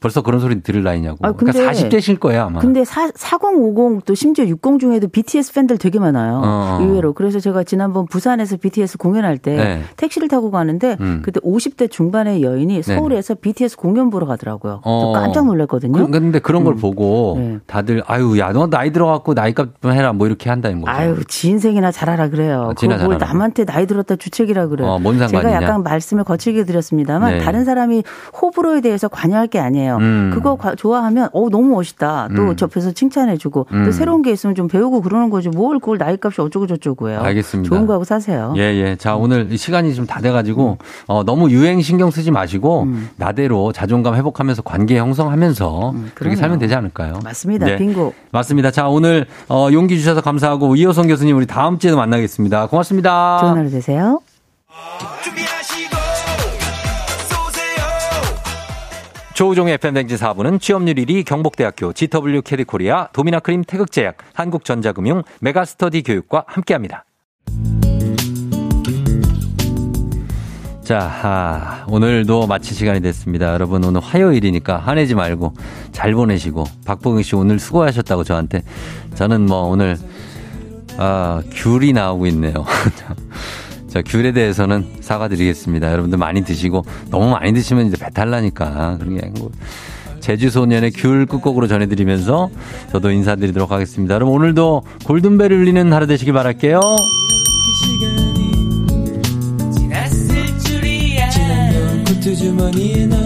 벌써 0.00 0.22
그런 0.22 0.40
소리 0.40 0.62
들을 0.62 0.82
나이냐고. 0.82 1.18
아, 1.20 1.32
그러니까 1.32 1.52
근데, 1.52 1.58
그러니까 1.60 1.98
40대실 1.98 2.18
거예요, 2.18 2.44
아마. 2.44 2.60
근데 2.60 2.84
4, 2.84 3.10
4050 3.14 4.06
또 4.06 4.14
심지어 4.14 4.46
60 4.46 4.80
중에도 4.80 5.08
BTS 5.08 5.52
팬들 5.52 5.76
되게 5.76 5.98
많아요. 5.98 6.36
어, 6.36 6.42
어. 6.42 6.78
의외로. 6.80 7.12
그래서 7.12 7.38
제가 7.38 7.64
지난번 7.64 8.06
부산에서 8.06 8.56
BTS 8.56 8.96
공연할 8.96 9.36
때 9.36 9.56
네. 9.56 9.82
택시를 9.98 10.28
타고 10.28 10.50
가는데 10.50 10.96
음. 11.00 11.20
그때 11.22 11.38
50대 11.40 11.90
중반의 11.90 12.42
여인이 12.42 12.80
네. 12.80 12.82
서울에서 12.82 13.34
네. 13.34 13.40
BTS 13.42 13.76
공연 13.76 14.08
보러 14.08 14.26
가더라고요. 14.26 14.80
어. 14.84 15.12
깜짝 15.12 15.44
놀랐거든요. 15.44 15.92
그, 15.92 16.10
근데 16.10 16.38
그런 16.38 16.64
걸 16.64 16.74
음. 16.74 16.78
보고 16.78 17.36
네. 17.38 17.58
다들 17.66 18.02
아유, 18.06 18.38
야, 18.38 18.52
너 18.52 18.68
나이 18.68 18.92
들어갖고 18.92 19.34
나이값 19.34 19.82
좀 19.82 19.92
해라 19.92 20.14
뭐 20.14 20.26
이렇게 20.26 20.48
한다는 20.48 20.80
거죠. 20.80 20.90
아유, 20.90 21.16
지 21.28 21.48
인생이나 21.50 21.92
잘하라 21.92 22.30
그래요. 22.30 22.70
아, 22.70 22.74
그걸 22.74 23.18
남한테 23.18 23.66
나이 23.66 23.86
들었다 23.86 24.16
주책이라 24.16 24.68
그래요. 24.68 24.88
어, 24.88 24.98
뭔 24.98 25.18
상관이냐. 25.18 25.50
제가 25.50 25.62
약간 25.62 25.82
말씀을 25.82 26.24
거칠게 26.24 26.64
드렸습니다만 26.64 27.38
네. 27.38 27.44
다른 27.44 27.66
사람이 27.66 28.02
호불호에 28.40 28.80
대해서 28.80 29.08
관여할 29.08 29.46
게 29.46 29.58
아니에요. 29.58 29.89
음. 29.96 30.30
그거 30.34 30.58
좋아하면 30.76 31.28
어 31.32 31.48
너무 31.48 31.68
멋있다. 31.68 32.28
또 32.36 32.42
음. 32.42 32.56
접해서 32.56 32.92
칭찬해주고 32.92 33.66
음. 33.72 33.84
또 33.86 33.92
새로운 33.92 34.22
게 34.22 34.30
있으면 34.32 34.54
좀 34.54 34.68
배우고 34.68 35.00
그러는 35.00 35.30
거지. 35.30 35.48
뭘 35.48 35.78
그걸 35.78 35.98
나이값이 35.98 36.40
어쩌고 36.40 36.66
저쩌고요. 36.66 37.20
알겠습니다. 37.20 37.68
좋은 37.68 37.86
거 37.86 37.94
하고 37.94 38.04
사세요. 38.04 38.52
예 38.56 38.62
예. 38.62 38.96
자 38.96 39.16
오늘 39.16 39.56
시간이 39.56 39.94
좀 39.94 40.10
다 40.10 40.20
돼가지고 40.20 40.78
음. 40.80 40.84
어, 41.06 41.22
너무 41.24 41.50
유행 41.50 41.80
신경 41.82 42.10
쓰지 42.10 42.30
마시고 42.32 42.82
음. 42.82 43.10
나대로 43.16 43.70
자존감 43.72 44.16
회복하면서 44.16 44.62
관계 44.62 44.98
형성하면서 44.98 45.90
음, 45.90 46.10
그렇게 46.14 46.34
살면 46.34 46.58
되지 46.58 46.74
않을까요? 46.74 47.20
맞습니다. 47.22 47.66
네. 47.66 47.76
빙고. 47.76 48.12
맞습니다. 48.32 48.70
자 48.72 48.88
오늘 48.88 49.26
어, 49.48 49.68
용기 49.72 49.96
주셔서 49.98 50.20
감사하고 50.20 50.74
이호성 50.74 51.06
교수님 51.06 51.36
우리 51.36 51.46
다음 51.46 51.78
주에도 51.78 51.96
만나겠습니다. 51.96 52.66
고맙습니다. 52.66 53.38
좋은 53.40 53.56
하루 53.58 53.70
되세요. 53.70 54.20
조우종의 59.40 59.72
FM대행진 59.82 60.18
4부는 60.18 60.60
취업률 60.60 60.96
1위 60.96 61.24
경북대학교 61.24 61.94
GW 61.94 62.42
캐리코리아 62.42 63.08
도미나크림 63.14 63.64
태극제약 63.64 64.18
한국전자금융 64.34 65.22
메가스터디 65.40 66.02
교육과 66.02 66.44
함께합니다. 66.46 67.06
자, 70.82 71.10
아, 71.22 71.86
오늘도 71.88 72.48
마칠 72.48 72.76
시간이 72.76 73.00
됐습니다. 73.00 73.54
여러분, 73.54 73.82
오늘 73.82 74.02
화요일이니까 74.02 74.76
화내지 74.76 75.14
말고 75.14 75.54
잘 75.90 76.12
보내시고, 76.12 76.64
박봉희 76.84 77.22
씨 77.22 77.34
오늘 77.34 77.58
수고하셨다고 77.58 78.24
저한테. 78.24 78.62
저는 79.14 79.46
뭐 79.46 79.62
오늘, 79.62 79.96
아, 80.98 81.42
귤이 81.50 81.94
나오고 81.94 82.26
있네요. 82.26 82.52
자, 83.90 84.02
귤에 84.02 84.32
대해서는 84.32 84.86
사과드리겠습니다. 85.00 85.90
여러분들 85.90 86.16
많이 86.16 86.42
드시고 86.42 86.84
너무 87.10 87.28
많이 87.30 87.52
드시면 87.52 87.88
이제 87.88 87.96
배탈 87.98 88.30
나니까 88.30 88.96
그런 88.98 89.18
게 89.18 89.26
아니고 89.26 89.50
제주소년의 90.20 90.92
귤 90.92 91.26
끝곡으로 91.26 91.66
전해드리면서 91.66 92.50
저도 92.92 93.10
인사드리도록 93.10 93.72
하겠습니다. 93.72 94.14
여러분 94.14 94.34
오늘도 94.34 94.82
골든벨 95.04 95.52
울리는 95.52 95.92
하루 95.92 96.06
되시길 96.06 96.32
바랄게요. 96.32 96.80
주머니에 102.40 103.06
넣 103.06 103.19